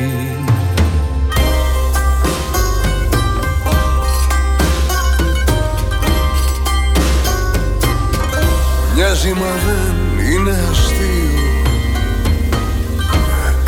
[8.98, 9.96] Μοιάζει μα δεν
[10.32, 11.46] είναι αστείο.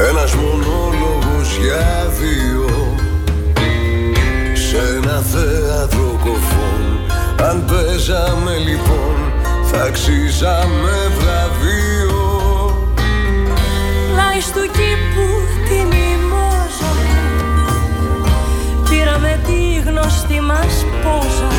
[0.09, 2.95] Ένας μονόλογος για δύο.
[4.53, 6.99] Σε ένα θέατρο κοφών.
[7.49, 9.15] Αν παίζαμε λοιπόν
[9.71, 12.21] θα αξίζαμε βραβείο.
[14.13, 15.27] Πλάι του κήπου
[15.67, 16.93] τη μιμόζα.
[18.89, 21.56] Πήραμε τη γνωστή μας πόζα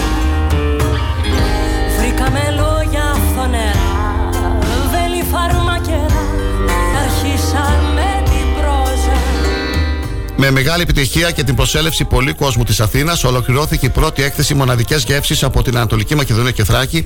[10.41, 15.05] Με μεγάλη επιτυχία και την προσέλευση πολλή κόσμου της Αθήνας, ολοκληρώθηκε η πρώτη έκθεση Μοναδικές
[15.05, 17.05] Γεύσεις από την Ανατολική Μακεδονία και Θράκη,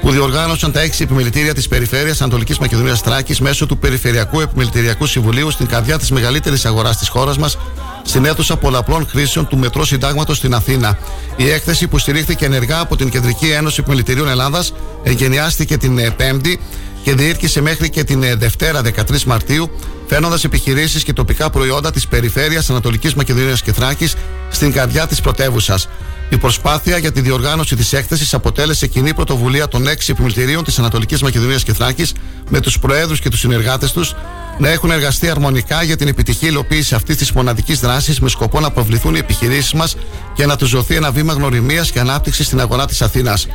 [0.00, 5.50] που διοργάνωσαν τα έξι επιμελητήρια της Περιφέρειας Ανατολικής Μακεδονίας Θράκης μέσω του Περιφερειακού Επιμελητηριακού Συμβουλίου
[5.50, 7.58] στην καρδιά της μεγαλύτερης αγοράς της χώρας μας,
[8.02, 10.98] στην αίθουσα πολλαπλών χρήσεων του Μετρό Συντάγματος στην Αθήνα.
[11.36, 14.72] Η έκθεση που στηρίχθηκε ενεργά από την Κεντρική Ένωση Επιμελητηρίων Ελλάδας
[15.02, 16.60] εγκαινιάστηκε την ε, Πέμπτη
[17.02, 19.70] και διήρκησε μέχρι και την ε, Δευτέρα 13 Μαρτίου,
[20.06, 24.14] φέρνοντα επιχειρήσεις και τοπικά προϊόντα της περιφέρειας Ανατολικής Μακεδονίας και Θράκης
[24.50, 25.88] στην καρδιά της πρωτεύουσας.
[26.28, 31.22] Η προσπάθεια για τη διοργάνωση της έκθεσης αποτέλεσε κοινή πρωτοβουλία των έξι επιμελητηρίων της Ανατολικής
[31.22, 32.14] Μακεδονίας και Θράκης
[32.48, 34.14] με τους προέδρους και τους συνεργάτες τους
[34.62, 38.70] να έχουν εργαστεί αρμονικά για την επιτυχή υλοποίηση αυτής της μοναδικής δράσης με σκοπό να
[38.70, 39.96] προβληθούν οι επιχειρήσεις μας
[40.34, 43.46] και να τους δοθεί ένα βήμα γνωριμίας και ανάπτυξης στην αγορά της Αθήνας.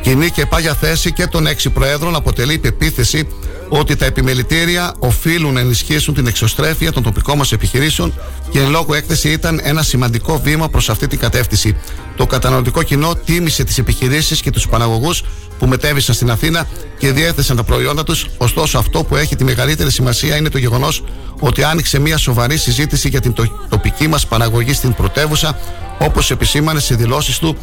[0.00, 3.28] Κοινή και πάγια θέση και των έξι προέδρων αποτελεί η πεποίθηση
[3.68, 8.14] ότι τα επιμελητήρια οφείλουν να ενισχύσουν την εξωστρέφεια των τοπικών μας επιχειρήσεων
[8.50, 11.76] και εν λόγω έκθεση ήταν ένα σημαντικό βήμα προς αυτή την κατεύθυνση.
[12.16, 15.14] Το καταναλωτικό κοινό τίμησε τις επιχειρήσεις και τους παραγωγού
[15.60, 16.66] που μετέβησαν στην Αθήνα
[16.98, 18.26] και διέθεσαν τα προϊόντα τους.
[18.36, 21.04] Ωστόσο, αυτό που έχει τη μεγαλύτερη σημασία είναι το γεγονός
[21.38, 23.34] ότι άνοιξε μια σοβαρή συζήτηση για την
[23.68, 25.58] τοπική μας παραγωγή στην πρωτεύουσα,
[25.98, 27.56] όπως επισήμανε σε δηλώσεις του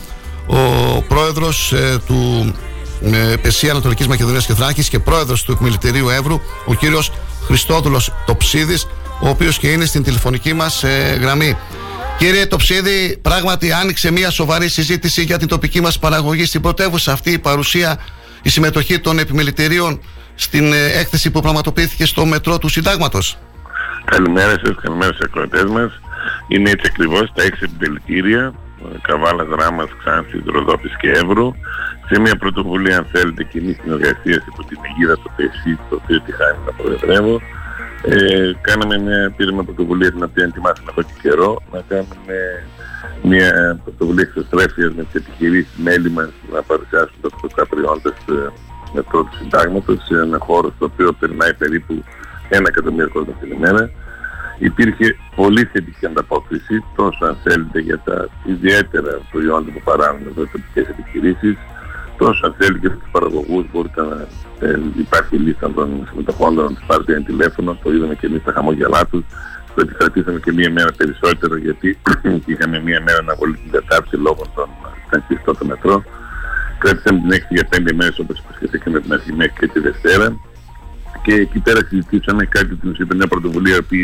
[0.48, 2.54] ο πρόεδρος ε, του
[3.02, 7.12] ε, Πεσία Ανατολικής Μακεδονίας και Θράκης και πρόεδρος του Εκμελητηρίου Εύρου, ο κύριος
[7.46, 8.88] Χριστόδουλος Τοψίδης,
[9.22, 11.58] ο οποίος και είναι στην τηλεφωνική μας ε, γραμμή.
[12.18, 17.12] Κύριε Τοψίδη, πράγματι άνοιξε μια σοβαρή συζήτηση για την τοπική μας παραγωγή στην πρωτεύουσα.
[17.12, 18.00] Αυτή η παρουσία,
[18.42, 20.02] η συμμετοχή των επιμελητηρίων
[20.36, 23.38] στην ε, έκθεση που πραγματοποιήθηκε στο μετρό του Συντάγματος.
[24.06, 25.92] Καλημέρα σας, καλημέρα στους ακροατές μας.
[26.48, 28.54] Είναι έτσι ακριβώς τα έξι επιμελητήρια,
[29.02, 31.54] Καβάλα, Δράμας, Ξάνθης, Ροδόπη και Εύρου,
[32.10, 36.32] σε μια πρωτοβουλία, αν θέλετε, κοινή συνεργασία υπό την αιγύδα του ΠΕΣΥ, το οποίο τη
[36.32, 37.42] χάνει να προεδρεύω.
[38.04, 42.38] Ε, κάναμε μια πήραμε πρωτοβουλία την οποία ετοιμάσαμε εδώ και καιρό να κάνουμε
[43.24, 48.14] μια πρωτοβουλία εξωστρέφειας με τις επιχειρήσεις μέλη μας να παρουσιάσουν τα τοπικά προϊόντα
[48.94, 52.04] με πρώτο συντάγματος σε ένα χώρο στο οποίο περνάει περίπου
[52.50, 53.90] ένα εκατομμύριο κόσμο την ημέρα.
[54.60, 60.48] Υπήρχε πολύ θετική ανταπόκριση τόσο αν θέλετε για τα ιδιαίτερα προϊόντα που παράγουν εδώ οι
[60.48, 61.58] τοπικές επιχειρήσεις
[62.18, 64.28] τόσο αν θέλει και στους παραγωγούς μπορείτε να
[64.60, 68.52] ε, υπάρχει λίστα των συμμετοχών να τους πάρετε ένα τηλέφωνο, το είδαμε και εμείς τα
[68.52, 69.24] χαμόγελά τους,
[69.76, 71.98] το επικρατήσαμε και μία μέρα περισσότερο γιατί
[72.52, 74.70] είχαμε μία μέρα να βολεί την κατάρτιση λόγω των
[75.28, 76.04] κλειστό το μετρό.
[76.78, 80.36] Κράτησαμε την έκθεση για πέντε μέρες όπως υποσχεθήκαμε την αρχή μέχρι και τη Δευτέρα.
[81.24, 83.96] Και εκεί πέρα συζητήσαμε κάτι που μας είπε μια πρωτοβουλία που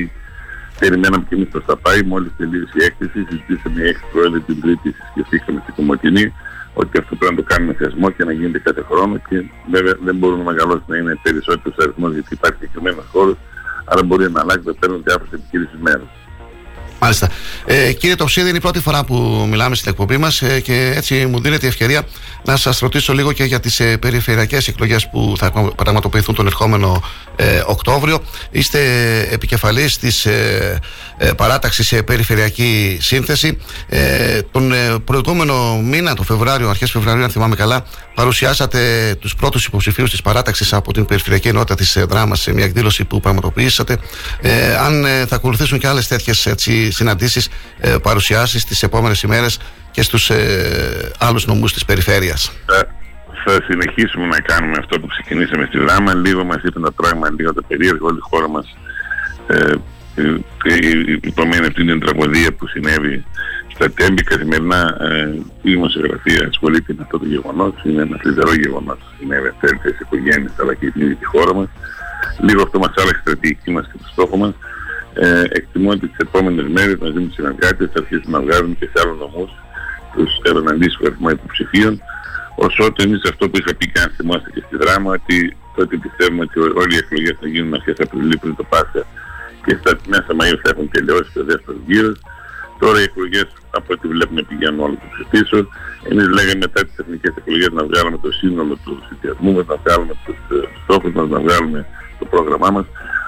[0.80, 4.62] περιμέναμε και εμείς προς τα πάει, μόλις τελείωσε η έκθεση, συζητήσαμε η έκθεση πρόεδρε την
[4.62, 6.34] Τρίτη, συσκεφτήκαμε στην Κομωτινή,
[6.74, 10.16] ότι αυτό πρέπει να το κάνουμε θεσμό και να γίνεται κάθε χρόνο και βέβαια δεν
[10.16, 13.38] μπορούμε να μεγαλώσει να είναι περισσότερο αριθμό γιατί υπάρχει συγκεκριμένος χώρος,
[13.86, 16.04] άρα μπορεί να αλλάξει το παίρνουν διάφορε επιχειρήσει μέρε.
[17.04, 17.30] Μάλιστα.
[17.66, 21.26] Ε, κύριε Τοψίδη, είναι η πρώτη φορά που μιλάμε στην εκπομπή μας ε, και έτσι
[21.26, 22.08] μου δίνεται η ευκαιρία
[22.44, 27.04] να σας ρωτήσω λίγο και για τις ε, περιφερειακές εκλογές που θα πραγματοποιηθούν τον ερχόμενο
[27.36, 28.24] ε, Οκτώβριο.
[28.52, 28.80] Είστε
[29.32, 30.80] επικεφαλής της ε, ε,
[31.38, 33.58] παράταξη σε περιφερειακή σύνθεση.
[33.90, 37.86] Ε, τον ε, προηγούμενο μήνα, το Φεβράριο, αρχές Φεβρουαρίου, αν θυμάμαι καλά,
[38.16, 38.80] παρουσιάσατε
[39.20, 43.20] τους πρώτους υποψηφίους της παράταξης από την Περιφερειακή Ενότητα της Δράμας σε μια εκδήλωση που
[43.20, 43.98] πραγματοποιήσατε.
[44.42, 46.48] Ε, αν ε, θα ακολουθήσουν και άλλες τέτοιες
[46.90, 47.50] συναντήσεις,
[47.80, 49.60] ε, παρουσιάσεις τις επόμενες ημέρες
[49.92, 52.52] και στους ε, άλλους νομούς της περιφέρειας.
[53.46, 56.14] Θα συνεχίσουμε να κάνουμε αυτό που ξεκινήσαμε στη Δράμα.
[56.14, 58.00] Λίγο μας είπε τα πράγματα, λίγο τα περίεργα.
[58.02, 58.76] Όλη η χώρα μας
[59.48, 59.74] ε,
[61.22, 63.26] υπομένει αυτή την τραγωδία που συνέβη
[63.74, 67.74] στα τέμπη καθημερινά ε, η δημοσιογραφία ασχολείται με αυτό το γεγονός.
[67.84, 71.54] Είναι ένα θλιβερό γεγονός που συνέβη αυτέ τι οικογένειε αλλά και την ίδια τη χώρα
[71.54, 71.68] μας.
[72.42, 74.54] Λίγο αυτό μας άλλαξε η στρατηγική μας και το στόχο μας.
[75.14, 78.90] Ε, εκτιμώ ότι τις επόμενες μέρες μαζί με τους συνεργάτες θα αρχίσουμε να βγάζουμε και
[78.94, 79.50] σε άλλους νομού
[80.14, 82.02] τους έναν αντίστοιχο αριθμό υποψηφίων.
[82.56, 86.42] Ωστόσο, εμείς αυτό που είχα πει και αν θυμάστε και στη δράμα, ότι τότε πιστεύουμε
[86.48, 89.04] ότι όλοι οι εκλογές θα γίνουν αρχές Απριλίου πριν το Πάσχα
[89.66, 92.14] και στα μέσα Μαΐου θα έχουν τελειώσει το δεύτερο γύρο.
[92.80, 95.58] Τώρα οι εκλογές από ό,τι βλέπουμε πηγαίνουν όλο το πίσω.
[96.10, 100.14] Εμείς λέγαμε μετά τις εθνικές εκλογές να βγάλουμε το σύνολο του συνδυασμού μας, να βγάλουμε
[100.26, 101.86] τους ε, στόχους μας, να βγάλουμε
[102.20, 102.86] το πρόγραμμά μας.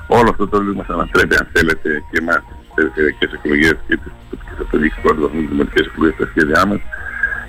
[0.08, 4.58] Όλο αυτό το μας ανατρέπει, αν θέλετε, και εμάς τις περιφερειακές εκλογές και τις τοπικές
[4.64, 6.80] αυτοδιοίκησεις που οργανώνουν τις δημοτικές εκλογές στα σχέδιά μας.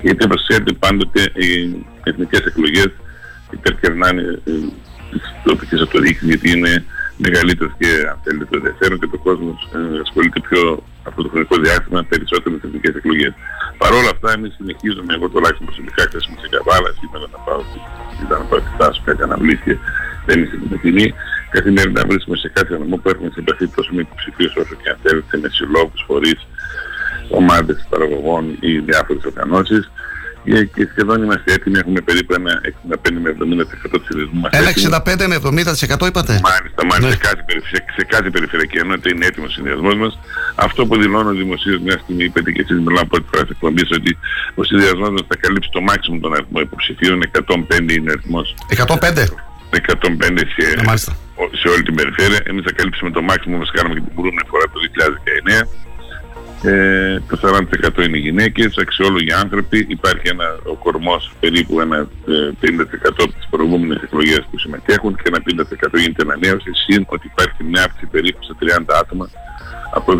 [0.01, 1.49] Γιατί όπως ξέρετε, πάντοτε οι
[2.03, 2.91] εθνικές εκλογές
[3.51, 4.51] υπερκερνάνε ε,
[5.11, 6.85] τις τοπικές αυτοδιοίκησεις, γιατί είναι
[7.25, 10.61] μεγαλύτερος και αν θέλετε το ενδιαφέρον και το κόσμος ε, ασχολείται πιο
[11.07, 13.33] αυτό το χρονικό διάστημα περισσότερο με τι εθνικέ εκλογές.
[13.81, 17.61] Παρ' όλα αυτά, εμείς συνεχίζουμε, εγώ τουλάχιστον προσωπικά χθες είμαι σε καβάλα, σήμερα να πάω
[18.23, 19.73] ήταν να πάω στη Στάσου, κάτι αναβλήθηκε,
[20.25, 21.07] δεν είναι στην Πετινή.
[21.49, 24.97] Καθημερινά βρίσκουμε σε κάθε νομό που έχουμε σε επαφή τόσο με υποψηφίους όσο και αν
[25.03, 26.41] θέλετε, με συλλόγους, φορείς,
[27.29, 29.91] ομάδες παραγωγών ή διάφορες οργανώσεις
[30.75, 31.77] και σχεδόν είμαστε έτοιμοι.
[31.79, 34.51] Έχουμε περίπου ένα 65 με 70% του συνδεσμού μας.
[34.59, 37.07] Ένα 65 με 70% είπατε; Μάλιστα, μάλιστα.
[37.07, 37.11] Ναι.
[37.11, 40.19] Σε, κάθε, σε, σε κάθε περιφερειακή ενότητα είναι έτοιμος ο συνδυασμός μας.
[40.55, 43.81] Αυτό που δηλώνω δημοσίως μια στιγμή, είπατε και εσείς μιλάω από τη φορά τη εκπομπή,
[43.99, 44.11] ότι
[44.55, 47.17] ο συνδυασμός μας θα καλύψει το μάξιμο των αριθμών υποψηφίων.
[47.31, 48.55] 105 είναι αριθμός.
[48.75, 49.25] 105?
[49.69, 50.65] 105 σε,
[51.61, 52.39] σε όλη την περιφέρεια.
[52.49, 54.77] Εμείς θα καλύψουμε το μάξιμο που μα κάναμε και την προηγούμενη φορά το
[55.73, 55.86] 2019
[56.63, 59.85] Ε, το 40% είναι γυναίκες, αξιόλογοι άνθρωποι.
[59.89, 61.97] Υπάρχει ένα, ο κορμός περίπου ένα
[62.27, 62.69] ε, 50%
[63.03, 66.69] από τις προηγούμενες εκλογές που συμμετέχουν και ένα 50% γίνεται ανανέωση.
[66.73, 69.29] Συν ότι υπάρχει μια αύξηση περίπου στα 30 άτομα
[69.93, 70.11] από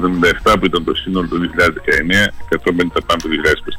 [0.44, 3.30] 77 που ήταν το σύνολο του 2019, 150 πάνω το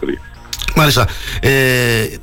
[0.01, 0.38] 2023.
[0.79, 1.09] Μάλιστα.
[1.41, 1.51] Ε,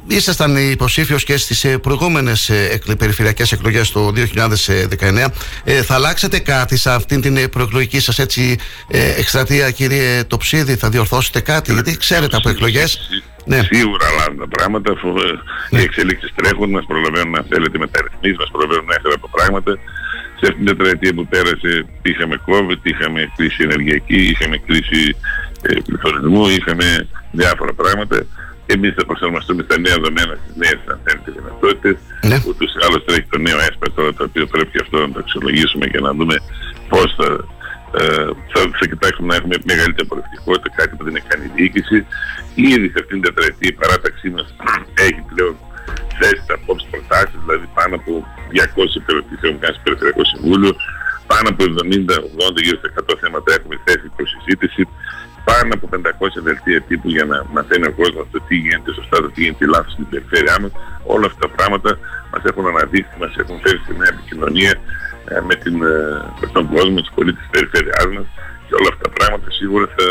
[0.07, 2.51] ήσασταν υποψήφιος και στις προηγούμενες
[2.97, 5.33] περιφερειακές εκλογές το 2019.
[5.63, 8.57] Ε, θα αλλάξετε κάτι σε αυτήν την προεκλογική σας έτσι
[8.87, 13.09] ε, εκστρατεία, κύριε Τοψίδη, θα διορθώσετε κάτι, γιατί ξέρετε από εκλογές.
[13.45, 13.59] Ναι.
[13.71, 15.79] Σίγουρα αλλάζουν τα πράγματα, αφού ε, Ναι.
[15.79, 19.71] οι εξελίξεις τρέχουν, μας προλαβαίνουν, αν θέλετε, μεταρρυθμίσεις, μας προλαβαίνουν να από πράγματα.
[20.39, 25.15] Σε αυτήν την τετραετία που πέρασε είχαμε COVID, είχαμε κρίση ενεργειακή, είχαμε κρίση
[25.61, 28.17] ε, πληθωρισμού, είχαμε διάφορα πράγματα.
[28.73, 31.95] Εμείς θα προσαρμοστούμε στα νέα δεδομένα, στις νέες αν θέλετε δυνατότητες.
[32.29, 32.37] Ναι.
[32.49, 35.19] Ούτως ή άλλως τρέχει το νέο ΕΣΠΕ τώρα, το οποίο πρέπει και αυτό να το
[35.23, 36.35] αξιολογήσουμε και να δούμε
[36.91, 37.29] πώς θα,
[38.01, 41.97] ε, θα, θα κοιτάξουμε να έχουμε μεγαλύτερη απορροφητικότητα, κάτι που δεν έχει κάνει η διοίκηση.
[42.73, 44.47] Ήδη σε αυτήν την τετραετία η παράταξή μας
[45.07, 45.55] έχει πλέον
[46.19, 48.11] θέσει τα απόψεις προτάσεις, δηλαδή πάνω από
[48.51, 50.71] 200 υπηρετήσει έχουν κάνει στο Περιφερειακό Συμβούλιο,
[51.31, 51.61] πάνω από
[52.55, 54.81] 70-80 γύρω στα 100 θέματα έχουμε θέσει προς συζήτηση,
[55.49, 55.97] πάνω από 500
[56.47, 59.91] δελτία τύπου για να μαθαίνει ο κόσμος το τι γίνεται σωστά, το τι γίνεται λάθος
[59.95, 60.71] στην περιφέρειά μας.
[61.15, 61.91] Όλα αυτά τα πράγματα
[62.31, 64.73] μας έχουν αναδείξει, μας έχουν φέρει σε μια επικοινωνία
[65.31, 65.97] ε, με, την, ε,
[66.41, 68.27] με τον κόσμο, τους πολίτες της περιφέρειάς μας
[68.65, 70.07] και όλα αυτά τα πράγματα σίγουρα θα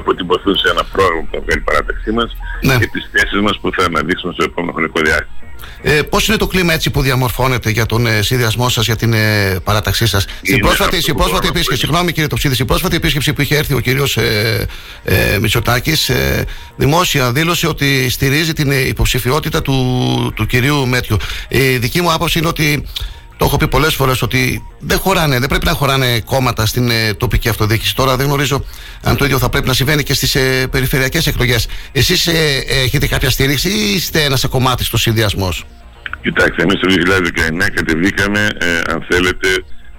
[0.00, 2.30] αποτυπωθούν σε ένα πρόγραμμα που θα βγάλει η παράταξή μας
[2.68, 2.76] Ναι.
[2.80, 5.39] και τις θέσεις μας που θα αναδείξουμε στο επόμενο χρονικό διάστημα.
[5.82, 9.12] Ε, Πώς είναι το κλίμα έτσι που διαμορφώνεται για τον ε, συνδυασμό σας, για την
[9.12, 11.86] ε, παράταξή σας; Στην Είναι πρόσφατη, αυτό στην που πρόσφατη μπορώ να επίσκεψη, πω.
[11.86, 14.66] συγγνώμη κύριε Τοψίδης, στην πρόσφατη επίσκεψη που είχε έρθει ο κύριος ε,
[15.04, 16.44] ε, Μητσοτάκης, ε,
[16.76, 21.16] δημόσια δήλωσε ότι στηρίζει την ε, υποψηφιότητα του, του κυρίου Μέτιου.
[21.48, 22.84] Η δική μου άποψη είναι ότι
[23.40, 27.14] το έχω πει πολλές φορές ότι δεν χωράνε, δεν πρέπει να χωράνε κόμματα στην ε,
[27.14, 27.94] τοπική αυτοδιοίκηση.
[27.94, 28.64] Τώρα δεν γνωρίζω
[29.02, 31.68] αν το ίδιο θα πρέπει να συμβαίνει και στις ε, περιφερειακές εκλογές.
[31.92, 35.64] Εσείς ε, έχετε κάποια στήριξη ή είστε ένας κομμάτι στο συνδυασμός;
[36.22, 36.88] Κοιτάξτε, εμείς το
[37.66, 39.48] 2019 κατεβήκαμε, ε, αν θέλετε,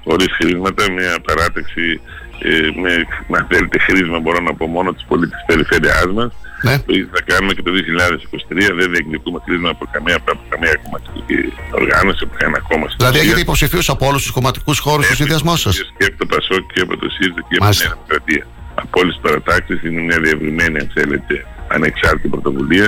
[0.04, 2.02] χωρίς χρήματα, μια παράταξη
[2.40, 2.94] ε, με,
[3.38, 6.32] αν θέλετε, χρήσμα μπορώ να πω μόνο της πολίτης της περιφέρειάς μας.
[6.68, 6.76] Ναι.
[6.80, 11.38] Το ίδιο θα κάνουμε και το 2023, δεν διεκδικούμε χρήσμα από καμία, από καμία κομματική
[11.80, 12.86] οργάνωση, από κανένα κόμμα.
[12.86, 13.28] στην Δηλαδή ουσία.
[13.28, 16.82] έχετε υποψηφίους από όλους τους κομματικούς χώρους στο συνδυασμός σας; Και από το Πασόκ και
[16.86, 18.44] από το ΣΥΡΙΖΑ και από τη Νέα Δημοκρατία.
[18.84, 21.36] Από όλες τις παρατάξεις είναι μια διευρυμένη, αν θέλετε,
[21.68, 22.88] ανεξάρτητη πρωτοβουλία.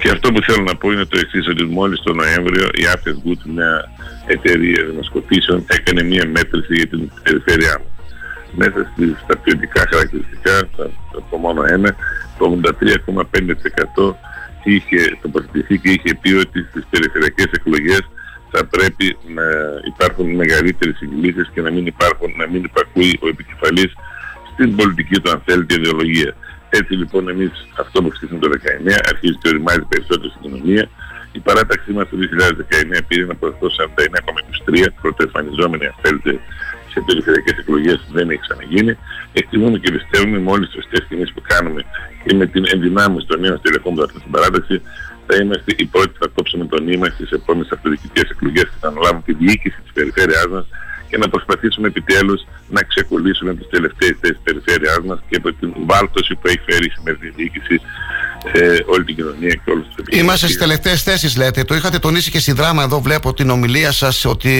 [0.00, 3.14] Και αυτό που θέλω να πω είναι το εξής, ότι μόλις το Νοέμβριο η After
[3.22, 3.72] Good, μια
[4.26, 7.91] εταιρεία δημοσκοπήσεων, έκανε μια μέτρηση για την περιφέρειά μας.
[8.54, 11.94] Μέσα στις, στα ποιοτικά χαρακτηριστικά, θα θα πω μόνο ένα,
[12.38, 14.14] το 83,5%
[14.64, 18.02] είχε τοποθετηθεί και είχε πει ότι στις περιφερειακές εκλογές
[18.50, 19.46] θα πρέπει να
[19.92, 23.92] υπάρχουν μεγαλύτερες συγκλήσεις και να μην, υπάρχουν, να μην υπακούει ο επικεφαλής
[24.52, 26.34] στην πολιτική του αν θέλετε ιδεολογία.
[26.68, 30.88] Έτσι λοιπόν εμείς αυτό που ξεκίνησαμε το 19 αρχίζει και οριμάζει περισσότερο στην κοινωνία.
[31.32, 32.16] Η παράταξή μας το
[32.96, 33.66] 2019 πήρε ένα ποσοστό
[34.66, 36.40] 49,23 πρωτοεμφανιζόμενη αν θέλετε
[36.92, 38.92] σε περιφερειακές εκλογές δεν έχει ξαναγίνει.
[39.32, 41.80] Εκτιμούμε και πιστεύουμε με όλες τις σωστές κινήσεις που κάνουμε
[42.24, 44.76] και με την ενδυνάμωση των νέων στελεχών που θα έρθουν στην παράταξη
[45.26, 48.88] θα είμαστε οι πρώτοι που θα κόψουμε το νήμα στις επόμενες αυτοδιοικητικές εκλογές και θα
[48.88, 50.66] αναλάβουμε τη διοίκηση της περιφέρειάς μας
[51.08, 55.70] και να προσπαθήσουμε επιτέλους να ξεκολλήσουμε τις τελευταίες θέσεις της περιφέρειάς μας και από την
[55.90, 57.80] βάλτωση που έχει φέρει η σημερινή διοίκηση
[58.52, 61.64] ε, όλη την κοινωνία και όλους τους Είμαστε στις τελευταίες θέσεις, λέτε.
[61.64, 62.82] Το είχατε τονίσει και στη δράμα.
[62.82, 64.50] Εδώ βλέπω την ομιλία σας ότι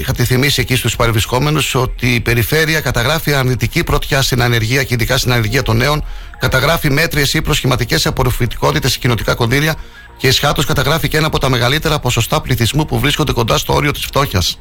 [0.00, 5.16] είχατε θυμίσει εκεί στους παρευρισκόμενους ότι η περιφέρεια καταγράφει αρνητική πρωτιά στην ανεργία και ειδικά
[5.16, 6.04] στην ανεργία των νέων.
[6.38, 9.74] Καταγράφει μέτριες ή προσχηματικές απορροφητικότητες σε κοινοτικά κονδύλια
[10.16, 13.90] και εσχάτως καταγράφει και ένα από τα μεγαλύτερα ποσοστά πληθυσμού που βρίσκονται κοντά στο όριο
[13.90, 14.58] της φτώχειας.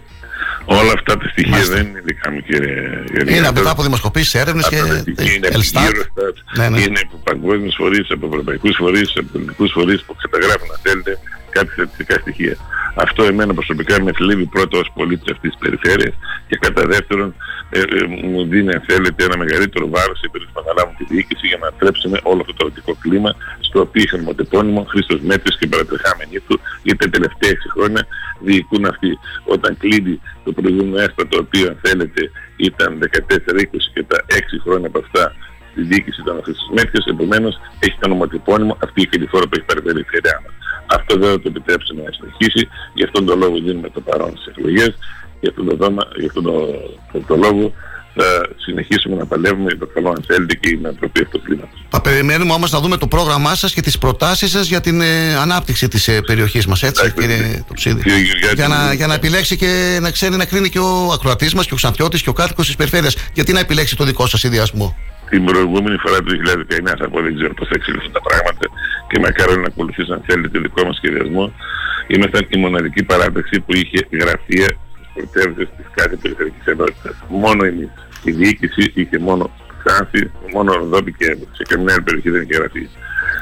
[0.66, 2.74] Όλα αυτά τα στοιχεία δεν είναι δικά μου κύριε
[3.12, 3.38] Γιάννη.
[3.38, 5.84] Είναι μετά από δημοσκοπήσεις, έρευνες και Αυτά τα στοιχεία είναι από Ελστάτ.
[5.95, 6.82] Eurostat, Ναι, ναι.
[6.82, 11.12] είναι από παγκόσμιους φορείς, από ευρωπαϊκούς φορείς, από ελληνικούς φορείς που καταγράφουν, αν θέλετε,
[11.57, 12.56] κάποια στατιστικά στοιχεία.
[12.95, 16.14] Αυτό εμένα προσωπικά με θλίβει πρώτα ως πολίτης αυτής της περιφέρειας
[16.48, 17.30] και κατά δεύτερον
[17.69, 21.48] ε, ε, μου δίνει αν θέλετε ένα μεγαλύτερο βάρος σε περίπτωση που αναλάβουν τη διοίκηση
[21.52, 23.32] για να τρέψουμε όλο αυτό το ερωτικό κλίμα
[23.68, 28.02] στο οποίο είχαν μοτεπώνυμο Χρήστος Μέτρης και παρατρεχάμενοι του για τα τελευταία 6 χρόνια
[28.45, 29.11] διοικούν αυτοί.
[29.56, 32.22] Όταν κλείνει το προηγούμενο έσπα το οποίο αν θέλετε
[32.56, 35.23] ήταν 14-20 και τα 6 χρόνια από αυτά
[35.76, 37.53] στη διοίκηση ήταν ο Χρήστος Μέτρης, επομένως
[37.85, 40.53] έχει το νομοτυπώνυμο αυτή η χώρα που έχει πάρει η περιφέρειά μας.
[40.97, 42.61] Αυτό δεν θα το επιτρέψουμε να συνεχίσει.
[42.97, 44.91] Γι' αυτόν τον λόγο δίνουμε το παρόν στις εκλογές.
[45.41, 46.65] Γι' αυτόν τον, δόμα- γι' αυτόν τον,
[47.11, 47.73] τον, τον λόγο
[48.18, 51.80] θα συνεχίσουμε να παλεύουμε για το καλό αν θέλετε και την ανθρωπή αυτού του κλίματος.
[51.89, 55.35] Θα περιμένουμε όμως να δούμε το πρόγραμμά σας και τις προτάσεις σας για την ε,
[55.35, 58.02] ανάπτυξη της ε, περιοχής μας, έτσι, κύριε Τοψίδη.
[58.02, 58.93] Κύριε Γεωργιάτη, Για να, ναι.
[58.93, 62.22] για να επιλέξει και να ξέρει να κρίνει και ο ακροατής μας και ο Ξανθιώτης
[62.22, 63.15] και ο κάτοικος της περιφέρειας.
[63.34, 64.95] Γιατί να επιλέξει το δικό σας συνδυασμό.
[65.30, 66.31] Την προηγούμενη φορά του
[66.85, 68.65] 2019 θα πω δεν ξέρω πώς θα εξελιχθούν τα πράγματα
[69.07, 71.53] και μακάρι να ακολουθήσει αν θέλετε το δικό μας σχεδιασμό.
[72.07, 77.15] Ήμασταν η μοναδική παράταξη που είχε γραφεία στους πρωτεύουσες της κάθε περιφερειακής ενότητας.
[77.27, 77.89] Μόνο εμείς.
[78.23, 79.52] Η διοίκηση είχε μόνο
[79.84, 82.89] Ξάνθη, μόνο Ροδόπη και σε καμιά άλλη περιοχή δεν είχε γραφεία.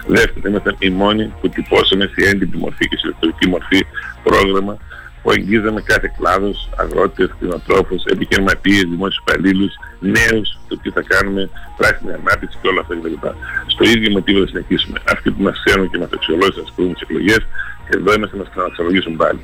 [0.07, 3.85] Δεύτερον, ήμασταν οι μόνοι που τυπώσαμε σε έντυπη μορφή και σε ηλεκτρονική μορφή
[4.23, 4.77] πρόγραμμα
[5.21, 9.73] που αγγίζαμε κάθε κλάδος, αγρότες, κτηνοτρόφους, επιχειρηματίες, δημόσιους υπαλλήλους,
[10.17, 13.17] νέους, το τι θα κάνουμε, πράσινη ανάπτυξη και όλα αυτά κτλ.
[13.73, 14.97] Στο ίδιο μοτίβο θα συνεχίσουμε.
[15.13, 17.41] Αυτοί που μας ξέρουν και μας αξιολόγησαν στις προηγούμενες εκλογές
[17.85, 19.41] και εδώ είμαστε να μας ξαναξιολογήσουν πάλι.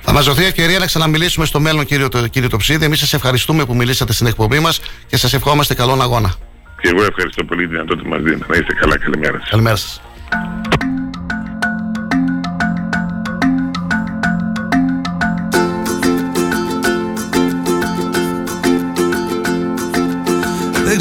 [0.00, 2.84] Θα μας δοθεί ευκαιρία να ξαναμιλήσουμε στο μέλλον, κύριο, κύριε Τοψίδη.
[2.84, 6.34] Εμείς σας ευχαριστούμε που μιλήσατε στην εκπομπή μας και σας ευχόμαστε καλό αγώνα.
[6.80, 8.44] Και εγώ ευχαριστώ πολύ την δυνατότητα που μας δίνετε.
[8.48, 8.98] Να είστε καλά.
[8.98, 9.48] Καλημέρα σας.
[9.50, 10.00] Καλημέρα σας.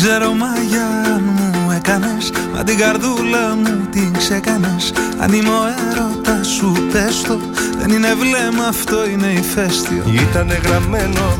[0.01, 2.31] Δεν ξέρω μαγιά μου έκανες.
[2.53, 7.39] Μα την καρδούλα μου την ξεκάνες Αν είμαι ο έρωτας σου πες το
[7.79, 10.03] Δεν είναι βλέμμα αυτό είναι ηφαίστειο.
[10.13, 11.37] Ήτανε γραμμένο.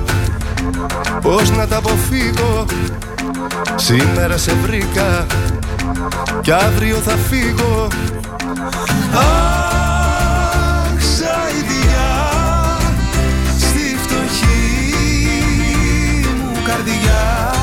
[1.21, 2.65] Πώς να τα αποφύγω;
[3.75, 5.25] Σήμερα σε βρήκα.
[6.41, 7.87] Κι αύριο θα φύγω.
[9.13, 12.11] Αχ, σαϊδιά
[13.57, 14.73] Στη φτωχή
[16.37, 17.58] μου καρδιά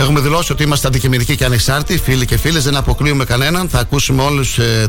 [0.00, 2.64] Έχουμε δηλώσει ότι είμαστε αντικειμενικοί και ανεξάρτητοι, φίλοι και φίλες.
[2.64, 3.68] Δεν αποκλείουμε κανέναν.
[3.68, 4.40] Θα ακούσουμε όλε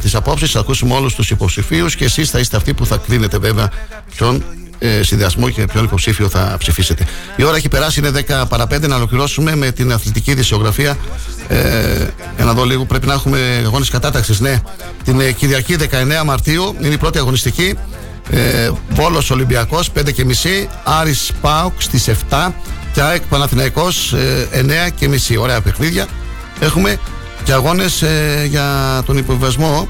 [0.01, 3.38] τις απόψεις, θα ακούσουμε όλους τους υποψηφίους και εσείς θα είστε αυτοί που θα κρίνετε
[3.38, 3.71] βέβαια
[4.15, 4.43] ποιον
[4.79, 7.05] ε, συνδυασμό και ποιον υποψήφιο θα ψηφίσετε.
[7.35, 8.88] Η ώρα έχει περάσει, είναι 10 παρα 5.
[8.88, 10.97] Να ολοκληρώσουμε με την αθλητική δισιογραφία.
[11.47, 14.39] Ε, για να δω λίγο, πρέπει να έχουμε αγώνες κατάταξης.
[14.39, 14.61] Ναι,
[15.03, 17.77] την ε, Κυριακή 19 Μαρτίου είναι η πρώτη αγωνιστική.
[18.29, 22.51] Ε, Βόλος Ολυμπιακός 5 και μισή Άρης Πάουκ στις 7
[22.91, 24.47] και ΑΕΚ Παναθηναϊκός ε,
[24.88, 25.38] 9 και μισή.
[25.38, 26.07] Ωραία παιχνίδια.
[26.59, 26.99] Έχουμε
[27.43, 28.65] και αγώνες ε, για
[29.05, 29.88] τον υποβιβασμό.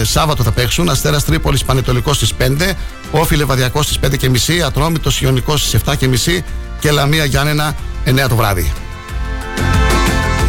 [0.00, 0.88] Ε, Σάββατο θα παίξουν.
[0.88, 2.72] Αστέρας Τρίπολης Πανετολικός στις 5
[3.10, 4.62] Όφι Λεβαδιακός στις 5 και μισή.
[4.62, 6.44] Ατρόμητος Ιωνικός στις 7 και μισή.
[6.80, 7.74] Και Λαμία Γιάννενα
[8.04, 8.72] 9 το βράδυ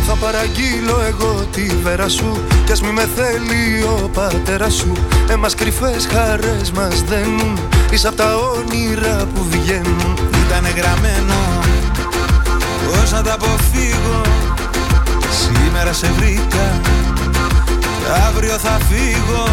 [0.09, 2.43] Θα παραγγείλω εγώ τη βέρα σου.
[2.65, 4.91] Κι ας μη με θέλει ο πατέρας σου.
[5.29, 7.59] Εμάς κρυφές χαρές μας δένουν.
[7.91, 10.17] Είσαι απ' τα όνειρα που βγαίνουν.
[10.45, 11.35] Ήτανε γραμμένο
[12.85, 14.21] Πώς να τα αποφύγω.
[15.31, 16.81] Σήμερα σε βρήκα
[17.79, 19.45] και αύριο θα φύγω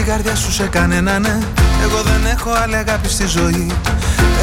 [0.00, 1.38] τη δώσεις την καρδιά σου σε κανένα ναι.
[1.82, 3.70] Εγώ δεν έχω άλλη αγάπη στη ζωή.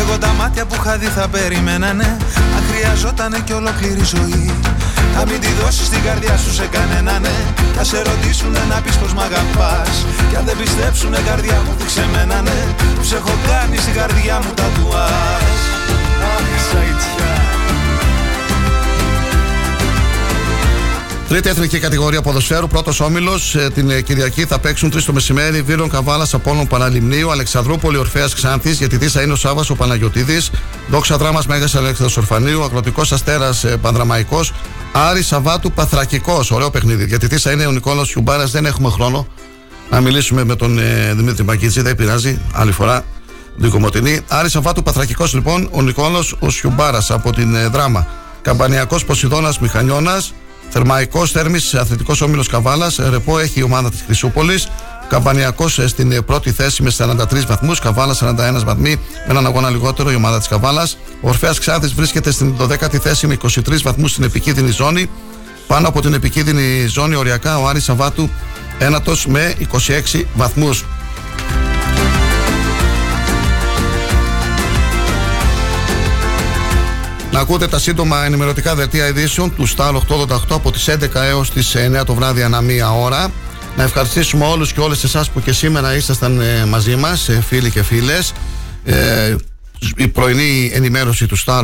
[0.02, 2.18] Εγώ τα μάτια που είχα δει θα περιμένανε
[2.56, 4.54] Αν χρειαζότανε και ολόκληρη ζωή.
[5.16, 7.36] Να μην τη δώσεις την καρδιά σου σε κανένα ναι.
[7.76, 10.06] Θα σε ρωτήσουνε να πεις πως μ' αγαπάς.
[10.30, 12.60] Κι αν δεν πιστέψουνε καρδιά μου δείξε μένα ναι.
[13.00, 14.87] Τους έχω κάνει στην καρδιά μου τα τουάς
[21.28, 23.56] Τρίτη εθνική κατηγορία ποδοσφαίρου, πρώτος όμιλος.
[23.74, 25.62] Την ε, Κυριακή θα παίξουν 3 το μεσημέρι.
[25.62, 27.32] Βίρον Καβάλας Απόλων Παραλιμνίου.
[27.32, 28.78] Αλεξανδρούπολη Ορφαία Ξάνθης.
[28.78, 30.42] Γιατί τίσα είναι ο Σάβα ο Παναγιοτήδη.
[30.88, 32.64] Δόξα Δράμας Μέγας Αλέξανδρος Ορφανίου.
[32.64, 34.54] Αγροτικός Αστέρας Πανδραμαϊκός.
[34.92, 36.52] Άρη Σαββάτου Παθρακικός.
[36.52, 37.06] Ωραίο παιχνίδι.
[37.06, 38.52] Γιατί τίσα είναι ο Νικόλας Χιουμπάρας.
[38.52, 39.28] Δεν έχουμε χρόνο
[39.90, 41.82] να μιλήσουμε με τον ε, Δημήτρη Μακίτζη.
[41.82, 42.40] Δεν πειράζει.
[42.54, 43.04] Άλλη φορά.
[43.56, 44.20] Δικομοτινή.
[44.28, 45.70] Άρη Σαββάτου Παθρακικός λοιπόν.
[45.72, 48.08] Ο Νικόλας ο Σιουμπάρα από την ε, Δράμα.
[48.42, 50.34] Καμπανιακός Ποσειδώνας Μηχανιώνας.
[50.70, 53.00] Θερμαϊκός Θέρμης, Αθλητικός Όμιλος Καβάλας.
[53.10, 54.68] Ρεπό έχει η ομάδα της Χρυσούπολης.
[55.10, 57.80] Καμπανιακό στην ε, πρώτη θέση με 43 βαθμούς.
[57.80, 60.98] Καβάλας 41 βαθμοί με έναν αγώνα λιγότερο η ομάδα της Καβάλας.
[61.22, 65.10] Ο Ορφαία Ξάδη βρίσκεται στην 12η θέση με 23 βαθμούς στην επικίνδυνη ζώνη.
[65.68, 68.30] Πάνω από την επικίνδυνη ζώνη οριακά ο Άρης Σαββάτου
[68.80, 69.56] ένατος με
[70.14, 70.86] 26 βαθμούς.
[77.32, 81.76] Να ακούτε τα σύντομα ενημερωτικά δελτία ειδήσεων του Star 888 από τις 11 έως τις
[82.00, 83.32] 9 το βράδυ ανά μία ώρα.
[83.78, 87.72] Να ευχαριστήσουμε όλους και όλες εσάς που και σήμερα ήσασταν ε, μαζί μας, ε, φίλοι
[87.72, 88.34] και φίλες.
[88.84, 89.36] Ε,
[89.96, 91.64] η πρωινή ενημέρωση του Star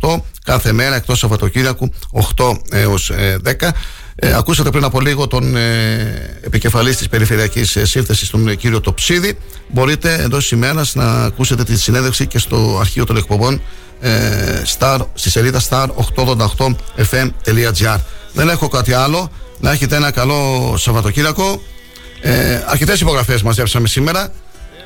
[0.00, 1.92] 888 κάθε μέρα εκτός Σαββατοκύριακου
[2.36, 3.12] 8 έως
[3.60, 3.72] 10.
[4.22, 8.80] Ε, ακούσατε πριν από λίγο τον ε, επικεφαλής της Περιφερειακής ε, Σύνθεσης, τον ε, κύριο
[8.80, 9.38] Τοψίδη.
[9.68, 13.60] Μπορείτε εντός ημέρας να ακούσετε τη συνέντευξη και στο αρχείο των εκπομπών
[14.00, 17.98] ε, star, στη σελίδα star888fm.gr.
[18.32, 19.30] Δεν έχω κάτι άλλο.
[19.58, 21.62] Να έχετε ένα καλό Σαββατοκύριακο.
[22.20, 24.32] Ε, Αρκετές υπογραφές μαζέψαμε σήμερα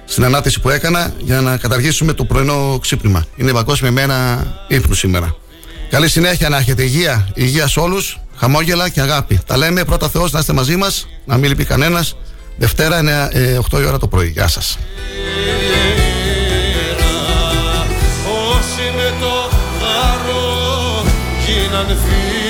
[0.05, 3.25] στην ανάθεση που έκανα για να καταργήσουμε το πρωινό ξύπνημα.
[3.37, 5.35] Είναι η Παγκόσμια ημέρα ύπνου σήμερα.
[5.91, 9.41] Καλή συνέχεια να έχετε υγεία, υγεία σε όλους, χαμόγελα και αγάπη.
[9.47, 12.17] Τα λέμε πρώτα Θεός να είστε μαζί μας, να μην λείπει κανένας.
[12.57, 14.29] Δευτέρα 9, ε, 8 η ώρα το πρωί.
[14.29, 14.79] Γεια σας.
[21.75, 22.44] Γίναν φίλοι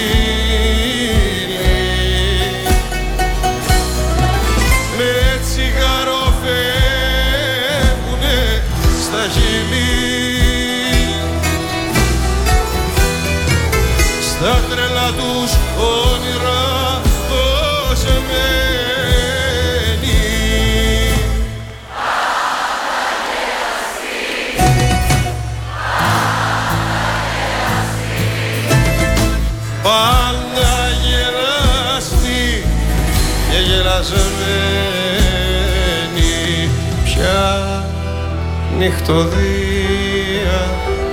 [38.85, 40.61] νυχτωδία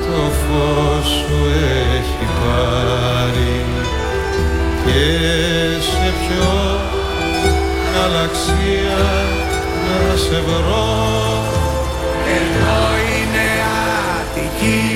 [0.01, 1.37] το φως σου
[1.95, 3.65] έχει πάρει
[4.85, 5.03] και
[5.81, 6.79] σε ποιο
[7.93, 9.03] γαλαξία
[9.85, 10.89] να σε βρω.
[12.37, 12.81] Εδώ
[13.13, 13.47] είναι
[14.19, 14.91] Αττική.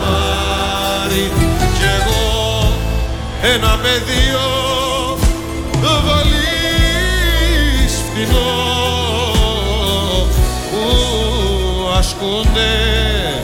[0.00, 1.30] Μάρι
[1.78, 2.72] κι εγώ
[3.54, 4.53] ένα πεδίο
[12.24, 13.42] ασκούνται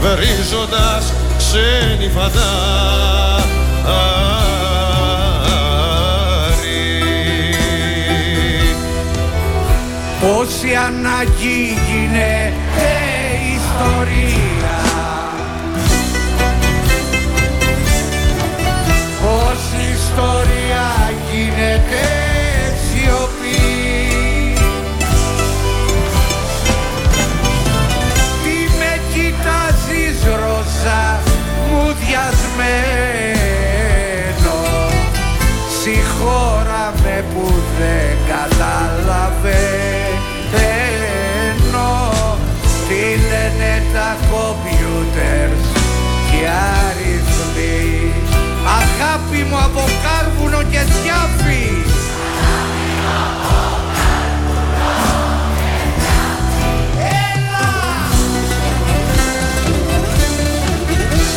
[0.00, 2.40] βρίζοντας ξένοι φαντάρι.
[10.20, 12.52] Πόση ανάγκη γίνεται
[13.54, 14.78] ιστορία.
[19.20, 22.19] Πόση ιστορία γίνεται
[37.80, 39.58] που δεν καταλαβαίνω.
[42.88, 45.64] Τι λένε τα κομπιούτερς
[46.30, 48.12] και αριθμοί
[48.80, 51.68] Αγάπη μου από κάρβουνο και τσιάφι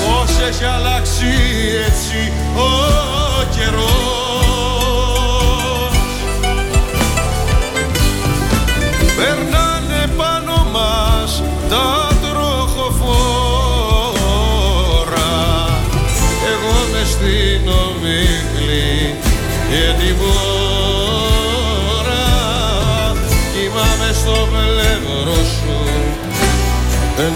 [0.06, 1.26] Πώς έχει αλλάξει
[1.88, 2.70] έτσι ο
[3.56, 4.23] καιρός;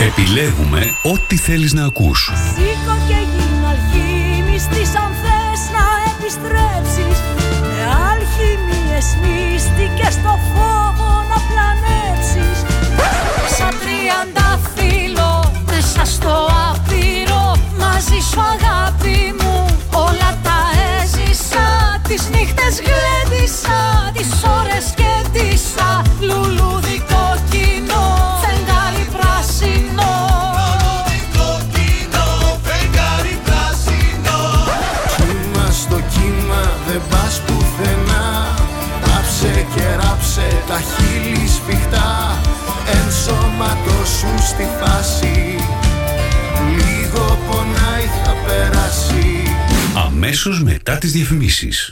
[0.00, 2.30] Επιλέγουμε ό,τι θέλεις να ακούς.
[18.00, 20.58] Μαζί σου αγάπη μου όλα τα
[20.98, 21.66] έζησα.
[22.08, 23.80] Τις νύχτες γλέντισα,
[24.12, 28.02] τις ώρες κέντησα Λουλούδι κόκκινο,
[28.42, 30.12] φεγγάρι πράσινο.
[35.16, 38.26] Κύμα στο κύμα δεν πας πουθενά.
[39.04, 42.38] Πάψε και ράψε τα χείλη σφιχτά.
[42.96, 45.17] Ενσωματώσου στη φάση
[50.28, 51.90] Αμέσως μετά τις διαφημίσεις.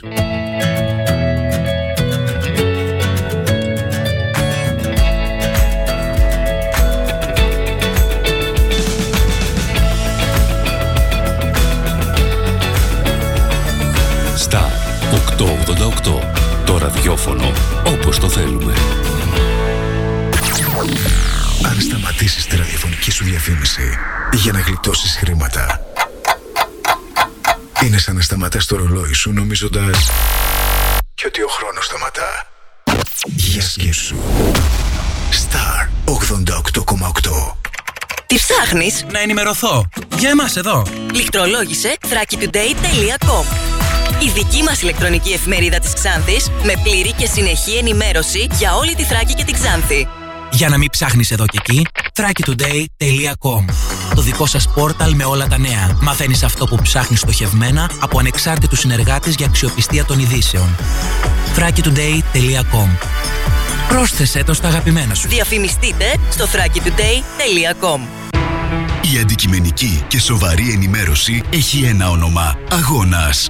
[14.49, 14.69] Star
[15.11, 16.21] 888.
[16.65, 17.51] Το ραδιόφωνο
[17.85, 18.73] όπως το θέλουμε.
[21.65, 23.97] Αν σταματήσεις τη ραδιοφωνική σου διαφήμιση
[24.33, 25.86] για να γλιτώσεις χρήματα,
[27.87, 30.09] είναι σαν να σταματάς το ρολόι σου νομίζοντας
[31.13, 32.47] και ότι ο χρόνος σταματά.
[33.61, 34.15] σκέψου.
[35.31, 37.55] Star 88,8
[38.25, 39.89] Τι ψάχνεις; Να ενημερωθώ.
[40.17, 40.85] Για εμάς εδώ.
[41.13, 43.45] Λιχτρολόγησε thrakitoday.com
[44.25, 49.03] Η δική μας ηλεκτρονική εφημερίδα της Ξάνθης με πλήρη και συνεχή ενημέρωση για όλη τη
[49.03, 50.07] Θράκη και την Ξάνθη.
[50.51, 51.85] Για να μην ψάχνεις εδώ και εκεί,
[52.17, 53.65] thrakitoday.com
[54.15, 55.97] Το δικό σας πόρταλ με όλα τα νέα.
[56.01, 60.75] Μαθαίνεις αυτό που ψάχνεις στοχευμένα από ανεξάρτητους συνεργάτες για αξιοπιστία των ειδήσεων.
[61.55, 62.87] thrakitoday.com
[63.87, 65.27] Πρόσθεσέ το στα αγαπημένα σου.
[65.27, 67.99] Διαφημιστείτε στο thrakitoday.com
[69.13, 72.57] Η αντικειμενική και σοβαρή ενημέρωση έχει ένα όνομα.
[72.71, 73.49] Αγώνας.